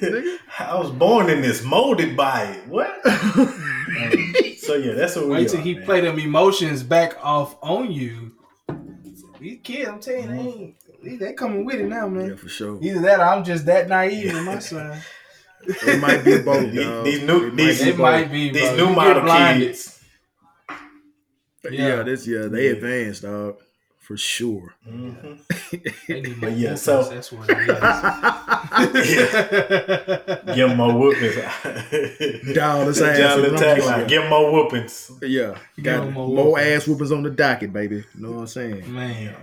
Nigga. 0.00 0.38
I 0.58 0.78
was 0.78 0.90
born 0.90 1.28
in 1.28 1.42
this, 1.42 1.62
molded 1.62 2.16
by 2.16 2.44
it. 2.44 2.68
What? 2.68 3.00
So 4.64 4.74
yeah, 4.76 4.94
that's 4.94 5.16
what 5.16 5.26
we 5.26 5.32
Wait 5.32 5.48
till 5.48 5.60
are, 5.60 5.62
he 5.62 5.74
man. 5.74 5.84
play 5.84 6.00
them 6.00 6.18
emotions 6.18 6.82
back 6.82 7.16
off 7.22 7.56
on 7.62 7.90
you. 7.92 8.32
These 9.40 9.60
kids, 9.62 9.88
I'm 9.88 10.00
telling 10.00 10.22
you, 10.22 10.28
they, 10.28 10.38
ain't, 10.38 10.74
they, 11.02 11.16
they 11.26 11.32
coming 11.34 11.64
with 11.66 11.76
it 11.76 11.86
now, 11.88 12.08
man. 12.08 12.30
yeah, 12.30 12.36
for 12.36 12.48
sure. 12.48 12.78
Either 12.82 13.00
that 13.02 13.20
or 13.20 13.24
I'm 13.24 13.44
just 13.44 13.66
that 13.66 13.88
naive 13.88 14.32
with 14.32 14.44
my 14.44 14.58
son. 14.70 14.98
It 15.66 16.00
might 16.00 16.24
be 16.24 16.38
both. 16.40 16.70
These- 16.72 17.04
these 17.04 17.22
new- 17.26 17.48
It 17.48 17.56
these- 17.56 17.82
be 17.82 17.90
It 17.90 17.98
might 17.98 18.30
be, 18.32 18.50
These 18.50 18.62
bro. 18.62 18.76
new 18.76 18.88
You 18.88 18.94
model 18.96 19.58
kids. 19.58 20.00
Yeah, 21.64 21.70
Yeah. 21.96 22.02
this 22.02 22.26
yeah, 22.26 22.46
they 22.46 22.66
Yeah. 22.66 22.72
advanced, 22.72 23.22
dog. 23.22 23.56
For 24.04 24.16
sure. 24.18 24.74
Mhm. 24.86 25.38
They 26.08 26.20
need 26.20 26.36
But 26.40 26.52
yeah, 26.52 26.74
whoopings, 26.74 26.82
so- 26.82 27.02
that's 27.08 27.32
what 27.32 27.48
it 27.48 27.58
is. 28.96 30.54
Give 30.54 30.68
them 30.68 30.76
more 30.76 30.92
whoopings. 30.98 31.36
Down 32.54 32.86
his 32.86 33.00
ass 33.00 33.18
John 33.18 33.40
the 33.42 33.48
and 33.48 33.56
tagline. 33.58 33.86
lumps. 33.86 34.08
Give 34.10 34.20
them 34.22 34.30
more 34.30 34.52
whoopings. 34.52 35.10
yeah, 35.22 35.58
Give 35.76 35.84
got 35.84 36.04
them 36.04 36.12
more, 36.14 36.28
more 36.28 36.52
whoopings. 36.52 36.82
ass 36.82 36.86
whoopings 36.86 37.12
on 37.12 37.22
the 37.22 37.30
docket, 37.30 37.72
baby. 37.72 37.96
You 37.96 38.04
know 38.16 38.32
what 38.32 38.40
I'm 38.40 38.46
saying? 38.46 38.92
Man. 38.92 39.34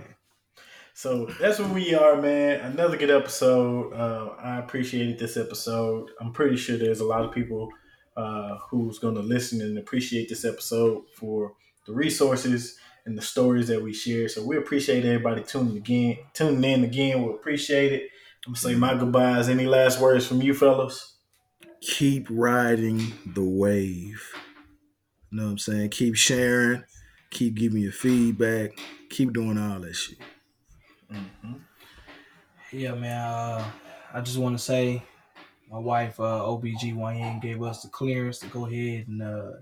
So 0.94 1.26
that's 1.40 1.58
where 1.58 1.68
we 1.68 1.94
are, 1.94 2.20
man. 2.20 2.60
Another 2.60 2.96
good 2.96 3.10
episode. 3.10 3.92
Uh, 3.94 4.34
I 4.40 4.58
appreciated 4.58 5.18
this 5.18 5.36
episode. 5.36 6.10
I'm 6.20 6.32
pretty 6.32 6.56
sure 6.56 6.76
there's 6.76 7.00
a 7.00 7.04
lot 7.04 7.24
of 7.24 7.32
people 7.32 7.68
uh, 8.16 8.58
who's 8.70 8.98
going 8.98 9.14
to 9.16 9.22
listen 9.22 9.60
and 9.62 9.78
appreciate 9.78 10.28
this 10.28 10.44
episode 10.44 11.02
for 11.16 11.54
the 11.86 11.92
resources 11.92 12.78
and 13.04 13.16
the 13.18 13.22
stories 13.22 13.68
that 13.68 13.82
we 13.82 13.92
share. 13.92 14.28
So 14.28 14.46
we 14.46 14.56
appreciate 14.56 15.04
everybody 15.04 15.42
tuning 15.42 15.76
again, 15.76 16.18
tuning 16.34 16.64
in 16.64 16.84
again. 16.84 17.22
We 17.22 17.32
appreciate 17.34 17.92
it. 17.92 18.02
I'm 18.46 18.52
gonna 18.52 18.60
say 18.60 18.74
my 18.74 18.94
goodbyes. 18.94 19.48
Any 19.48 19.66
last 19.66 20.00
words 20.00 20.26
from 20.26 20.42
you, 20.42 20.54
fellas? 20.54 21.18
Keep 21.80 22.28
riding 22.30 23.12
the 23.26 23.44
wave. 23.44 24.22
You 25.30 25.38
know 25.38 25.44
what 25.44 25.50
I'm 25.52 25.58
saying? 25.58 25.90
Keep 25.90 26.16
sharing. 26.16 26.84
Keep 27.30 27.54
giving 27.54 27.82
your 27.82 27.92
feedback. 27.92 28.72
Keep 29.10 29.32
doing 29.32 29.58
all 29.58 29.80
that 29.80 29.94
shit. 29.94 30.18
Mhm. 31.10 31.60
Yeah, 32.72 32.94
man. 32.94 33.20
Uh, 33.20 33.70
I 34.12 34.20
just 34.20 34.38
want 34.38 34.56
to 34.56 34.62
say 34.62 35.02
my 35.70 35.78
wife, 35.78 36.20
uh, 36.20 36.42
OBGYN, 36.44 37.40
gave 37.40 37.62
us 37.62 37.82
the 37.82 37.88
clearance 37.88 38.38
to 38.40 38.46
go 38.48 38.66
ahead 38.66 39.08
and 39.08 39.22
uh, 39.22 39.52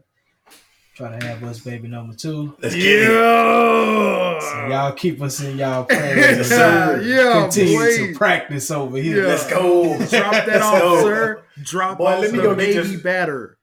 try 1.01 1.19
to 1.19 1.27
have 1.27 1.43
us 1.45 1.61
baby 1.61 1.89
number 1.89 2.15
two. 2.15 2.55
Let's 2.61 2.75
get. 2.75 3.07
So 3.07 4.67
y'all 4.69 4.93
keep 4.93 5.21
us 5.23 5.41
in 5.41 5.59
y'all 5.59 5.85
prayers. 5.85 6.51
Yes, 6.51 6.53
as 6.53 7.07
yeah, 7.07 7.41
continue 7.43 7.79
boy. 7.79 7.97
to 7.97 8.15
practice 8.15 8.71
over 8.71 8.97
here. 8.99 9.23
Yeah. 9.23 9.29
Let's 9.29 9.49
go. 9.51 9.97
Drop 9.99 10.09
that 10.33 10.47
Let's 10.47 10.65
off, 10.65 10.81
go. 10.81 11.03
sir. 11.03 11.43
Drop 11.63 11.99
Boy, 11.99 12.05
off 12.07 12.21
let 12.21 12.33
me 12.33 12.37
the 12.39 12.43
go 12.43 12.51
get 12.55 12.59
baby 12.59 12.73
this- 12.89 13.03
batter. 13.03 13.57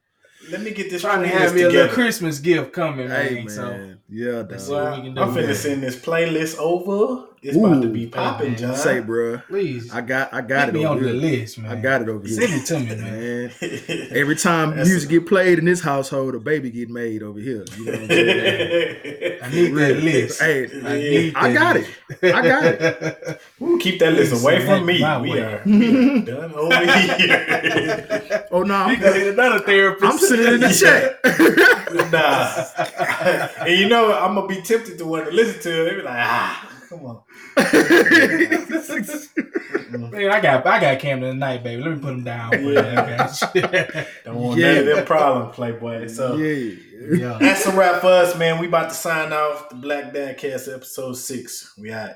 Let 0.49 0.61
me 0.61 0.71
get 0.71 0.89
this 0.89 1.01
Trying 1.01 1.23
to 1.23 1.27
have 1.27 1.53
me 1.53 1.63
a 1.63 1.69
little 1.69 1.93
Christmas 1.93 2.39
gift 2.39 2.71
coming, 2.71 3.09
man. 3.09 3.27
Hey 3.27 3.35
man, 3.35 3.49
So 3.49 3.93
yeah, 4.07 4.43
That's 4.43 4.69
what 4.69 4.95
we 4.95 5.03
can 5.03 5.13
do, 5.15 5.21
I'm 5.21 5.33
finna 5.35 5.53
send 5.53 5.83
this 5.83 5.97
playlist 5.97 6.57
over. 6.57 7.25
It's 7.41 7.55
about 7.55 7.81
to 7.83 7.87
be 7.87 8.07
popping, 8.07 8.55
Hey, 8.55 8.61
man. 8.61 8.73
John. 8.73 8.75
Say, 8.75 8.99
bruh, 9.01 9.45
please, 9.47 9.93
I 9.93 10.01
got, 10.01 10.33
I 10.33 10.41
got 10.41 10.47
get 10.47 10.69
it 10.69 10.73
me 10.73 10.85
over 10.85 10.97
on 10.97 11.03
the 11.03 11.09
here. 11.11 11.21
list, 11.21 11.59
man. 11.59 11.71
I 11.71 11.75
got 11.79 12.01
it 12.01 12.09
over 12.09 12.27
here. 12.27 12.41
Send 12.41 12.53
it 12.53 12.65
to 12.65 12.79
me, 12.79 12.85
man. 12.95 13.51
man. 13.61 14.07
Every 14.11 14.35
time 14.35 14.69
That's- 14.71 14.87
music 14.87 15.09
get 15.09 15.27
played 15.27 15.59
in 15.59 15.65
this 15.65 15.79
household, 15.81 16.33
a 16.35 16.39
baby 16.39 16.71
get 16.71 16.89
made 16.89 17.21
over 17.21 17.39
here. 17.39 17.63
You 17.77 17.85
know 17.85 17.91
what 17.91 18.01
I'm 18.01 18.07
saying? 18.07 19.39
I 19.43 19.49
need 19.51 19.73
that 19.75 19.97
list. 20.03 20.41
Hey, 20.41 20.65
I 20.83 20.95
need 20.97 21.35
I 21.35 21.53
got 21.53 21.75
list. 21.75 21.91
it. 22.21 22.35
I 22.35 22.41
got 22.41 22.63
it. 22.65 23.41
Ooh, 23.61 23.77
keep 23.79 23.99
that 23.99 24.13
list 24.13 24.41
away 24.43 24.65
from 24.65 24.85
me. 24.85 24.95
We 24.97 25.03
are, 25.03 25.21
we 25.21 25.39
are 25.39 25.59
done 25.63 26.53
over 26.53 26.85
here. 26.85 28.47
Oh 28.51 28.63
no, 28.63 28.87
You 28.87 28.93
I'm, 28.95 28.99
gonna 28.99 29.17
need 29.17 29.27
another 29.27 29.59
therapist. 29.59 30.03
I'm 30.03 30.17
sitting 30.17 30.53
in 30.55 30.59
the 30.59 30.73
chat. 30.73 32.11
nah. 32.11 33.63
and 33.65 33.79
you 33.79 33.87
know, 33.87 34.11
I'm 34.17 34.35
gonna 34.35 34.47
be 34.47 34.61
tempted 34.61 34.97
to 34.97 35.05
want 35.05 35.25
to 35.25 35.31
listen 35.31 35.61
to 35.61 35.81
it. 35.81 35.89
They 35.89 35.95
be 35.97 36.01
like, 36.01 36.15
ah, 36.17 36.66
come 36.89 37.05
on. 37.05 37.21
Man, 39.89 40.31
I 40.31 40.41
got 40.41 40.65
I 40.65 40.79
got 40.79 40.99
Camden 40.99 41.31
tonight, 41.31 41.63
baby. 41.63 41.81
Let 41.81 41.95
me 41.95 41.99
put 41.99 42.13
him 42.13 42.23
down. 42.23 42.51
Yeah. 42.63 43.31
you, 43.53 43.63
okay? 43.63 44.07
Don't 44.25 44.35
want 44.35 44.59
Yeah. 44.59 44.73
none 44.73 44.77
of 44.79 44.85
them 44.85 45.05
problem, 45.05 45.51
Playboy. 45.51 46.07
So 46.07 46.35
yeah. 46.35 46.75
yeah. 47.11 47.37
that's 47.39 47.65
a 47.65 47.75
wrap 47.75 48.01
for 48.01 48.07
us, 48.07 48.37
man. 48.37 48.59
We 48.59 48.67
about 48.67 48.89
to 48.89 48.95
sign 48.95 49.33
off 49.33 49.69
the 49.69 49.75
Black 49.75 50.13
DadCast 50.13 50.73
episode 50.73 51.13
six. 51.13 51.73
We 51.77 51.91
out. 51.91 52.11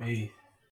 Hey. 0.00 0.32